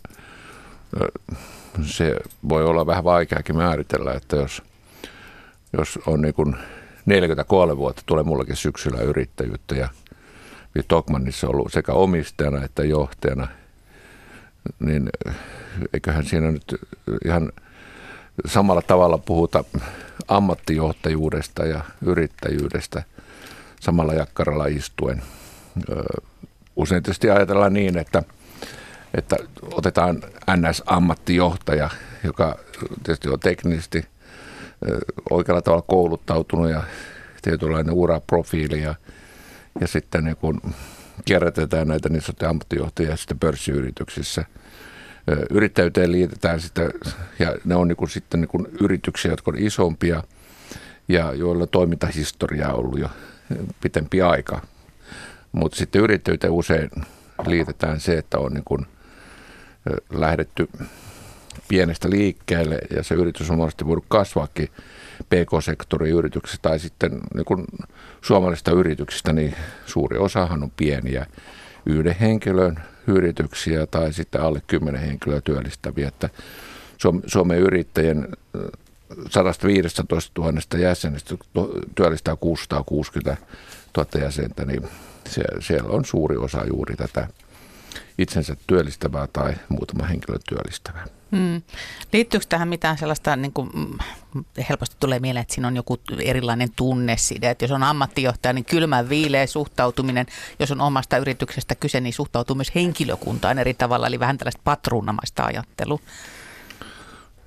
se 1.85 2.15
voi 2.49 2.65
olla 2.65 2.85
vähän 2.85 3.03
vaikeakin 3.03 3.57
määritellä, 3.57 4.13
että 4.13 4.35
jos, 4.35 4.63
jos 5.77 5.99
on 6.07 6.21
niin 6.21 6.33
kuin 6.33 6.55
43 7.05 7.77
vuotta, 7.77 8.01
tulee 8.05 8.23
mullakin 8.23 8.55
syksyllä 8.55 9.01
yrittäjyyttä 9.01 9.75
ja 9.75 9.89
Tokmannissa 10.87 11.47
ollut 11.47 11.73
sekä 11.73 11.91
omistajana 11.91 12.63
että 12.63 12.83
johtajana, 12.83 13.47
niin 14.79 15.09
eiköhän 15.93 16.25
siinä 16.25 16.51
nyt 16.51 16.75
ihan 17.25 17.51
samalla 18.45 18.81
tavalla 18.81 19.17
puhuta 19.17 19.63
ammattijohtajuudesta 20.27 21.65
ja 21.65 21.83
yrittäjyydestä 22.01 23.03
samalla 23.79 24.13
jakkaralla 24.13 24.65
istuen. 24.65 25.21
Usein 26.75 27.03
tietysti 27.03 27.29
ajatellaan 27.29 27.73
niin, 27.73 27.97
että, 27.97 28.23
että 29.13 29.35
otetaan 29.71 30.23
NS-ammattijohtaja, 30.55 31.89
joka 32.23 32.57
tietysti 33.03 33.29
on 33.29 33.39
teknisesti 33.39 34.05
oikealla 35.29 35.61
tavalla 35.61 35.85
kouluttautunut 35.87 36.69
ja 36.69 36.83
tietynlainen 37.41 37.93
uraprofiili 37.93 38.81
ja, 38.81 38.95
ja 39.81 39.87
sitten 39.87 40.23
niin 40.23 40.37
kun 40.37 40.61
kierrätetään 41.25 41.87
näitä 41.87 42.09
niin 42.09 42.21
sanottuja 42.21 42.49
ammattijohtajia 42.49 43.17
sitten 43.17 43.39
pörssiyrityksissä– 43.39 44.45
yrittäjyyteen 45.49 46.11
liitetään 46.11 46.61
sitä, 46.61 46.89
ja 47.39 47.55
ne 47.65 47.75
on 47.75 47.87
niin 47.87 47.95
kuin 47.95 48.09
sitten 48.09 48.41
niin 48.41 48.49
kuin 48.49 48.67
yrityksiä, 48.81 49.31
jotka 49.31 49.51
on 49.51 49.57
isompia 49.57 50.23
ja 51.07 51.33
joilla 51.33 51.67
toimintahistoria 51.67 52.69
on 52.69 52.79
ollut 52.79 52.99
jo 52.99 53.09
pitempi 53.81 54.21
aika. 54.21 54.61
Mutta 55.51 55.77
sitten 55.77 56.01
yrittäjyyteen 56.01 56.53
usein 56.53 56.89
liitetään 57.47 57.99
se, 57.99 58.17
että 58.17 58.39
on 58.39 58.53
niin 58.53 58.63
kuin 58.65 58.85
lähdetty 60.13 60.69
pienestä 61.67 62.09
liikkeelle 62.09 62.79
ja 62.95 63.03
se 63.03 63.15
yritys 63.15 63.49
on 63.49 63.57
monesti 63.57 63.85
voinut 63.85 64.05
kasvaakin 64.07 64.69
PK-sektorin 65.23 66.13
yrityksistä 66.13 66.69
tai 66.69 66.79
sitten 66.79 67.19
niin 67.35 67.45
kuin 67.45 67.65
suomalaisista 68.21 68.71
yrityksistä, 68.71 69.33
niin 69.33 69.55
suuri 69.85 70.17
osahan 70.17 70.63
on 70.63 70.71
pieniä 70.77 71.25
yhden 71.85 72.15
henkilön 72.19 72.79
yrityksiä 73.07 73.87
tai 73.87 74.13
sitten 74.13 74.41
alle 74.41 74.61
10 74.67 75.01
henkilöä 75.01 75.41
työllistäviä. 75.41 76.07
Että 76.07 76.29
Suomen 77.25 77.59
yrittäjien 77.59 78.27
115 79.29 80.31
000 80.37 80.53
jäsenestä 80.77 81.35
työllistää 81.95 82.35
660 82.35 83.37
000 83.97 84.09
jäsentä, 84.25 84.65
niin 84.65 84.87
siellä 85.59 85.89
on 85.89 86.05
suuri 86.05 86.37
osa 86.37 86.65
juuri 86.67 86.95
tätä 86.95 87.27
itsensä 88.17 88.55
työllistävää 88.67 89.27
tai 89.33 89.53
muutama 89.69 90.05
henkilö 90.05 90.37
työllistävää. 90.49 91.05
Hmm. 91.31 91.61
Liittyykö 92.13 92.45
tähän 92.49 92.67
mitään 92.67 92.97
sellaista, 92.97 93.35
niin 93.35 93.53
kuin, 93.53 93.69
mm, 93.73 94.43
helposti 94.69 94.95
tulee 94.99 95.19
mieleen, 95.19 95.41
että 95.41 95.53
siinä 95.53 95.67
on 95.67 95.75
joku 95.75 95.99
erilainen 96.23 96.69
tunneside, 96.75 97.49
että 97.49 97.63
jos 97.63 97.71
on 97.71 97.83
ammattijohtaja, 97.83 98.53
niin 98.53 98.65
kylmä 98.65 99.09
viileä 99.09 99.47
suhtautuminen, 99.47 100.25
jos 100.59 100.71
on 100.71 100.81
omasta 100.81 101.17
yrityksestä 101.17 101.75
kyse, 101.75 102.01
niin 102.01 102.13
suhtautuu 102.13 102.55
myös 102.55 102.75
henkilökuntaan 102.75 103.59
eri 103.59 103.73
tavalla, 103.73 104.07
eli 104.07 104.19
vähän 104.19 104.37
tällaista 104.37 104.61
patruunamaista 104.63 105.43
ajattelua. 105.45 105.99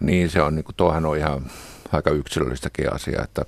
Niin, 0.00 0.30
se 0.30 0.42
on, 0.42 0.54
niin 0.54 0.64
kuin, 0.64 0.76
tuohan 0.76 1.06
on 1.06 1.16
ihan 1.16 1.50
aika 1.92 2.10
yksilöllistäkin 2.10 2.94
asia, 2.94 3.22
että 3.22 3.44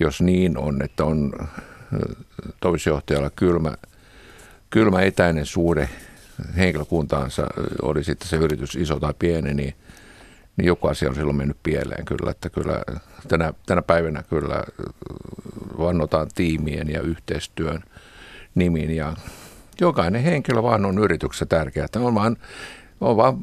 jos 0.00 0.20
niin 0.20 0.58
on, 0.58 0.82
että 0.82 1.04
on 1.04 1.32
toimitusjohtajalla 2.60 3.30
kylmä, 3.30 3.74
kylmä 4.70 5.00
etäinen 5.00 5.46
suhde 5.46 5.88
henkilökuntaansa, 6.56 7.46
oli 7.82 8.04
sitten 8.04 8.28
se 8.28 8.36
yritys 8.36 8.74
iso 8.74 9.00
tai 9.00 9.14
pieni, 9.18 9.54
niin, 9.54 9.74
niin 10.56 10.66
joku 10.66 10.86
asia 10.86 11.08
on 11.08 11.14
silloin 11.14 11.36
mennyt 11.36 11.56
pieleen 11.62 12.04
kyllä, 12.04 12.30
että 12.30 12.50
kyllä 12.50 12.82
tänä, 13.28 13.52
tänä 13.66 13.82
päivänä 13.82 14.22
kyllä 14.22 14.64
vannotaan 15.78 16.28
tiimien 16.34 16.88
ja 16.88 17.00
yhteistyön 17.00 17.82
nimiin 18.54 18.96
ja 18.96 19.16
jokainen 19.80 20.22
henkilö 20.22 20.62
vaan 20.62 20.84
on 20.84 20.98
yrityksessä 20.98 21.46
tärkeä. 21.46 21.84
Että 21.84 22.00
on 22.00 22.14
vaan 22.14 22.36
on 23.00 23.16
vaan 23.16 23.38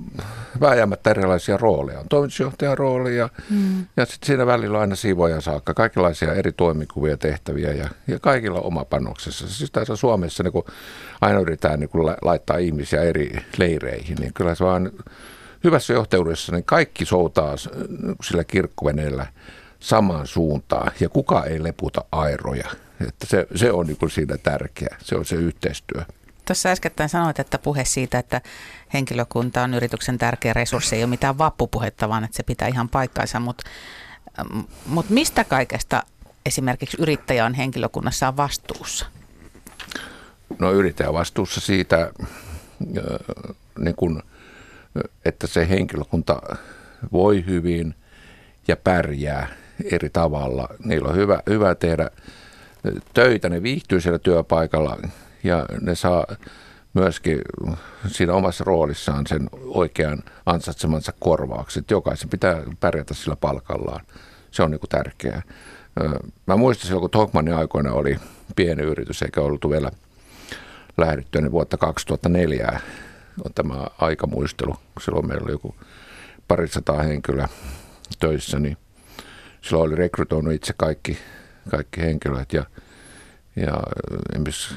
vääjäämättä 0.61 1.09
erilaisia 1.09 1.57
rooleja. 1.57 1.99
On 1.99 2.05
toimitusjohtajan 2.09 2.77
rooli 2.77 3.17
ja, 3.17 3.29
mm. 3.49 3.85
ja 3.97 4.05
sitten 4.05 4.27
siinä 4.27 4.45
välillä 4.45 4.77
on 4.77 4.81
aina 4.81 4.95
siivoja 4.95 5.41
saakka. 5.41 5.73
Kaikenlaisia 5.73 6.33
eri 6.33 6.51
toimikuvia 6.51 7.17
tehtäviä 7.17 7.73
ja, 7.73 7.89
ja 8.07 8.19
kaikilla 8.19 8.59
oma 8.61 8.85
panoksessa. 8.85 9.47
Siis 9.47 9.71
tässä 9.71 9.95
Suomessa 9.95 10.43
niin 10.43 10.51
kun 10.51 10.65
aina 11.21 11.39
yritetään 11.39 11.79
niin 11.79 11.89
kun 11.89 12.05
laittaa 12.21 12.57
ihmisiä 12.57 13.01
eri 13.01 13.35
leireihin, 13.57 14.17
niin 14.19 14.33
kyllä 14.33 14.55
se 14.55 14.65
vaan 14.65 14.91
hyvässä 15.63 15.93
johtajuudessa 15.93 16.51
niin 16.51 16.65
kaikki 16.65 17.05
soutaa 17.05 17.55
sillä 18.23 18.43
kirkkoveneellä 18.43 19.27
samaan 19.79 20.27
suuntaan 20.27 20.91
ja 20.99 21.09
kuka 21.09 21.43
ei 21.43 21.63
leputa 21.63 22.03
airoja. 22.11 22.67
Että 23.07 23.27
se, 23.27 23.47
se 23.55 23.71
on 23.71 23.87
niin 23.87 24.09
siinä 24.09 24.37
tärkeä, 24.37 24.97
se 25.03 25.15
on 25.15 25.25
se 25.25 25.35
yhteistyö. 25.35 26.01
Tuossa 26.47 26.69
äskettäin 26.69 27.09
sanoit, 27.09 27.39
että 27.39 27.57
puhe 27.57 27.85
siitä, 27.85 28.19
että 28.19 28.41
henkilökunta 28.93 29.63
on 29.63 29.73
yrityksen 29.73 30.17
tärkeä 30.17 30.53
resurssi, 30.53 30.95
ei 30.95 31.03
ole 31.03 31.09
mitään 31.09 31.37
vappupuhetta, 31.37 32.09
vaan 32.09 32.23
että 32.23 32.37
se 32.37 32.43
pitää 32.43 32.67
ihan 32.67 32.89
paikkaansa, 32.89 33.39
mutta 33.39 33.69
mut 34.85 35.09
mistä 35.09 35.43
kaikesta 35.43 36.03
esimerkiksi 36.45 36.97
yrittäjä 36.99 37.45
on 37.45 37.53
henkilökunnassaan 37.53 38.37
vastuussa? 38.37 39.05
No 40.59 40.71
yrittäjä 40.71 41.13
vastuussa 41.13 41.61
siitä, 41.61 42.11
niin 43.79 43.95
kun, 43.95 44.23
että 45.25 45.47
se 45.47 45.69
henkilökunta 45.69 46.41
voi 47.11 47.45
hyvin 47.45 47.95
ja 48.67 48.77
pärjää 48.77 49.47
eri 49.91 50.09
tavalla. 50.09 50.67
Niillä 50.83 51.09
on 51.09 51.15
hyvä, 51.15 51.39
hyvä 51.49 51.75
tehdä 51.75 52.09
töitä, 53.13 53.49
ne 53.49 53.63
viihtyy 53.63 54.01
siellä 54.01 54.19
työpaikalla 54.19 54.97
ja 55.47 55.65
ne 55.81 55.95
saa 55.95 56.25
myöskin 56.93 57.41
siinä 58.07 58.33
omassa 58.33 58.63
roolissaan 58.63 59.27
sen 59.27 59.49
oikean 59.63 60.23
ansaitsemansa 60.45 61.13
korvaukset. 61.19 61.91
Jokaisen 61.91 62.29
pitää 62.29 62.63
pärjätä 62.79 63.13
sillä 63.13 63.35
palkallaan. 63.35 64.05
Se 64.51 64.63
on 64.63 64.71
niin 64.71 64.79
kuin 64.79 64.89
tärkeää. 64.89 65.41
Mä 66.47 66.55
muistan 66.55 66.87
silloin, 66.87 67.01
kun 67.01 67.09
Tokmannin 67.09 67.55
aikoina 67.55 67.91
oli 67.91 68.19
pieni 68.55 68.83
yritys, 68.83 69.21
eikä 69.21 69.41
ollut 69.41 69.69
vielä 69.69 69.91
lähdetty 70.97 71.41
niin 71.41 71.51
vuotta 71.51 71.77
2004 71.77 72.79
on 73.45 73.53
tämä 73.53 73.87
aikamuistelu. 73.97 74.75
Silloin 75.01 75.27
meillä 75.27 75.43
oli 75.43 75.51
joku 75.51 75.75
parisataa 76.47 77.03
henkilöä 77.03 77.47
töissä, 78.19 78.59
niin 78.59 78.77
silloin 79.61 79.87
oli 79.87 79.95
rekrytoinut 79.95 80.53
itse 80.53 80.73
kaikki, 80.77 81.17
kaikki 81.69 82.01
henkilöt 82.01 82.53
ja, 82.53 82.65
ja 83.55 83.73
esimerkiksi 84.31 84.75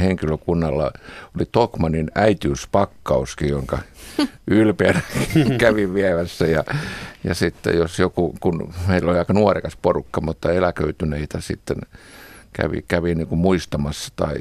henkilökunnalla 0.00 0.92
oli 1.36 1.46
Tokmanin 1.52 2.10
äitiyspakkauskin, 2.14 3.48
jonka 3.48 3.78
ylpeänä 4.50 5.00
kävin 5.58 5.94
vievässä. 5.94 6.46
Ja, 6.46 6.64
ja 7.24 7.34
sitten 7.34 7.76
jos 7.76 7.98
joku, 7.98 8.34
kun 8.40 8.74
meillä 8.88 9.10
oli 9.10 9.18
aika 9.18 9.32
nuorekas 9.32 9.76
porukka, 9.82 10.20
mutta 10.20 10.52
eläköityneitä 10.52 11.40
sitten 11.40 11.76
kävi, 12.52 12.84
kävi 12.88 13.14
niin 13.14 13.28
kuin 13.28 13.38
muistamassa 13.38 14.12
tai 14.16 14.36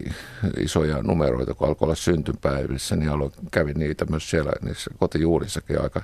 isoja 0.57 1.03
numeroita, 1.03 1.53
kun 1.53 1.67
alkoi 1.67 1.85
olla 1.85 1.95
syntypäivissä, 1.95 2.95
niin 2.95 3.11
aloin, 3.11 3.31
kävi 3.51 3.73
niitä 3.73 4.05
myös 4.05 4.29
siellä 4.29 4.51
niissä 4.61 4.91
kotijuurissakin 4.99 5.81
aika 5.81 6.01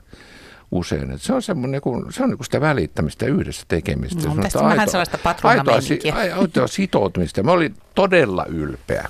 usein. 0.72 1.12
Että 1.12 1.26
se 1.26 1.34
on, 1.34 1.42
semmoinen, 1.42 1.82
niin 1.86 2.14
se 2.14 2.24
on 2.24 2.30
niin 2.30 2.38
kuin 2.38 2.46
sitä 2.46 2.62
välittämistä 2.62 3.26
ja 3.26 3.32
yhdessä 3.34 3.64
tekemistä. 3.68 4.30
No, 4.30 4.36
tästä 4.36 4.60
aito, 4.60 4.70
vähän 4.70 4.90
sellaista 4.90 5.18
aitoa, 5.44 5.76
aitoa 6.36 6.68
sitoutumista. 6.68 7.44
Mä 7.44 7.52
olin 7.52 7.76
todella 7.96 8.46
ylpeä. 8.46 9.10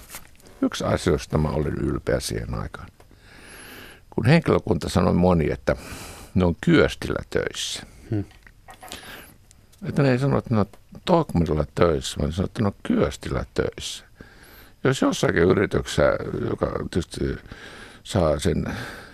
Yksi 0.61 0.83
asioista 0.83 1.37
mä 1.37 1.49
olin 1.49 1.73
ylpeä 1.73 2.19
siihen 2.19 2.53
aikaan. 2.53 2.87
Kun 4.09 4.25
henkilökunta 4.25 4.89
sanoi 4.89 5.13
moni, 5.13 5.51
että 5.51 5.75
ne 6.35 6.45
on 6.45 6.55
kyöstillä 6.61 7.19
töissä. 7.29 7.83
Hmm. 8.11 8.23
Että 9.85 10.03
ne 10.03 10.11
ei 10.11 10.19
sano, 10.19 10.37
että 10.37 10.53
ne 10.53 10.59
on 10.59 10.65
Tokmanilla 11.05 11.65
töissä, 11.75 12.17
vaan 12.19 12.31
sanoi, 12.31 12.45
että 12.45 12.61
ne 12.61 12.67
on 12.67 12.73
kyöstillä 12.83 13.45
töissä. 13.53 14.05
Jos 14.83 15.01
jossakin 15.01 15.43
yrityksessä, 15.43 16.03
joka 16.49 16.71
tietysti 16.91 17.19
saa 18.03 18.39
sen 18.39 18.65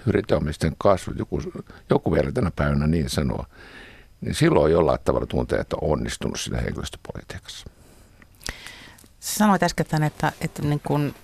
yrittämisten 0.05 0.75
kasvut, 0.77 1.19
joku, 1.19 1.41
joku 1.89 2.13
vielä 2.13 2.31
tänä 2.31 2.51
päivänä 2.55 2.87
niin 2.87 3.09
sanoo, 3.09 3.45
niin 4.21 4.35
silloin 4.35 4.71
jollain 4.71 4.99
tavalla 5.05 5.27
tuntee, 5.27 5.59
että 5.59 5.75
on 5.81 5.91
onnistunut 5.91 6.39
siinä 6.39 6.61
henkilöstöpolitiikassa. 6.61 7.67
Sanoit 9.19 9.63
äsken, 9.63 10.03
että, 10.03 10.31
että 10.41 10.61
niin 10.61 10.81
kun 10.87 11.15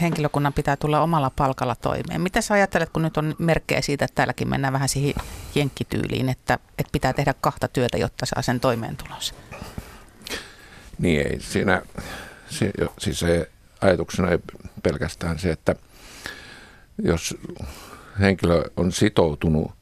henkilökunnan 0.00 0.52
pitää 0.52 0.76
tulla 0.76 1.00
omalla 1.00 1.30
palkalla 1.36 1.74
toimeen. 1.74 2.20
Mitä 2.20 2.40
sä 2.40 2.54
ajattelet, 2.54 2.90
kun 2.90 3.02
nyt 3.02 3.16
on 3.16 3.34
merkkejä 3.38 3.80
siitä, 3.80 4.04
että 4.04 4.14
täälläkin 4.14 4.48
mennään 4.48 4.72
vähän 4.72 4.88
siihen 4.88 5.14
jenkkityyliin, 5.54 6.28
että, 6.28 6.58
että 6.78 6.92
pitää 6.92 7.12
tehdä 7.12 7.34
kahta 7.40 7.68
työtä, 7.68 7.98
jotta 7.98 8.26
saa 8.26 8.42
sen 8.42 8.60
toimeentulonsa? 8.60 9.34
Niin 10.98 11.26
ei. 11.26 11.40
Siinä, 11.40 11.82
se, 12.50 12.72
siis 12.98 13.18
se 13.18 13.50
ajatuksena 13.80 14.30
ei 14.30 14.38
pelkästään 14.82 15.38
se, 15.38 15.50
että 15.50 15.74
jos 17.02 17.36
henkilö 18.20 18.62
on 18.76 18.92
sitoutunut 18.92 19.72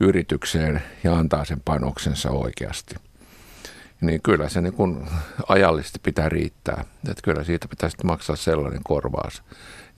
yritykseen 0.00 0.82
ja 1.04 1.16
antaa 1.16 1.44
sen 1.44 1.60
panoksensa 1.64 2.30
oikeasti, 2.30 2.94
niin 4.00 4.22
kyllä 4.22 4.48
se 4.48 4.60
niin 4.60 4.72
kuin 4.72 5.06
ajallisesti 5.48 5.98
pitää 6.02 6.28
riittää. 6.28 6.84
Että 7.10 7.22
kyllä 7.22 7.44
siitä 7.44 7.68
pitää 7.68 7.88
sitten 7.88 8.06
maksaa 8.06 8.36
sellainen 8.36 8.80
korvaus, 8.84 9.42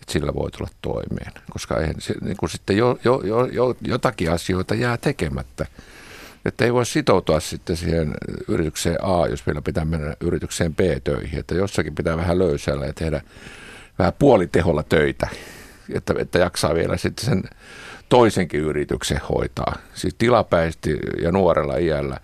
että 0.01 0.12
sillä 0.12 0.35
voi 0.35 0.51
tulla 0.51 0.70
toimeen. 0.83 1.33
Koska 1.51 1.81
eihän 1.81 1.94
se, 1.99 2.14
niin 2.20 2.37
kuin 2.37 2.51
sitten 2.51 2.77
jo, 2.77 2.99
jo, 3.05 3.20
jo, 3.25 3.47
jo, 3.47 3.77
jotakin 3.81 4.31
asioita 4.33 4.75
jää 4.75 4.97
tekemättä. 4.97 5.66
Että 6.44 6.64
ei 6.64 6.73
voi 6.73 6.87
sitoutua 6.87 7.40
sitten 7.40 7.77
siihen 7.77 8.14
yritykseen 8.49 8.99
A, 9.03 9.27
jos 9.27 9.47
vielä 9.47 9.62
pitää 9.62 9.85
mennä 9.85 10.16
yritykseen 10.20 10.75
B 10.75 10.81
töihin. 11.05 11.38
Että 11.38 11.55
jossakin 11.55 11.94
pitää 11.94 12.16
vähän 12.16 12.38
löysällä 12.38 12.87
ja 12.87 12.92
tehdä 12.92 13.20
vähän 13.99 14.12
puoliteholla 14.18 14.83
töitä 14.83 15.29
että, 15.92 16.14
että 16.18 16.38
jaksaa 16.38 16.75
vielä 16.75 16.97
sitten 16.97 17.27
sen 17.27 17.42
toisenkin 18.09 18.61
yrityksen 18.61 19.20
hoitaa. 19.29 19.77
Siis 19.94 20.14
tilapäisesti 20.18 20.99
ja 21.23 21.33
nuorella 21.33 21.77
iällä 21.77 22.16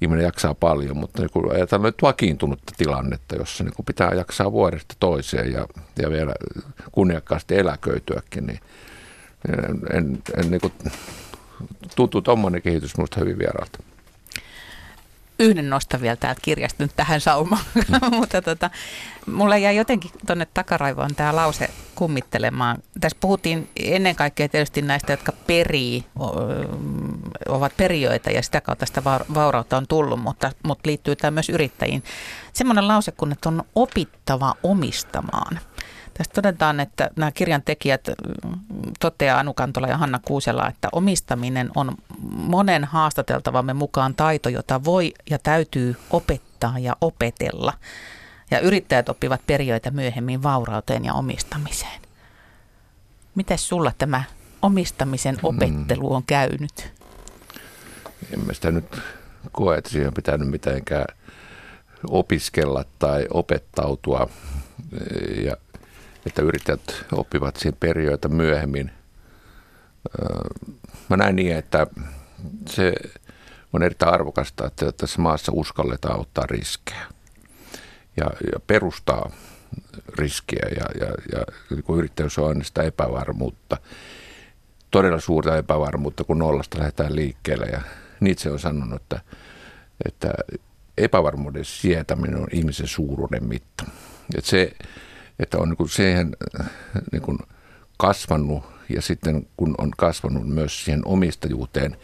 ihminen 0.00 0.24
jaksaa 0.24 0.54
paljon, 0.54 0.96
mutta 0.96 1.22
niin 1.22 1.30
kun 1.30 1.52
ajatellaan 1.52 1.88
nyt 1.88 2.02
vakiintunutta 2.02 2.72
tilannetta, 2.76 3.36
jossa 3.36 3.64
niin 3.64 3.74
pitää 3.86 4.14
jaksaa 4.14 4.52
vuodesta 4.52 4.94
toiseen 5.00 5.52
ja, 5.52 5.66
ja 6.02 6.10
vielä 6.10 6.34
kunniakkaasti 6.92 7.58
eläköityäkin, 7.58 8.46
niin 8.46 8.60
en, 9.48 9.78
en, 9.92 10.22
en 10.36 10.50
niin 10.50 10.60
kuin, 10.60 10.72
tuntuu 11.96 12.22
tuommoinen 12.22 12.62
kehitys 12.62 12.96
minusta 12.96 13.20
hyvin 13.20 13.38
vieraalta 13.38 13.78
yhden 15.38 15.70
nostan 15.70 16.00
vielä 16.00 16.16
täältä 16.16 16.40
kirjasta 16.42 16.84
nyt 16.84 16.96
tähän 16.96 17.20
saumaan, 17.20 17.62
mutta 18.10 18.42
tota, 18.42 18.70
mulla 19.26 19.56
jäi 19.56 19.76
jotenkin 19.76 20.10
tuonne 20.26 20.46
takaraivoon 20.54 21.14
tämä 21.14 21.36
lause 21.36 21.70
kummittelemaan. 21.94 22.78
Tässä 23.00 23.18
puhuttiin 23.20 23.68
ennen 23.76 24.16
kaikkea 24.16 24.48
tietysti 24.48 24.82
näistä, 24.82 25.12
jotka 25.12 25.32
perii, 25.46 26.04
ovat 27.48 27.76
perijöitä 27.76 28.30
ja 28.30 28.42
sitä 28.42 28.60
kautta 28.60 28.86
sitä 28.86 29.04
vaurautta 29.34 29.76
on 29.76 29.86
tullut, 29.86 30.20
mutta, 30.20 30.52
mutta 30.62 30.88
liittyy 30.88 31.16
tämä 31.16 31.30
myös 31.30 31.48
yrittäjiin. 31.48 32.02
Semmoinen 32.52 32.88
lause 32.88 33.12
kun, 33.12 33.32
että 33.32 33.48
on 33.48 33.64
opittava 33.74 34.54
omistamaan– 34.62 35.60
Tästä 36.14 36.34
todetaan, 36.34 36.80
että 36.80 37.10
nämä 37.16 37.32
kirjan 37.32 37.62
tekijät 37.62 38.08
mm, 38.08 38.60
toteaa 39.00 39.38
Anu 39.38 39.54
Kantola 39.54 39.86
ja 39.86 39.96
Hanna 39.96 40.20
Kuusela, 40.24 40.68
että 40.68 40.88
omistaminen 40.92 41.70
on 41.76 41.96
monen 42.32 42.84
haastateltavamme 42.84 43.72
mukaan 43.72 44.14
taito, 44.14 44.48
jota 44.48 44.84
voi 44.84 45.14
ja 45.30 45.38
täytyy 45.38 45.96
opettaa 46.10 46.78
ja 46.78 46.96
opetella. 47.00 47.72
Ja 48.50 48.60
yrittäjät 48.60 49.08
oppivat 49.08 49.40
periöitä 49.46 49.90
myöhemmin 49.90 50.42
vaurauteen 50.42 51.04
ja 51.04 51.14
omistamiseen. 51.14 52.00
Miten 53.34 53.58
sulla 53.58 53.92
tämä 53.98 54.22
omistamisen 54.62 55.34
mm. 55.34 55.40
opettelu 55.42 56.14
on 56.14 56.22
käynyt? 56.26 56.92
En 58.32 58.40
mä 58.46 58.52
sitä 58.52 58.70
nyt 58.70 59.00
koe, 59.52 59.78
että 59.78 59.90
siihen 59.90 60.08
on 60.08 60.14
pitänyt 60.14 60.48
mitenkään 60.48 61.06
opiskella 62.10 62.84
tai 62.98 63.26
opettautua. 63.30 64.28
Ja 65.44 65.56
että 66.26 66.42
yrittäjät 66.42 67.04
oppivat 67.12 67.56
siihen 67.56 67.76
periöitä 67.80 68.28
myöhemmin. 68.28 68.90
Mä 71.10 71.16
näen 71.16 71.36
niin, 71.36 71.56
että 71.56 71.86
se 72.68 72.92
on 73.72 73.82
erittäin 73.82 74.14
arvokasta, 74.14 74.66
että 74.66 74.92
tässä 74.92 75.22
maassa 75.22 75.52
uskalletaan 75.54 76.20
ottaa 76.20 76.46
riskejä 76.46 77.06
ja, 78.16 78.26
ja 78.52 78.60
perustaa 78.66 79.30
riskiä 80.18 80.68
ja, 80.76 81.06
ja, 81.06 81.14
ja 81.32 81.44
kun 81.82 81.98
yrittäjyys 81.98 82.38
on 82.38 82.48
aina 82.48 82.64
sitä 82.64 82.82
epävarmuutta, 82.82 83.76
todella 84.90 85.20
suurta 85.20 85.56
epävarmuutta, 85.56 86.24
kun 86.24 86.38
nollasta 86.38 86.78
lähdetään 86.78 87.16
liikkeelle. 87.16 87.66
Ja 87.66 87.80
Nietzsche 88.20 88.50
on 88.50 88.58
sanonut, 88.58 89.02
että, 89.02 89.20
että 90.04 90.28
epävarmuuden 90.98 91.64
sietäminen 91.64 92.40
on 92.40 92.46
ihmisen 92.52 92.86
suuruuden 92.86 93.44
mitta. 93.44 93.84
Että 94.36 94.50
se, 94.50 94.72
että 95.38 95.58
on 95.58 95.68
niin 95.68 95.88
siihen 95.88 96.36
niin 97.12 97.22
kuin 97.22 97.38
kasvanut 97.96 98.64
ja 98.88 99.02
sitten 99.02 99.46
kun 99.56 99.74
on 99.78 99.90
kasvanut 99.96 100.48
myös 100.48 100.84
siihen 100.84 101.02
omistajuuteen, 101.04 101.96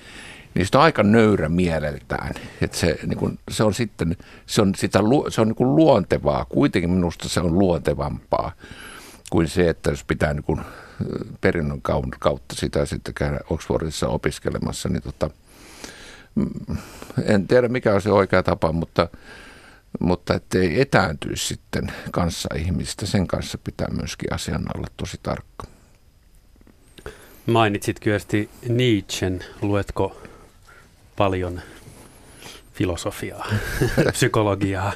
niin 0.55 0.67
sitä 0.67 0.79
on 0.79 0.85
aika 0.85 1.03
nöyrä 1.03 1.49
mieleltään. 1.49 2.35
Että 2.61 2.77
se, 2.77 2.99
niin 3.07 3.19
kuin, 3.19 3.39
se 3.51 3.65
on 3.65 3.75
sitten, 3.75 4.17
se 4.47 4.63
on, 4.63 4.75
sitä, 4.75 4.99
se 5.29 5.41
on 5.41 5.49
niin 5.49 5.57
kuin 5.57 5.77
luontevaa. 5.77 6.45
Kuitenkin 6.45 6.91
minusta 6.91 7.29
se 7.29 7.41
on 7.41 7.59
luontevampaa 7.59 8.53
kuin 9.31 9.49
se, 9.49 9.69
että 9.69 9.91
jos 9.91 10.05
pitää 10.05 10.35
niin 10.35 10.45
kuin 10.45 10.61
perinnön 11.41 11.81
kautta 12.19 12.55
sitä 12.55 12.87
sitten 12.87 13.15
käydä 13.15 13.41
Oxfordissa 13.51 14.09
opiskelemassa, 14.09 14.89
niin 14.89 15.03
tota, 15.03 15.31
mm, 16.35 16.77
en 17.25 17.49
tiedä 17.49 17.69
mikä 17.69 17.95
on 17.95 18.03
se 18.03 18.11
oikea 18.11 18.43
tapa, 18.43 18.73
mutta 18.73 19.09
mutta 20.01 20.35
ettei 20.35 20.81
etääntyisi 20.81 21.47
sitten 21.47 21.93
kanssa 22.11 22.49
ihmistä. 22.55 23.07
Sen 23.07 23.27
kanssa 23.27 23.59
pitää 23.59 23.89
myöskin 23.91 24.33
asian 24.35 24.63
olla 24.77 24.87
tosi 24.97 25.21
tarkka. 25.23 25.67
Mainitsit 27.47 28.01
kyllä 28.01 28.19
Nietzschen. 28.69 29.45
Luetko 29.63 30.23
paljon 31.17 31.61
filosofiaa, 32.73 33.47
psykologiaa? 34.13 34.93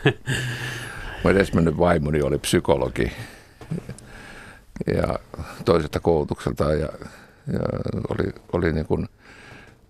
Mä 1.25 1.31
edesmennyt 1.31 1.79
vaimoni 1.79 2.23
oli 2.23 2.39
psykologi 2.39 3.13
ja 4.95 5.19
toiselta 5.65 6.01
koulutukselta 6.01 6.65
ja, 6.65 6.89
ja 7.53 7.61
oli, 8.09 8.33
oli 8.53 8.73
niin 8.73 8.87
kuin 8.87 9.09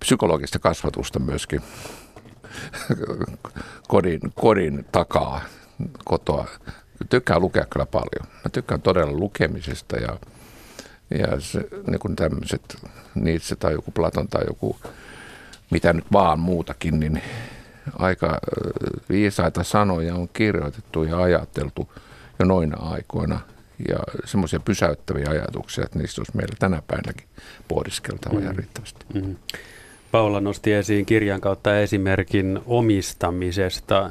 psykologista 0.01 0.59
kasvatusta 0.59 1.19
myöskin 1.19 1.63
kodin, 3.89 4.21
kodin 4.35 4.85
takaa 4.93 5.41
kotoa. 6.05 6.49
Tykkään 7.09 7.43
lukea 7.43 7.67
kyllä 7.71 7.87
paljon. 7.87 8.33
Mä 8.45 8.51
tykkään 8.53 8.83
todella 8.83 9.13
lukemisesta 9.13 9.97
ja, 9.97 10.17
ja 11.19 11.41
se, 11.41 11.69
niin 11.87 12.01
kuin 12.01 12.17
tämmöiset 12.17 12.77
Nietzsche 13.15 13.57
tai 13.57 13.73
joku 13.73 13.91
Platon 13.91 14.29
tai 14.29 14.45
joku 14.47 14.77
mitä 15.73 15.93
nyt 15.93 16.05
vaan 16.13 16.41
muutakin, 16.41 17.01
niin 17.01 17.23
aika 17.99 18.39
viisaita 19.09 19.65
sanoja 19.65 20.15
on 20.15 20.29
kirjoitettu 20.29 21.03
ja 21.03 21.19
ajateltu 21.23 21.93
jo 22.39 22.47
noina 22.47 22.77
aikoina. 22.77 23.41
Ja 23.89 23.99
semmoisia 24.25 24.61
pysäyttäviä 24.61 25.31
ajatuksia, 25.31 25.85
että 25.85 25.99
niistä 25.99 26.21
olisi 26.21 26.37
meillä 26.37 26.57
tänä 26.59 26.83
päivänäkin 26.87 27.29
pohdiskeltava 27.69 28.35
mm. 28.35 28.43
ihan 28.43 28.57
riittävästi. 28.57 29.07
Mm. 29.15 29.37
Paula 30.13 30.41
nosti 30.41 30.73
esiin 30.73 31.07
kirjan 31.07 31.41
kautta 31.41 31.81
esimerkin 31.81 32.61
omistamisesta. 32.67 34.11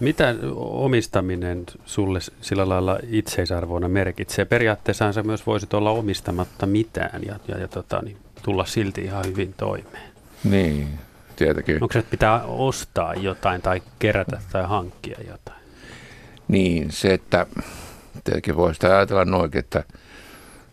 Mitä 0.00 0.34
omistaminen 0.56 1.66
sulle 1.84 2.18
sillä 2.40 2.68
lailla 2.68 2.98
itseisarvoina 3.10 3.88
merkitsee? 3.88 4.44
Periaatteessa 4.44 5.12
sä 5.12 5.22
myös 5.22 5.46
voisit 5.46 5.74
olla 5.74 5.90
omistamatta 5.90 6.66
mitään 6.66 7.22
ja, 7.26 7.38
ja, 7.48 7.58
ja 7.58 7.68
tota, 7.68 8.02
niin, 8.04 8.16
tulla 8.42 8.64
silti 8.64 9.00
ihan 9.00 9.24
hyvin 9.26 9.54
toimeen. 9.56 10.10
Niin, 10.44 10.88
tietenkin. 11.36 11.82
Onko 11.82 11.92
se, 11.92 11.98
että 11.98 12.10
pitää 12.10 12.44
ostaa 12.44 13.14
jotain 13.14 13.62
tai 13.62 13.82
kerätä 13.98 14.40
tai 14.52 14.64
hankkia 14.64 15.18
jotain? 15.28 15.60
Niin, 16.48 16.92
se, 16.92 17.14
että 17.14 17.46
tietenkin 18.24 18.56
voi 18.56 18.74
sitä 18.74 18.96
ajatella 18.96 19.24
noin, 19.24 19.50
että, 19.54 19.84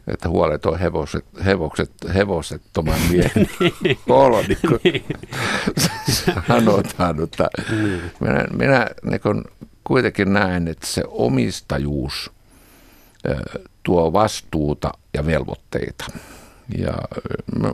että 0.07 0.29
huolet 0.29 0.65
on 0.65 0.79
hevoset, 0.79 1.25
hevoset, 1.45 1.91
hevosettoman 2.13 2.99
miehen 3.09 3.49
olo, 4.09 4.41
niin 4.47 4.57
niin. 4.83 5.05
sanotaan. 6.57 7.15
Mutta 7.19 7.47
niin. 7.69 8.01
minä, 8.19 8.45
minä 8.53 8.87
niin 9.03 9.43
kuitenkin 9.83 10.33
näen, 10.33 10.67
että 10.67 10.87
se 10.87 11.03
omistajuus 11.07 12.31
tuo 13.83 14.13
vastuuta 14.13 14.91
ja 15.13 15.25
velvoitteita. 15.25 16.05
Ja 16.77 16.93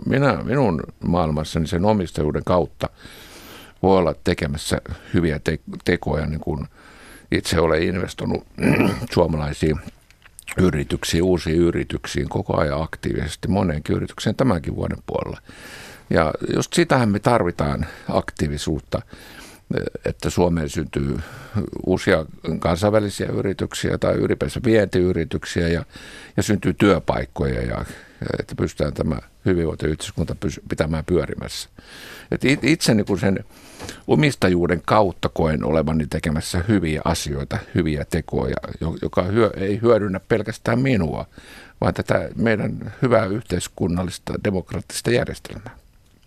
minä, 0.05 0.43
minun 0.43 0.83
maailmassani 1.07 1.67
sen 1.67 1.85
omistajuuden 1.85 2.43
kautta 2.43 2.89
voi 3.83 3.97
olla 3.97 4.15
tekemässä 4.23 4.81
hyviä 5.13 5.39
te- 5.39 5.59
tekoja, 5.85 6.25
niin 6.25 6.39
kuin 6.39 6.67
itse 7.31 7.59
olen 7.59 7.83
investoinut 7.83 8.47
suomalaisiin 9.13 9.79
yrityksiin, 10.57 11.23
uusiin 11.23 11.55
yrityksiin 11.55 12.29
koko 12.29 12.57
ajan 12.57 12.83
aktiivisesti, 12.83 13.47
moneenkin 13.47 13.95
yritykseen 13.95 14.35
tämänkin 14.35 14.75
vuoden 14.75 14.97
puolella. 15.05 15.41
Ja 16.09 16.33
just 16.55 16.73
sitähän 16.73 17.09
me 17.09 17.19
tarvitaan 17.19 17.85
aktiivisuutta, 18.09 19.01
että 20.05 20.29
Suomeen 20.29 20.69
syntyy 20.69 21.19
uusia 21.85 22.25
kansainvälisiä 22.59 23.27
yrityksiä 23.27 23.97
tai 23.97 24.13
ylipäänsä 24.13 24.59
vientiyrityksiä 24.65 25.67
ja, 25.67 25.85
ja 26.37 26.43
syntyy 26.43 26.73
työpaikkoja 26.73 27.61
ja 27.61 27.85
että 28.39 28.55
pystytään 28.55 28.93
tämä 28.93 29.19
hyvinvointiyhteiskunta 29.45 30.35
pitämään 30.69 31.05
pyörimässä. 31.05 31.69
Et 32.31 32.63
itse 32.63 32.93
niin 32.93 33.05
kuin 33.05 33.19
sen 33.19 33.45
omistajuuden 34.07 34.81
kautta 34.85 35.29
koen 35.29 35.63
olevani 35.63 36.07
tekemässä 36.07 36.63
hyviä 36.67 37.01
asioita, 37.05 37.57
hyviä 37.75 38.05
tekoja, 38.09 38.55
joka 39.01 39.23
hyö, 39.23 39.51
ei 39.57 39.79
hyödynnä 39.81 40.19
pelkästään 40.19 40.79
minua, 40.79 41.25
vaan 41.81 41.93
tätä 41.93 42.29
meidän 42.35 42.93
hyvää 43.01 43.25
yhteiskunnallista 43.25 44.33
demokraattista 44.43 45.11
järjestelmää. 45.11 45.77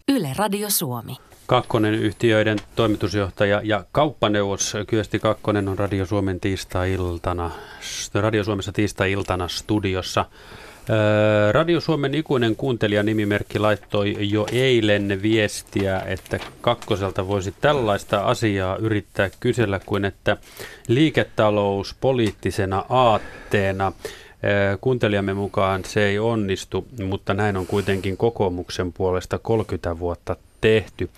Yle 0.09 0.29
Radio 0.37 0.70
Suomi. 0.70 1.16
Kakkonen 1.46 1.94
yhtiöiden 1.94 2.59
toimitusjohtaja 2.76 3.61
ja 3.64 3.85
kauppaneuvos 3.92 4.74
Kyösti 4.87 5.18
Kakkonen 5.18 5.68
on 5.68 5.79
Radio 5.79 6.07
Suomen 6.07 6.40
tiistai-iltana, 6.40 7.50
Radio 8.14 8.44
Suomessa 8.44 8.72
tiistai-iltana 8.72 9.48
studiossa. 9.48 10.24
Radio 11.53 11.81
Suomen 11.81 12.14
ikuinen 12.14 12.57
kuuntelija 12.57 13.03
nimimerkki 13.03 13.59
laittoi 13.59 14.16
jo 14.20 14.46
eilen 14.53 15.18
viestiä, 15.22 16.00
että 16.00 16.38
kakkoselta 16.61 17.29
voisi 17.29 17.55
tällaista 17.61 18.20
asiaa 18.20 18.76
yrittää 18.76 19.31
kysellä 19.40 19.81
kuin, 19.87 20.05
että 20.05 20.37
liiketalous 20.88 21.96
poliittisena 22.00 22.85
aatteena. 22.88 23.92
Kuuntelijamme 24.81 25.35
mukaan 25.35 25.85
se 25.85 26.07
ei 26.07 26.18
onnistu, 26.18 26.87
mutta 27.05 27.35
näin 27.35 27.57
on 27.57 27.66
kuitenkin 27.66 28.16
kokoomuksen 28.16 28.92
puolesta 28.92 29.38
30 29.38 29.98
vuotta 29.98 30.37
tehty. 30.61 31.11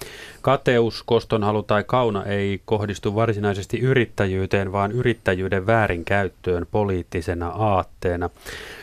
Kateus, 0.42 1.02
kostonhalu 1.02 1.62
tai 1.62 1.84
kauna 1.84 2.24
ei 2.24 2.60
kohdistu 2.64 3.14
varsinaisesti 3.14 3.78
yrittäjyyteen, 3.78 4.72
vaan 4.72 4.92
yrittäjyyden 4.92 5.66
väärinkäyttöön 5.66 6.66
poliittisena 6.70 7.48
aatteena. 7.48 8.30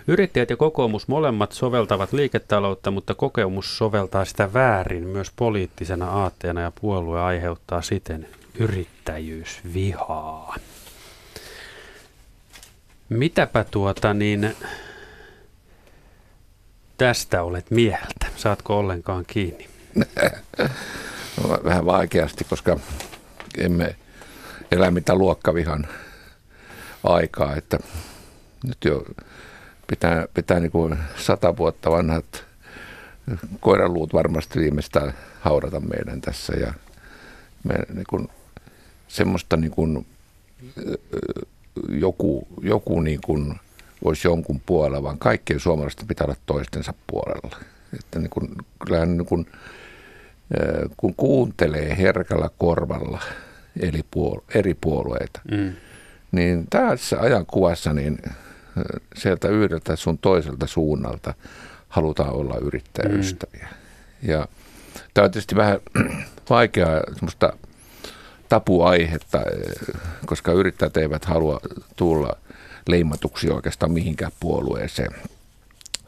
Yrittäjät 0.07 0.49
ja 0.49 0.57
kokoomus 0.57 1.07
molemmat 1.07 1.51
soveltavat 1.51 2.13
liiketaloutta, 2.13 2.91
mutta 2.91 3.13
kokoomus 3.13 3.77
soveltaa 3.77 4.25
sitä 4.25 4.53
väärin 4.53 5.07
myös 5.07 5.31
poliittisena 5.35 6.11
aatteena 6.11 6.61
ja 6.61 6.71
puolue 6.81 7.21
aiheuttaa 7.21 7.81
siten 7.81 8.27
yrittäjyysvihaa. 8.59 10.55
Mitäpä 13.09 13.65
tuota 13.71 14.13
niin 14.13 14.55
tästä 16.97 17.43
olet 17.43 17.71
mieltä? 17.71 18.27
Saatko 18.35 18.79
ollenkaan 18.79 19.25
kiinni? 19.27 19.69
Vähän 21.49 21.85
vaikeasti, 21.85 22.43
koska 22.43 22.79
emme 23.57 23.95
elä 24.71 24.91
mitään 24.91 25.17
luokkavihan 25.17 25.87
aikaa, 27.03 27.55
että 27.55 27.79
nyt 28.67 28.77
jo 28.85 29.05
pitää, 29.87 30.27
pitää 30.33 30.59
niin 30.59 30.71
kuin 30.71 30.97
sata 31.17 31.57
vuotta 31.57 31.91
vanhat 31.91 32.45
koiraluut 33.59 34.13
varmasti 34.13 34.59
viimeistään 34.59 35.13
haudata 35.41 35.79
meidän 35.79 36.21
tässä 36.21 36.53
ja 36.53 36.73
me 37.63 37.75
niin 37.93 38.05
kuin, 38.09 38.27
semmoista 39.07 39.57
niin 39.57 39.71
kuin, 39.71 40.05
joku, 41.89 42.47
joku 42.61 43.01
niin 43.01 43.21
kuin 43.25 43.59
olisi 44.05 44.27
jonkun 44.27 44.61
puolella, 44.65 45.03
vaan 45.03 45.17
kaikkien 45.19 45.59
suomalaisten 45.59 46.07
pitää 46.07 46.25
olla 46.25 46.37
toistensa 46.45 46.93
puolella. 47.07 47.55
Että 47.99 48.19
niin 48.19 48.29
kuin, 48.29 48.49
kyllähän 48.85 49.17
niin 49.17 49.25
kuin, 49.25 49.47
kun 50.97 51.15
kuuntelee 51.15 51.97
herkällä 51.97 52.49
korvalla 52.57 53.21
eri, 53.79 54.01
puol- 54.15 54.41
eri 54.55 54.73
puolueita, 54.73 55.41
mm. 55.51 55.73
niin 56.31 56.67
tässä 56.69 57.19
ajankuvassa 57.19 57.93
niin 57.93 58.17
sieltä 59.15 59.47
yhdeltä 59.47 59.95
sun 59.95 60.17
toiselta 60.17 60.67
suunnalta 60.67 61.33
halutaan 61.89 62.33
olla 62.33 62.57
yrittäjäystäviä. 62.57 63.67
Mm. 64.21 64.29
Ja 64.29 64.47
tämä 65.13 65.25
on 65.25 65.31
tietysti 65.31 65.55
vähän 65.55 65.79
vaikeaa 66.49 67.01
semmoista 67.13 67.53
tapuaihetta, 68.49 69.41
koska 70.25 70.51
yrittäjät 70.51 70.97
eivät 70.97 71.25
halua 71.25 71.59
tulla 71.95 72.33
leimatuksi 72.87 73.49
oikeastaan 73.49 73.91
mihinkään 73.91 74.31
puolueeseen. 74.39 75.11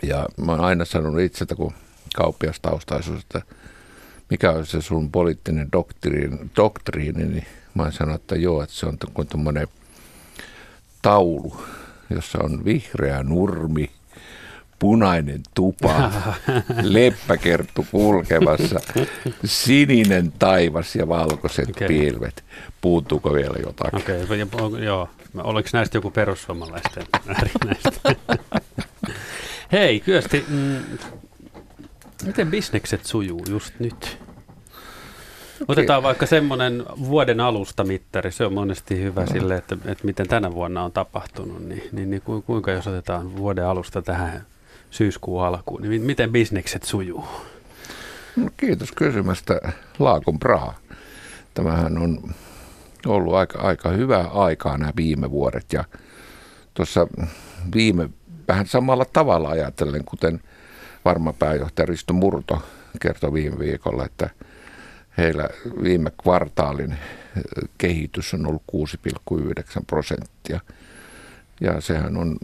Ja 0.04 0.26
mä 0.46 0.52
oon 0.52 0.62
aina 0.62 0.86
sanonut 0.86 1.22
itseltä, 1.22 1.56
kun 1.56 1.74
kauppiastaustaisuus, 2.16 3.22
että 3.22 3.42
mikä 4.32 4.52
on 4.52 4.66
se 4.66 4.82
sun 4.82 5.12
poliittinen 5.12 5.72
doktriini, 5.72 6.38
doktriini 6.56 7.24
niin 7.24 7.46
mä 7.74 7.92
sanonut, 7.92 8.22
että 8.22 8.36
joo, 8.36 8.64
että 8.64 8.76
se 8.76 8.86
on 8.86 8.98
kuin 9.14 9.28
tuommoinen 9.28 9.68
taulu, 11.02 11.64
jossa 12.10 12.40
on 12.44 12.66
vihreä 12.66 13.24
nurmi, 13.24 13.92
punainen 14.80 15.42
tupa, 15.54 16.12
leppäkerttu 16.82 17.86
kulkemassa, 17.92 18.80
sininen 19.46 20.32
taivas 20.40 20.96
ja 20.96 21.08
valkoiset 21.08 21.70
okay. 21.70 21.88
pilvet. 21.88 22.44
Puuttuuko 22.82 23.34
vielä 23.34 23.56
jotakin? 23.66 24.00
Okei, 24.00 24.24
okay, 24.24 24.84
joo. 24.84 25.10
Oliko 25.38 25.70
näistä 25.74 25.98
joku 25.98 26.12
perussuomalaisten 26.12 27.04
näistä? 27.26 28.16
Hei, 29.72 30.00
Kyösti, 30.00 30.46
mm, 30.48 30.98
miten 32.26 32.52
bisnekset 32.52 33.06
sujuu 33.06 33.42
just 33.50 33.74
nyt? 33.80 34.21
Otetaan 35.68 36.04
vaikka 36.04 36.26
semmoinen 36.26 36.84
vuoden 37.00 37.40
alusta 37.40 37.84
mittari, 37.84 38.32
se 38.32 38.46
on 38.46 38.54
monesti 38.54 39.00
hyvä 39.00 39.22
no. 39.22 39.28
sille, 39.28 39.56
että, 39.56 39.78
että 39.86 40.06
miten 40.06 40.28
tänä 40.28 40.54
vuonna 40.54 40.84
on 40.84 40.92
tapahtunut, 40.92 41.66
niin, 41.66 41.84
niin, 41.92 42.10
niin 42.10 42.22
kuinka 42.46 42.72
jos 42.72 42.88
otetaan 42.88 43.38
vuoden 43.38 43.66
alusta 43.66 44.02
tähän 44.02 44.46
syyskuun 44.90 45.44
alkuun, 45.44 45.82
niin 45.82 46.02
miten 46.02 46.32
bisnekset 46.32 46.84
sujuu? 46.84 47.26
No, 48.36 48.50
kiitos 48.58 48.92
kysymästä 48.92 49.60
Laakon 50.00 50.40
Praha. 50.40 50.74
Tämähän 51.54 51.98
on 51.98 52.34
ollut 53.06 53.34
aika, 53.34 53.60
aika 53.60 53.90
hyvää 53.90 54.28
aikaa 54.28 54.78
nämä 54.78 54.92
viime 54.96 55.32
vuodet 55.32 55.74
ja 55.74 55.84
tuossa 56.74 57.08
viime 57.76 58.10
vähän 58.48 58.68
samalla 58.68 59.06
tavalla 59.06 59.50
ajatellen, 59.50 60.06
kuten 60.06 60.42
varma 61.06 61.34
pääjohtaja 61.34 61.86
Risto 61.86 62.14
Murto 62.14 62.62
kertoi 63.00 63.34
viime 63.34 63.60
viikolla, 63.60 64.06
että 64.06 64.30
heillä 65.18 65.50
viime 65.84 66.12
kvartaalin 66.24 66.98
kehitys 67.78 68.34
on 68.34 68.48
ollut 68.48 68.64
6,9 69.36 69.84
prosenttia. 69.88 70.60
Ja 71.62 71.82
sehän 71.82 72.18
on 72.18 72.38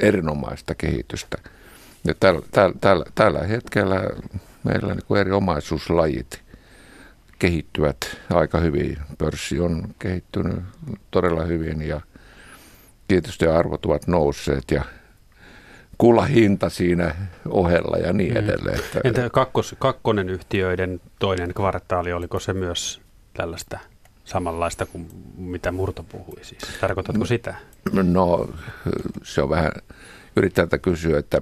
erinomaista 0.00 0.74
kehitystä. 0.74 1.36
Ja 2.04 2.14
tällä, 2.20 2.42
tällä, 2.50 2.74
tällä, 2.80 3.04
tällä 3.14 3.40
hetkellä 3.46 4.02
meillä 4.64 4.94
niin 4.94 5.04
kuin 5.06 5.20
eri 5.20 5.30
omaisuuslajit 5.30 6.42
kehittyvät 7.38 7.96
aika 8.30 8.58
hyvin. 8.58 8.98
Pörssi 9.18 9.60
on 9.60 9.94
kehittynyt 9.98 10.60
todella 11.10 11.44
hyvin 11.44 11.82
ja 11.82 12.00
tietysti 13.08 13.46
arvot 13.46 13.86
ovat 13.86 14.06
nousseet 14.06 14.70
ja 14.70 14.84
kulla 16.02 16.22
hinta 16.24 16.70
siinä 16.70 17.14
ohella 17.48 17.96
ja 17.96 18.12
niin 18.12 18.36
edelleen. 18.36 18.78
Että, 18.78 19.00
Entä 19.04 19.30
kakkos, 19.30 19.74
kakkonen 19.78 20.28
yhtiöiden 20.28 21.00
toinen 21.18 21.54
kvartaali, 21.54 22.12
oliko 22.12 22.40
se 22.40 22.52
myös 22.52 23.00
tällaista 23.34 23.78
samanlaista 24.24 24.86
kuin 24.86 25.08
mitä 25.36 25.72
Murto 25.72 26.02
puhui 26.02 26.44
siis? 26.44 26.62
Tarkoitatko 26.80 27.24
sitä? 27.24 27.54
No 27.92 28.48
se 29.22 29.42
on 29.42 29.50
vähän, 29.50 29.72
yrittää 30.36 30.66
kysyä, 30.82 31.18
että 31.18 31.40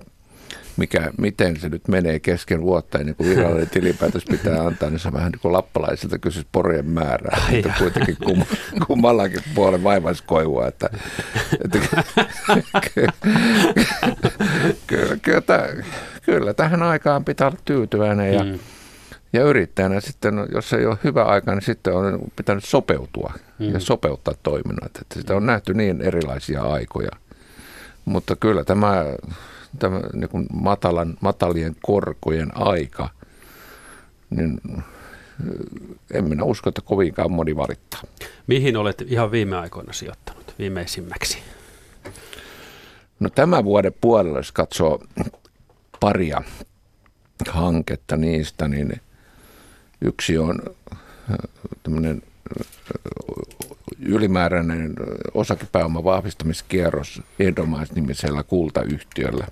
mikä, 0.81 1.11
miten 1.19 1.61
se 1.61 1.69
nyt 1.69 1.89
menee 1.89 2.21
kesken 2.21 2.63
vuotta 2.63 2.99
ennen 2.99 3.15
kuin 3.15 3.31
virallinen 3.31 3.71
tilinpäätös 3.75 4.25
pitää 4.25 4.67
antaa, 4.67 4.91
niin 4.91 4.99
se 4.99 5.13
vähän 5.13 5.33
niin 5.33 5.41
kuin 5.41 5.53
lappalaisilta 5.53 6.19
kysyisi 6.19 6.49
porien 6.53 6.87
määrää. 6.87 7.39
Että 7.53 7.73
kuitenkin 7.79 8.17
kum, 8.25 8.43
kummallakin 8.87 9.43
puolen 9.55 9.85
vaivaiskoivua. 9.85 10.67
Että, 10.67 10.91
että, 11.65 11.79
kyllä, 14.89 15.17
kyllä, 15.17 15.17
kyllä, 16.23 16.55
tähän 16.55 16.83
aikaan 16.83 17.25
pitää 17.25 17.47
olla 17.47 17.59
tyytyväinen 17.65 18.35
ja, 18.35 18.45
mm. 18.45 18.59
ja 19.33 19.45
yrittäjänä 19.45 20.01
sitten, 20.01 20.35
jos 20.53 20.73
ei 20.73 20.87
ole 20.87 20.99
hyvä 21.05 21.25
aika, 21.25 21.55
niin 21.55 21.63
sitten 21.63 21.95
on 21.95 22.19
pitänyt 22.37 22.65
sopeutua 22.65 23.33
mm. 23.59 23.73
ja 23.73 23.81
sopeuttaa 23.81 24.35
toiminnat. 24.43 24.97
Että 25.01 25.15
sitä 25.15 25.37
on 25.37 25.47
nähty 25.47 25.75
niin 25.75 26.01
erilaisia 26.01 26.63
aikoja. 26.63 27.11
Mutta 28.05 28.37
kyllä 28.37 28.65
tämä 28.65 29.05
tämä 29.79 30.01
niin 30.13 30.29
kuin 30.29 30.47
matalan, 30.53 31.17
matalien 31.21 31.77
korkojen 31.83 32.57
aika, 32.57 33.09
niin 34.31 34.61
en 36.13 36.25
minä 36.25 36.45
usko, 36.45 36.69
että 36.69 36.81
kovinkaan 36.81 37.33
moni 37.33 37.57
valittaa. 37.57 38.03
Mihin 38.47 38.77
olet 38.77 39.05
ihan 39.07 39.31
viime 39.31 39.57
aikoina 39.57 39.93
sijoittanut 39.93 40.55
viimeisimmäksi? 40.59 41.39
No 43.21 43.31
tämän 43.31 43.65
vuoden 43.65 43.93
puolella, 44.01 44.39
jos 44.39 44.53
katsoo 44.53 45.03
paria 46.01 46.43
hanketta 47.49 48.17
niistä, 48.17 48.69
niin 48.69 49.01
yksi 50.01 50.39
on 50.39 50.61
tämmöinen 51.83 52.23
ylimääräinen 54.03 54.95
osakepääoman 55.35 56.05
vahvistamiskierros 56.05 57.23
Edomais-nimisellä 57.39 58.43
kultayhtiöllä, 58.43 59.47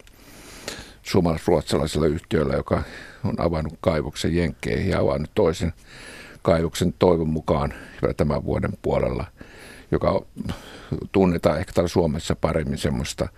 suomalais-ruotsalaisella 1.02 2.06
yhtiöllä, 2.06 2.54
joka 2.54 2.82
on 3.24 3.34
avannut 3.38 3.74
kaivoksen 3.80 4.36
jenkkeihin 4.36 4.90
ja 4.90 5.00
avannut 5.00 5.30
toisen 5.34 5.72
kaivoksen 6.42 6.94
toivon 6.98 7.28
mukaan 7.28 7.74
vielä 8.02 8.14
tämän 8.14 8.44
vuoden 8.44 8.72
puolella, 8.82 9.26
joka 9.90 10.22
tunnetaan 11.12 11.58
ehkä 11.58 11.72
täällä 11.72 11.88
Suomessa 11.88 12.36
paremmin 12.36 12.78
semmoista 12.78 13.28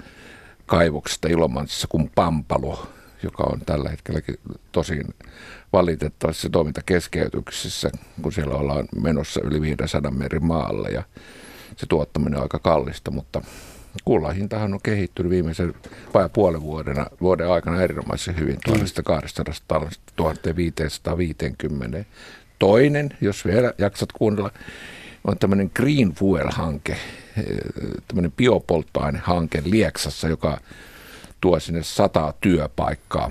kaivoksesta 0.66 1.28
Ilomantsissa 1.28 1.88
kuin 1.88 2.10
Pampalo, 2.14 2.88
joka 3.22 3.42
on 3.42 3.60
tällä 3.66 3.90
hetkellä 3.90 4.20
tosin 4.72 5.04
valitettavasti 5.72 6.50
toimintakeskeytyksissä, 6.50 7.90
kun 8.22 8.32
siellä 8.32 8.54
ollaan 8.54 8.88
menossa 9.02 9.40
yli 9.44 9.60
500 9.60 10.10
meri 10.10 10.38
maalle 10.40 10.88
ja 10.88 11.02
se 11.76 11.86
tuottaminen 11.86 12.36
on 12.36 12.42
aika 12.42 12.58
kallista, 12.58 13.10
mutta 13.10 13.42
kullan 14.04 14.34
hintahan 14.34 14.74
on 14.74 14.80
kehittynyt 14.82 15.30
viimeisen 15.30 15.74
vai 16.14 16.28
puolen 16.28 16.62
vuoden, 16.62 17.06
vuoden 17.20 17.48
aikana 17.48 17.82
erinomaisen 17.82 18.38
hyvin 18.38 18.58
1200 18.64 19.90
1550. 20.16 22.04
Toinen, 22.58 23.10
jos 23.20 23.44
vielä 23.44 23.72
jaksat 23.78 24.12
kuunnella, 24.12 24.50
on 25.24 25.38
tämmöinen 25.38 25.70
Green 25.74 26.14
Fuel-hanke, 26.14 26.96
tämmöinen 28.08 28.32
biopolttoainehanke 28.32 29.62
Lieksassa, 29.64 30.28
joka 30.28 30.60
tuo 31.40 31.60
sinne 31.60 31.82
sata 31.82 32.34
työpaikkaa. 32.40 33.30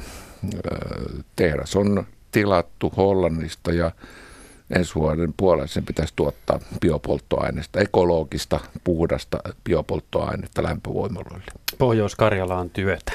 Tehdas 1.35 1.75
on 1.75 2.05
tilattu 2.31 2.93
Hollannista 2.97 3.71
ja 3.71 3.91
ensi 4.75 4.95
vuoden 4.95 5.33
puolella 5.37 5.67
sen 5.67 5.85
pitäisi 5.85 6.13
tuottaa 6.15 6.59
biopolttoaineesta, 6.81 7.79
ekologista, 7.79 8.59
puhdasta 8.83 9.37
biopolttoainetta 9.63 10.63
lämpövoimaloille. 10.63 11.51
Pohjois-Karjala 11.77 12.57
on 12.57 12.69
työtä. 12.69 13.11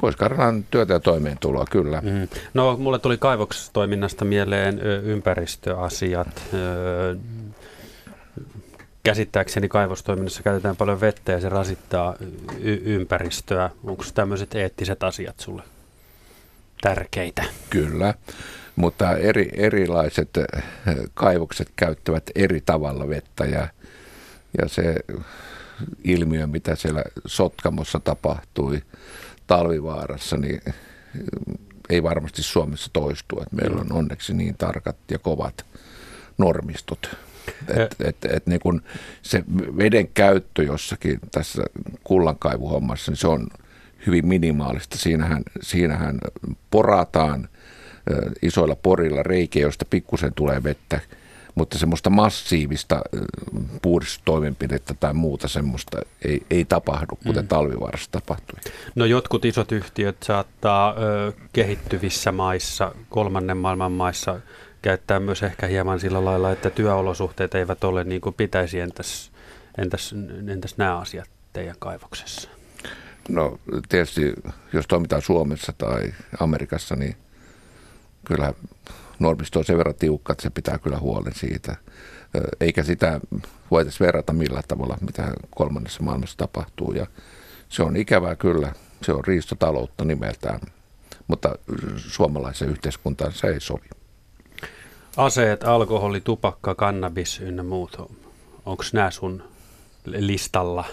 Pohjois-Karjala 0.00 0.46
on 0.46 0.64
työtä 0.70 0.92
ja 0.92 1.00
toimeentuloa, 1.00 1.64
kyllä. 1.70 2.00
Mm. 2.00 2.28
No, 2.54 2.76
mulle 2.76 2.98
tuli 2.98 3.18
kaivostoiminnasta 3.18 4.24
mieleen 4.24 4.78
ympäristöasiat. 5.04 6.42
Käsittääkseni 9.02 9.68
kaivostoiminnassa 9.68 10.42
käytetään 10.42 10.76
paljon 10.76 11.00
vettä 11.00 11.32
ja 11.32 11.40
se 11.40 11.48
rasittaa 11.48 12.14
y- 12.60 12.82
ympäristöä. 12.84 13.70
Onko 13.84 14.04
tämmöiset 14.14 14.54
eettiset 14.54 15.02
asiat 15.02 15.40
sulle 15.40 15.62
tärkeitä. 16.82 17.44
Kyllä, 17.70 18.14
mutta 18.76 19.16
eri, 19.16 19.50
erilaiset 19.54 20.36
eh, 20.36 20.62
kaivokset 21.14 21.72
käyttävät 21.76 22.30
eri 22.34 22.60
tavalla 22.60 23.08
vettä 23.08 23.44
ja, 23.44 23.68
ja 24.62 24.68
se 24.68 24.94
ilmiö, 26.04 26.46
mitä 26.46 26.76
siellä 26.76 27.02
Sotkamossa 27.26 28.00
tapahtui 28.00 28.82
Talvivaarassa, 29.46 30.36
niin 30.36 30.60
eh, 30.66 30.74
ei 31.90 32.02
varmasti 32.02 32.42
Suomessa 32.42 32.90
toistu. 32.92 33.40
Että 33.40 33.56
meillä 33.56 33.80
on 33.80 33.92
onneksi 33.92 34.34
niin 34.34 34.56
tarkat 34.58 34.96
ja 35.10 35.18
kovat 35.18 35.66
normistot. 36.38 37.16
Että 37.68 37.96
et, 38.04 38.16
et, 38.24 38.46
niin 38.46 38.60
kun 38.60 38.82
se 39.22 39.44
veden 39.78 40.08
käyttö 40.08 40.62
jossakin 40.62 41.18
tässä 41.30 41.62
kullankaivuhommassa, 42.04 43.10
niin 43.10 43.16
se 43.16 43.28
on 43.28 43.46
hyvin 44.06 44.26
minimaalista. 44.26 44.98
Siinähän, 44.98 45.42
siinähän 45.62 46.18
porataan 46.70 47.48
isoilla 48.42 48.76
porilla 48.76 49.22
reikiä, 49.22 49.62
joista 49.62 49.84
pikkusen 49.90 50.32
tulee 50.34 50.62
vettä, 50.62 51.00
mutta 51.54 51.78
semmoista 51.78 52.10
massiivista 52.10 53.02
puhdistustoimenpidettä 53.82 54.94
tai 55.00 55.14
muuta 55.14 55.48
semmoista 55.48 55.98
ei, 56.24 56.42
ei 56.50 56.64
tapahdu, 56.64 57.18
kuten 57.26 57.44
mm. 57.44 57.48
talvivaarassa 57.48 58.10
tapahtui. 58.12 58.58
No 58.94 59.04
jotkut 59.04 59.44
isot 59.44 59.72
yhtiöt 59.72 60.16
saattaa 60.22 60.94
ö, 60.98 61.32
kehittyvissä 61.52 62.32
maissa, 62.32 62.94
kolmannen 63.08 63.56
maailman 63.56 63.92
maissa, 63.92 64.40
käyttää 64.82 65.20
myös 65.20 65.42
ehkä 65.42 65.66
hieman 65.66 66.00
sillä 66.00 66.24
lailla, 66.24 66.50
että 66.50 66.70
työolosuhteet 66.70 67.54
eivät 67.54 67.84
ole 67.84 68.04
niin 68.04 68.20
kuin 68.20 68.34
pitäisi. 68.34 68.80
Entäs, 68.80 69.30
entäs, 69.78 70.14
entäs 70.48 70.78
nämä 70.78 70.98
asiat 70.98 71.30
teidän 71.52 71.76
kaivoksessa? 71.78 72.61
No 73.28 73.58
tietysti, 73.88 74.32
jos 74.72 74.86
toimitaan 74.86 75.22
Suomessa 75.22 75.72
tai 75.78 76.12
Amerikassa, 76.40 76.96
niin 76.96 77.16
kyllä 78.24 78.54
normisto 79.18 79.58
on 79.58 79.64
sen 79.64 79.78
verran 79.78 79.94
tiukka, 79.94 80.32
että 80.32 80.42
se 80.42 80.50
pitää 80.50 80.78
kyllä 80.78 80.98
huolen 80.98 81.34
siitä. 81.34 81.76
Eikä 82.60 82.82
sitä 82.82 83.20
voitaisiin 83.70 84.06
verrata 84.06 84.32
millään 84.32 84.64
tavalla, 84.68 84.98
mitä 85.00 85.32
kolmannessa 85.50 86.02
maailmassa 86.02 86.36
tapahtuu. 86.36 86.92
Ja 86.92 87.06
se 87.68 87.82
on 87.82 87.96
ikävää 87.96 88.36
kyllä, 88.36 88.72
se 89.02 89.12
on 89.12 89.24
riistotaloutta 89.24 90.04
nimeltään, 90.04 90.60
mutta 91.28 91.58
suomalaisen 91.96 92.68
yhteiskuntaan 92.68 93.32
se 93.32 93.46
ei 93.46 93.60
sovi. 93.60 93.88
Aseet, 95.16 95.64
alkoholi, 95.64 96.20
tupakka, 96.20 96.74
kannabis 96.74 97.40
ynnä 97.40 97.62
muut, 97.62 97.96
onko 98.66 98.84
nämä 98.92 99.10
sun 99.10 99.42
listalla 100.04 100.84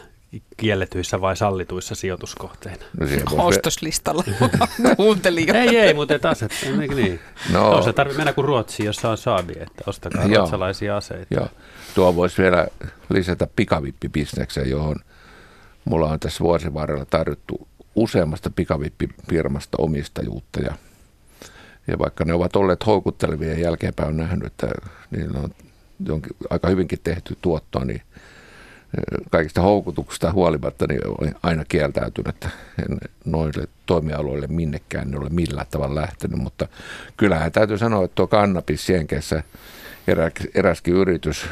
kielletyissä 0.58 1.22
vai 1.22 1.38
sallituissa 1.38 1.96
sijoituskohteina? 1.96 2.86
No 3.00 3.46
Ostoslistalla. 3.46 4.24
Kuuntelin 4.98 5.48
jo. 5.48 5.54
ei, 5.54 5.78
ei, 5.78 5.94
mutta 5.94 6.16
et 6.16 6.26
aset, 6.26 6.52
niin? 6.96 7.20
No, 7.52 7.72
no 7.72 7.82
se 7.82 7.94
tarvitse 7.94 8.18
mennä 8.18 8.34
kuin 8.34 8.46
Ruotsiin, 8.46 8.86
jossa 8.86 9.10
on 9.10 9.18
saabi, 9.18 9.54
että 9.54 9.84
ostakaa 9.88 10.26
joo, 10.26 10.38
ruotsalaisia 10.38 10.98
aseita. 10.98 11.36
Joo. 11.36 11.48
Tuo 11.96 12.16
voisi 12.16 12.42
vielä 12.42 12.68
lisätä 13.10 13.48
pikavippibisnekseen, 13.56 14.70
johon 14.70 14.96
mulla 15.86 16.10
on 16.10 16.20
tässä 16.20 16.44
vuosien 16.44 16.74
varrella 16.74 17.06
tarjottu 17.06 17.68
useammasta 17.96 18.50
pikavippifirmasta 18.50 19.78
omistajuutta 19.78 20.60
ja, 20.60 20.76
ja 21.88 22.00
vaikka 22.00 22.26
ne 22.26 22.34
ovat 22.34 22.56
olleet 22.56 22.86
houkuttelevia 22.86 23.54
ja 23.54 23.60
jälkeenpäin 23.60 24.10
on 24.10 24.18
nähnyt, 24.18 24.46
että 24.46 24.68
niillä 25.12 25.40
on 25.40 25.50
jonkin, 26.06 26.32
aika 26.50 26.68
hyvinkin 26.68 27.00
tehty 27.04 27.38
tuottoa, 27.42 27.86
niin 27.86 28.02
kaikista 29.32 29.62
houkutuksista 29.62 30.32
huolimatta 30.32 30.86
niin 30.88 31.02
olen 31.08 31.36
aina 31.44 31.66
kieltäytynyt, 31.66 32.36
että 32.36 32.50
en 32.90 32.98
noille 33.26 33.68
toimialoille 33.86 34.48
minnekään 34.48 35.08
en 35.08 35.22
ole 35.22 35.30
millään 35.30 35.68
tavalla 35.72 36.02
lähtenyt, 36.02 36.40
mutta 36.40 36.68
kyllähän 37.18 37.52
täytyy 37.52 37.78
sanoa, 37.78 38.06
että 38.06 38.16
tuo 38.16 38.28
kannabis 38.28 38.90
Jenkeissä 38.90 39.44
eräskin 40.56 40.94
yritys, 40.94 41.46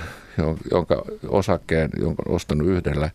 jonka 0.71 1.03
osakkeen, 1.27 1.89
jonka 1.99 2.23
on 2.27 2.35
ostanut 2.35 2.67
yhdellä 2.67 3.09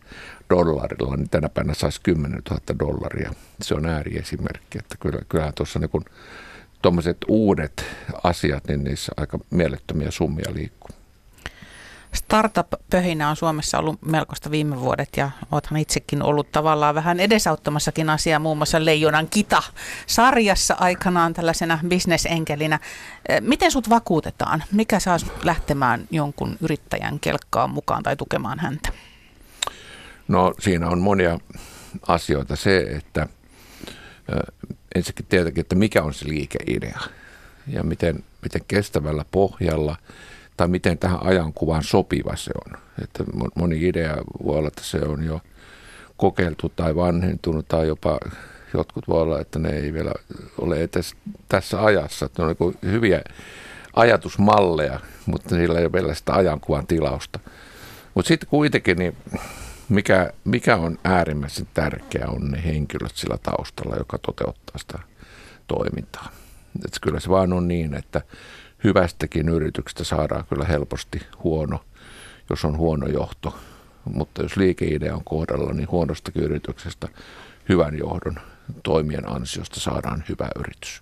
dollarilla, 0.49 1.15
niin 1.15 1.29
tänä 1.29 1.49
päivänä 1.49 1.73
saisi 1.73 2.01
10 2.01 2.41
000 2.49 2.61
dollaria. 2.79 3.33
Se 3.61 3.75
on 3.75 3.85
ääriesimerkki, 3.85 4.77
että 4.79 4.95
kyllä, 4.99 5.19
kyllähän 5.29 5.53
tuossa 5.53 5.79
niin 5.79 6.05
tuommoiset 6.81 7.17
uudet 7.27 7.85
asiat, 8.23 8.67
niin 8.67 8.83
niissä 8.83 9.11
aika 9.17 9.39
mielettömiä 9.49 10.11
summia 10.11 10.53
liikkuu. 10.53 11.02
Startup-pöhinä 12.23 13.29
on 13.29 13.35
Suomessa 13.35 13.79
ollut 13.79 14.01
melkoista 14.01 14.51
viime 14.51 14.79
vuodet 14.79 15.09
ja 15.17 15.31
olethan 15.51 15.79
itsekin 15.79 16.23
ollut 16.23 16.51
tavallaan 16.51 16.95
vähän 16.95 17.19
edesauttamassakin 17.19 18.09
asiaa 18.09 18.39
muun 18.39 18.57
muassa 18.57 18.85
Leijonan 18.85 19.27
Kita-sarjassa 19.27 20.75
aikanaan 20.79 21.33
tällaisena 21.33 21.79
bisnesenkelinä. 21.87 22.79
Eh, 23.29 23.41
miten 23.41 23.71
sut 23.71 23.89
vakuutetaan? 23.89 24.63
Mikä 24.71 24.99
saa 24.99 25.17
sut 25.17 25.43
lähtemään 25.43 26.07
jonkun 26.11 26.57
yrittäjän 26.61 27.19
kelkkaan 27.19 27.69
mukaan 27.69 28.03
tai 28.03 28.15
tukemaan 28.15 28.59
häntä? 28.59 28.89
No 30.27 30.53
siinä 30.59 30.87
on 30.87 31.01
monia 31.01 31.39
asioita. 32.07 32.55
Se, 32.55 32.77
että 32.77 33.27
ensinnäkin 34.95 35.25
tietenkin, 35.25 35.61
että 35.61 35.75
mikä 35.75 36.03
on 36.03 36.13
se 36.13 36.27
liikeidea 36.27 36.99
ja 37.67 37.83
miten, 37.83 38.23
miten 38.41 38.61
kestävällä 38.67 39.25
pohjalla 39.31 39.95
tai 40.57 40.67
miten 40.67 40.97
tähän 40.97 41.23
ajankuvaan 41.23 41.83
sopiva 41.83 42.35
se 42.35 42.51
on. 42.65 42.79
Että 43.03 43.23
moni 43.55 43.87
idea 43.87 44.17
voi 44.43 44.57
olla, 44.57 44.67
että 44.67 44.83
se 44.83 44.97
on 44.97 45.23
jo 45.23 45.41
kokeiltu 46.17 46.69
tai 46.75 46.95
vanhentunut 46.95 47.67
tai 47.67 47.87
jopa 47.87 48.19
jotkut 48.73 49.07
voi 49.07 49.21
olla, 49.21 49.39
että 49.39 49.59
ne 49.59 49.69
ei 49.69 49.93
vielä 49.93 50.11
ole 50.57 50.81
edes 50.81 51.15
tässä 51.49 51.83
ajassa. 51.83 52.29
Ne 52.37 52.43
on 52.43 52.55
niin 52.59 52.91
hyviä 52.91 53.21
ajatusmalleja, 53.95 54.99
mutta 55.25 55.55
niillä 55.55 55.79
ei 55.79 55.85
ole 55.85 55.93
vielä 55.93 56.13
sitä 56.13 56.33
ajankuvan 56.33 56.87
tilausta. 56.87 57.39
Mutta 58.13 58.27
sitten 58.27 58.49
kuitenkin, 58.49 58.97
niin 58.97 59.17
mikä, 59.89 60.33
mikä 60.43 60.75
on 60.75 60.97
äärimmäisen 61.03 61.67
tärkeää, 61.73 62.27
on 62.27 62.51
ne 62.51 62.63
henkilöt 62.65 63.15
sillä 63.15 63.37
taustalla, 63.43 63.95
joka 63.95 64.17
toteuttaa 64.17 64.77
sitä 64.77 64.99
toimintaa. 65.67 66.29
Et 66.85 66.97
kyllä 67.01 67.19
se 67.19 67.29
vaan 67.29 67.53
on 67.53 67.67
niin, 67.67 67.93
että 67.93 68.21
hyvästäkin 68.83 69.49
yrityksestä 69.49 70.03
saadaan 70.03 70.45
kyllä 70.49 70.65
helposti 70.65 71.21
huono, 71.43 71.79
jos 72.49 72.65
on 72.65 72.77
huono 72.77 73.07
johto. 73.07 73.57
Mutta 74.05 74.43
jos 74.43 74.57
liikeidea 74.57 75.15
on 75.15 75.23
kohdalla, 75.23 75.73
niin 75.73 75.91
huonostakin 75.91 76.43
yrityksestä 76.43 77.07
hyvän 77.69 77.97
johdon 77.97 78.35
toimien 78.83 79.29
ansiosta 79.31 79.79
saadaan 79.79 80.23
hyvä 80.29 80.49
yritys. 80.59 80.99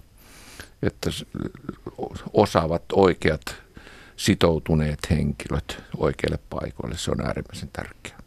Että 0.84 1.10
osaavat 2.34 2.84
oikeat 2.94 3.56
sitoutuneet 4.16 5.00
henkilöt 5.10 5.84
oikeille 5.98 6.40
paikoille, 6.50 6.98
se 6.98 7.12
on 7.12 7.22
äärimmäisen 7.22 7.70
tärkeää. 7.74 8.21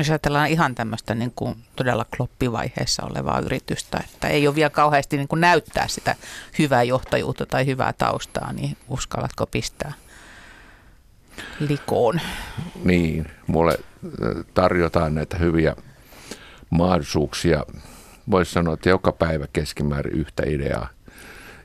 Jos 0.00 0.10
ajatellaan 0.10 0.48
ihan 0.48 0.74
tämmöistä 0.74 1.14
niin 1.14 1.32
kuin 1.36 1.56
todella 1.76 2.06
kloppivaiheessa 2.16 3.06
olevaa 3.06 3.40
yritystä, 3.40 4.00
että 4.04 4.28
ei 4.28 4.46
ole 4.46 4.54
vielä 4.54 4.70
kauheasti 4.70 5.16
niin 5.16 5.28
kuin 5.28 5.40
näyttää 5.40 5.88
sitä 5.88 6.16
hyvää 6.58 6.82
johtajuutta 6.82 7.46
tai 7.46 7.66
hyvää 7.66 7.92
taustaa, 7.92 8.52
niin 8.52 8.76
uskallatko 8.88 9.46
pistää 9.46 9.92
likoon? 11.60 12.20
Niin, 12.84 13.26
mulle 13.46 13.78
tarjotaan 14.54 15.14
näitä 15.14 15.36
hyviä 15.36 15.76
mahdollisuuksia. 16.70 17.64
Voisi 18.30 18.52
sanoa, 18.52 18.74
että 18.74 18.88
joka 18.88 19.12
päivä 19.12 19.46
keskimäärin 19.52 20.14
yhtä 20.14 20.42
ideaa, 20.46 20.88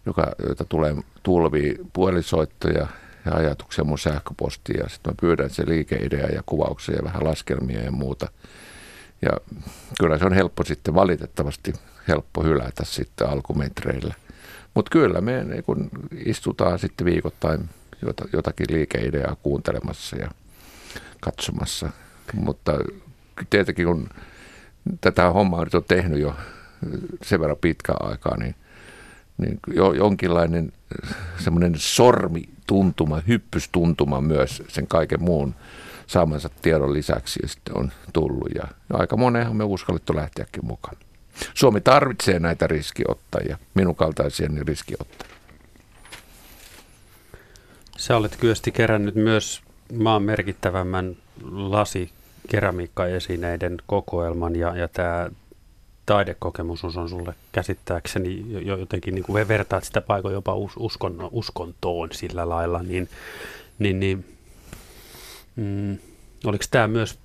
joka, 0.05 0.31
jota 0.49 0.65
tulee 0.65 0.95
tulvi 1.23 1.75
puolisoittoja 1.93 2.88
ja 3.26 3.36
ajatuksia 3.36 3.84
mun 3.84 3.99
sähköpostiin 3.99 4.80
ja 4.80 4.89
sitten 4.89 5.11
mä 5.13 5.15
pyydän 5.21 5.49
se 5.49 5.63
liikeidea 5.67 6.28
ja 6.28 6.43
kuvauksia 6.45 6.95
ja 6.95 7.03
vähän 7.03 7.23
laskelmia 7.23 7.82
ja 7.82 7.91
muuta. 7.91 8.28
Ja 9.21 9.32
kyllä 9.99 10.17
se 10.17 10.26
on 10.26 10.34
helppo 10.34 10.63
sitten 10.63 10.95
valitettavasti 10.95 11.73
helppo 12.07 12.43
hylätä 12.43 12.86
sitten 12.86 13.30
alkumetreillä. 13.30 14.13
Mutta 14.73 14.89
kyllä 14.91 15.21
me 15.21 15.43
niin 15.43 15.63
kun 15.63 15.89
istutaan 16.26 16.80
sitten 16.80 17.05
viikoittain 17.05 17.69
jotakin 18.34 18.67
liikeideaa 18.69 19.36
kuuntelemassa 19.43 20.17
ja 20.17 20.32
katsomassa. 21.19 21.89
Mutta 22.34 22.71
tietenkin 23.49 23.86
kun 23.86 24.09
tätä 25.01 25.30
hommaa 25.30 25.63
nyt 25.63 25.76
on 25.76 25.84
tehnyt 25.84 26.19
jo 26.19 26.36
sen 27.23 27.41
verran 27.41 27.57
pitkään 27.61 28.09
aikaa, 28.09 28.38
niin, 28.38 28.55
niin 29.38 29.59
jo 29.73 29.93
jonkinlainen 29.93 30.73
semmoinen 31.38 31.73
sormi 31.76 32.49
tuntuma, 32.68 33.22
hyppystuntuma 33.28 34.22
myös 34.22 34.63
sen 34.68 34.88
kaiken 34.88 35.24
muun 35.24 35.55
saamansa 36.07 36.49
tiedon 36.61 36.93
lisäksi 36.93 37.39
sitten 37.45 37.78
on 37.78 37.91
tullut. 38.13 38.49
Ja, 38.55 38.63
aika 38.93 39.18
moneenhan 39.18 39.55
me 39.55 39.63
uskallettu 39.63 40.16
lähteäkin 40.16 40.66
mukaan. 40.66 40.97
Suomi 41.53 41.82
tarvitsee 41.82 42.39
näitä 42.39 42.68
riskiottajia, 42.68 43.57
minun 43.74 43.95
kaltaisia 43.95 44.49
riskiottajia. 44.68 45.36
Sä 47.97 48.18
olet 48.18 48.36
kyösti 48.36 48.72
kerännyt 48.72 49.16
myös 49.16 49.61
maan 49.93 50.24
merkittävämmän 50.24 51.18
lasi 51.51 52.09
keramiikkaesineiden 52.49 53.78
kokoelman 53.88 54.55
ja, 54.55 54.76
ja 54.76 54.88
tämä 54.88 55.30
taidekokemus 56.05 56.83
on 56.83 57.09
sulle 57.09 57.33
käsittääkseni 57.51 58.45
jo 58.49 58.77
jotenkin 58.77 59.15
niin 59.15 59.25
kuin 59.25 59.47
vertaat 59.47 59.83
sitä 59.83 60.01
paikoin 60.01 60.33
jopa 60.33 60.55
uskon, 60.77 61.29
uskontoon 61.31 62.09
sillä 62.11 62.49
lailla, 62.49 62.83
niin, 62.83 63.09
niin, 63.79 63.99
niin 63.99 64.25
mm, 65.55 65.97
oliko 66.45 66.65
tämä 66.71 66.87
myös 66.87 67.19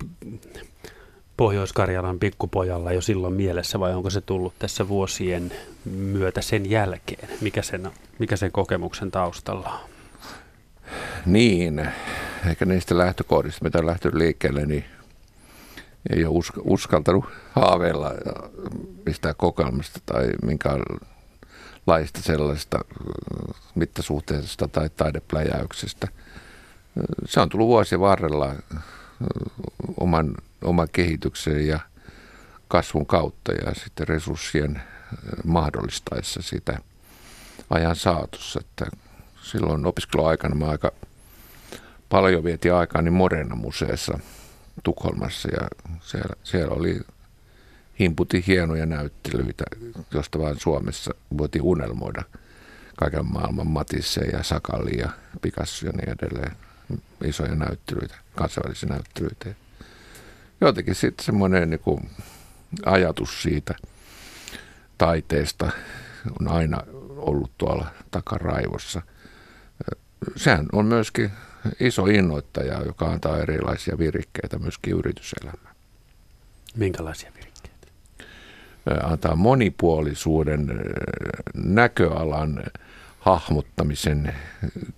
Pohjois-Karjalan 1.37 2.19
pikkupojalla 2.19 2.91
jo 2.91 3.01
silloin 3.01 3.33
mielessä 3.33 3.79
vai 3.79 3.93
onko 3.93 4.09
se 4.09 4.21
tullut 4.21 4.53
tässä 4.59 4.87
vuosien 4.87 5.51
myötä 5.85 6.41
sen 6.41 6.69
jälkeen? 6.69 7.29
Mikä 7.41 7.61
sen, 7.61 7.89
mikä 8.19 8.35
sen 8.35 8.51
kokemuksen 8.51 9.11
taustalla 9.11 9.69
on? 9.69 9.89
Niin, 11.25 11.89
ehkä 12.49 12.65
niistä 12.65 12.97
lähtökohdista, 12.97 13.63
mitä 13.63 13.79
on 13.79 13.85
lähtenyt 13.85 14.15
liikkeelle, 14.15 14.65
niin 14.65 14.85
ei 16.09 16.25
ole 16.25 16.43
uskaltanut 16.63 17.25
haaveilla 17.51 18.11
mistään 19.05 19.35
kokoelmasta 19.37 19.99
tai 20.05 20.29
minkäänlaista 20.41 22.21
sellaista 22.21 22.77
äh, 22.77 23.55
mittasuhteesta 23.75 24.67
tai 24.67 24.89
taidepläjäyksestä. 24.89 26.07
Se 27.25 27.39
on 27.39 27.49
tullut 27.49 27.67
vuosien 27.67 28.01
varrella 28.01 28.49
äh, 28.49 28.83
oman, 29.97 30.35
oman 30.63 30.87
kehityksen 30.91 31.67
ja 31.67 31.79
kasvun 32.67 33.05
kautta 33.05 33.51
ja 33.51 33.73
sitten 33.75 34.07
resurssien 34.07 34.75
äh, 34.75 34.83
mahdollistaessa 35.45 36.41
sitä 36.41 36.79
ajan 37.69 37.95
saatossa. 37.95 38.59
Että 38.59 38.85
silloin 39.41 39.85
opiskeluaikana 39.85 40.55
mä 40.55 40.65
aika 40.65 40.91
paljon 42.09 42.43
vietin 42.43 42.73
aikaa 42.73 43.01
niin 43.01 43.13
Morena 43.13 43.55
museessa– 43.55 44.19
Tukholmassa 44.83 45.49
ja 45.49 45.67
siellä, 46.01 46.35
siellä 46.43 46.75
oli 46.75 46.99
himputi 47.99 48.43
hienoja 48.47 48.85
näyttelyitä, 48.85 49.63
josta 50.13 50.39
vain 50.39 50.59
Suomessa 50.59 51.11
voitiin 51.37 51.63
unelmoida 51.63 52.23
kaiken 52.97 53.25
maailman 53.25 53.67
Matisse 53.67 54.21
ja 54.21 54.43
Sakalli 54.43 54.97
ja 54.97 55.09
Picasso 55.41 55.85
ja 55.85 55.91
niin 55.91 56.09
edelleen. 56.09 56.51
Isoja 57.23 57.55
näyttelyitä, 57.55 58.15
kansainvälisiä 58.35 58.89
näyttelyitä. 58.89 59.45
Jotenkin 60.61 60.95
sitten 60.95 61.25
semmoinen 61.25 61.69
niin 61.69 62.09
ajatus 62.85 63.41
siitä 63.41 63.75
taiteesta 64.97 65.71
on 66.39 66.47
aina 66.47 66.77
ollut 67.09 67.51
tuolla 67.57 67.87
takaraivossa. 68.11 69.01
Sehän 70.35 70.65
on 70.71 70.85
myöskin 70.85 71.31
iso 71.79 72.05
innoittaja, 72.05 72.81
joka 72.85 73.05
antaa 73.05 73.37
erilaisia 73.37 73.97
virikkeitä 73.97 74.59
myöskin 74.59 74.93
yrityselämään. 74.93 75.75
Minkälaisia 76.75 77.31
virikkeitä? 77.35 77.87
Antaa 79.03 79.35
monipuolisuuden, 79.35 80.67
näköalan 81.55 82.63
hahmottamisen 83.19 84.35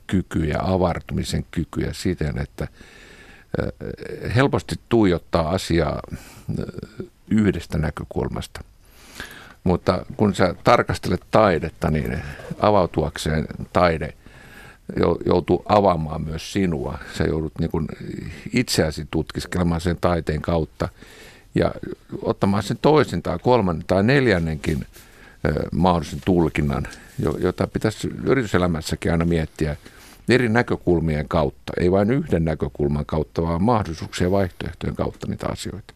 kykyjä, 0.07 0.57
avartumisen 0.61 1.45
kykyjä 1.51 1.93
siten, 1.93 2.37
että 2.37 2.67
helposti 4.35 4.75
tuijottaa 4.89 5.49
asiaa 5.49 5.99
yhdestä 7.29 7.77
näkökulmasta. 7.77 8.63
Mutta 9.63 10.05
kun 10.17 10.35
sä 10.35 10.55
tarkastelet 10.63 11.21
taidetta, 11.31 11.91
niin 11.91 12.21
avautuakseen 12.59 13.47
taide– 13.73 14.13
joutuu 15.25 15.65
avaamaan 15.69 16.21
myös 16.21 16.53
sinua. 16.53 16.97
Sä 17.17 17.23
joudut 17.23 17.53
niin 17.59 17.69
kuin 17.69 17.87
itseäsi 18.53 19.07
tutkiskelemaan 19.11 19.81
sen 19.81 19.97
taiteen 20.01 20.41
kautta 20.41 20.89
ja 21.55 21.73
ottamaan 22.21 22.63
sen 22.63 22.77
toisen 22.81 23.23
tai 23.23 23.39
kolmannen 23.39 23.85
tai 23.87 24.03
neljännenkin 24.03 24.85
mahdollisen 25.71 26.21
tulkinnan, 26.25 26.87
jota 27.39 27.67
pitäisi 27.67 28.09
yrityselämässäkin 28.23 29.11
aina 29.11 29.25
miettiä 29.25 29.75
eri 30.29 30.49
näkökulmien 30.49 31.27
kautta, 31.27 31.73
ei 31.79 31.91
vain 31.91 32.11
yhden 32.11 32.45
näkökulman 32.45 33.05
kautta, 33.05 33.41
vaan 33.41 33.63
mahdollisuuksien 33.63 34.27
ja 34.27 34.31
vaihtoehtojen 34.31 34.95
kautta 34.95 35.27
niitä 35.27 35.47
asioita. 35.51 35.93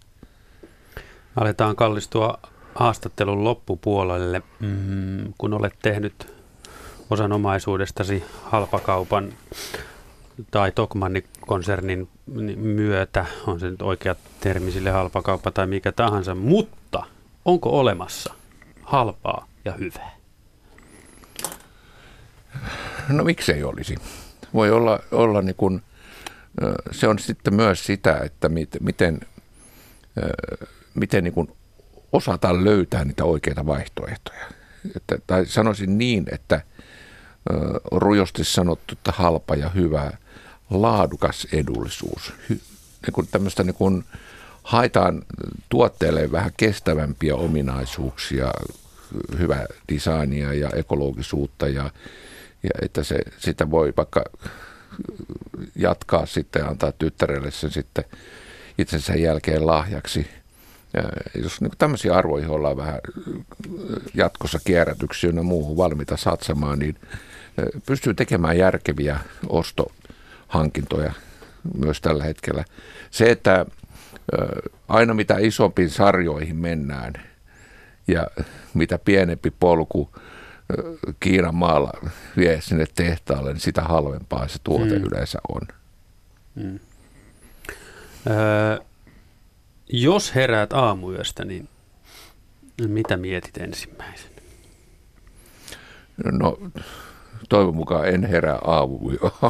Aletaan 1.35 1.75
kallistua 1.75 2.37
haastattelun 2.75 3.43
loppupuolelle, 3.43 4.41
mm, 4.59 5.33
kun 5.37 5.53
olet 5.53 5.75
tehnyt 5.81 6.36
osan 7.09 7.31
omaisuudestasi 7.31 8.23
halpakaupan 8.43 9.33
tai 10.51 10.71
Tokmanni-konsernin 10.71 12.09
myötä, 12.55 13.25
on 13.47 13.59
se 13.59 13.69
nyt 13.69 13.81
oikea 13.81 14.15
termi 14.39 14.71
sille 14.71 14.91
halpakauppa 14.91 15.51
tai 15.51 15.67
mikä 15.67 15.91
tahansa, 15.91 16.35
mutta 16.35 17.03
onko 17.45 17.79
olemassa 17.79 18.33
halpaa 18.83 19.47
ja 19.65 19.73
hyvää? 19.73 20.17
No 23.09 23.23
miksei 23.23 23.63
olisi? 23.63 23.95
Voi 24.53 24.71
olla, 24.71 24.99
olla 25.11 25.41
niin 25.41 25.55
kuin, 25.55 25.81
se 26.91 27.07
on 27.07 27.19
sitten 27.19 27.53
myös 27.53 27.85
sitä, 27.85 28.17
että 28.17 28.49
miten, 28.49 29.19
miten, 30.95 31.23
niin 31.23 31.33
kuin 31.33 31.51
osataan 32.11 32.63
löytää 32.65 33.05
niitä 33.05 33.25
oikeita 33.25 33.65
vaihtoehtoja. 33.65 34.45
Että, 34.95 35.17
tai 35.27 35.45
sanoisin 35.45 35.97
niin, 35.97 36.25
että 36.31 36.61
rujosti 37.91 38.43
sanottu, 38.43 38.93
että 38.93 39.11
halpa 39.11 39.55
ja 39.55 39.69
hyvä, 39.69 40.11
laadukas 40.69 41.47
edullisuus. 41.51 42.33
Niin 42.49 43.13
kuin 43.13 43.27
tämmöistä 43.31 43.63
niin 43.63 43.73
kuin 43.75 44.03
haetaan 44.63 45.21
tuotteelle 45.69 46.31
vähän 46.31 46.51
kestävämpiä 46.57 47.35
ominaisuuksia, 47.35 48.51
hyvää 49.39 49.65
designia 49.93 50.53
ja 50.53 50.69
ekologisuutta 50.69 51.67
ja, 51.67 51.91
ja 52.63 52.69
että 52.81 53.03
se, 53.03 53.19
sitä 53.37 53.71
voi 53.71 53.93
vaikka 53.97 54.23
jatkaa 55.75 56.25
sitten 56.25 56.59
ja 56.59 56.67
antaa 56.67 56.91
tyttärelle 56.91 57.51
sen 57.51 57.71
sitten 57.71 58.05
itsensä 58.77 59.15
jälkeen 59.15 59.67
lahjaksi. 59.67 60.27
Ja 60.93 61.03
jos 61.41 61.61
niin 61.61 61.71
tämmöisiä 61.77 62.15
arvoihin 62.15 62.49
ollaan 62.49 62.77
vähän 62.77 62.99
jatkossa 64.13 64.59
kierrätyksiä 64.65 65.31
ja 65.35 65.43
muuhun 65.43 65.77
valmiita 65.77 66.17
satsamaan, 66.17 66.79
niin 66.79 66.95
pystyy 67.85 68.13
tekemään 68.13 68.57
järkeviä 68.57 69.19
ostohankintoja 69.49 71.13
myös 71.77 72.01
tällä 72.01 72.23
hetkellä. 72.23 72.65
Se, 73.11 73.31
että 73.31 73.65
aina 74.87 75.13
mitä 75.13 75.37
isompiin 75.37 75.89
sarjoihin 75.89 76.55
mennään 76.55 77.13
ja 78.07 78.27
mitä 78.73 78.99
pienempi 78.99 79.51
polku 79.59 80.09
Kiinan 81.19 81.55
maalla 81.55 81.91
vie 82.37 82.61
sinne 82.61 82.85
tehtaalle, 82.95 83.53
niin 83.53 83.61
sitä 83.61 83.81
halvempaa 83.81 84.47
se 84.47 84.59
tuote 84.63 84.99
mm. 84.99 85.05
yleensä 85.05 85.39
on. 85.49 85.61
Mm. 86.55 86.79
Öö, 88.29 88.79
jos 89.89 90.35
heräät 90.35 90.73
aamuyöstä, 90.73 91.45
niin 91.45 91.69
mitä 92.87 93.17
mietit 93.17 93.57
ensimmäisen? 93.57 94.31
No 96.31 96.57
toivon 97.49 97.75
mukaan 97.75 98.07
en 98.07 98.25
herää 98.25 98.59
aamu, 98.63 98.99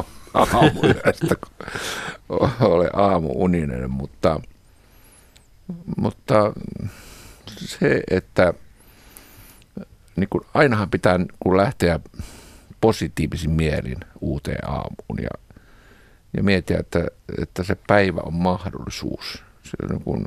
aamuyöstä, 0.34 1.34
kun 1.40 1.68
olen 2.60 2.90
aamuuninen, 2.92 3.90
mutta, 3.90 4.40
mutta 5.96 6.52
se, 7.46 8.02
että 8.10 8.54
niin 10.16 10.28
kuin 10.28 10.44
ainahan 10.54 10.90
pitää 10.90 11.18
kun 11.40 11.56
lähteä 11.56 12.00
positiivisin 12.80 13.50
mielin 13.50 13.98
uuteen 14.20 14.70
aamuun 14.70 15.18
ja, 15.22 15.30
ja 16.36 16.42
miettiä, 16.42 16.78
että, 16.78 17.06
että 17.42 17.62
se 17.62 17.76
päivä 17.86 18.20
on 18.20 18.34
mahdollisuus. 18.34 19.47
Niin 19.88 20.02
kuin, 20.02 20.24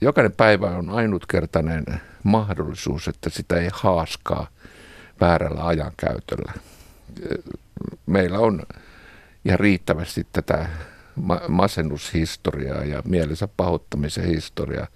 jokainen 0.00 0.32
päivä 0.32 0.66
on 0.66 0.90
ainutkertainen 0.90 1.84
mahdollisuus, 2.22 3.08
että 3.08 3.30
sitä 3.30 3.56
ei 3.56 3.68
haaskaa 3.72 4.46
väärällä 5.20 5.66
ajankäytöllä. 5.66 6.52
Meillä 8.06 8.38
on 8.38 8.62
ihan 9.44 9.60
riittävästi 9.60 10.26
tätä 10.32 10.68
masennushistoriaa 11.48 12.84
ja 12.84 13.02
mielensä 13.04 13.48
pahoittamisen 13.56 14.24
historiaa 14.24 14.86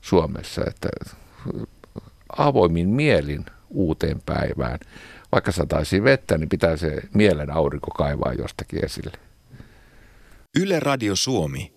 Suomessa, 0.00 0.62
että 0.66 0.88
avoimin 2.38 2.88
mielin 2.88 3.44
uuteen 3.70 4.22
päivään. 4.26 4.78
Vaikka 5.32 5.52
sataisi 5.52 6.04
vettä, 6.04 6.38
niin 6.38 6.48
pitää 6.48 6.76
se 6.76 7.02
mielen 7.14 7.50
aurinko 7.50 7.90
kaivaa 7.90 8.32
jostakin 8.32 8.84
esille. 8.84 9.18
Yle 10.60 10.80
Radio 10.80 11.16
Suomi. 11.16 11.70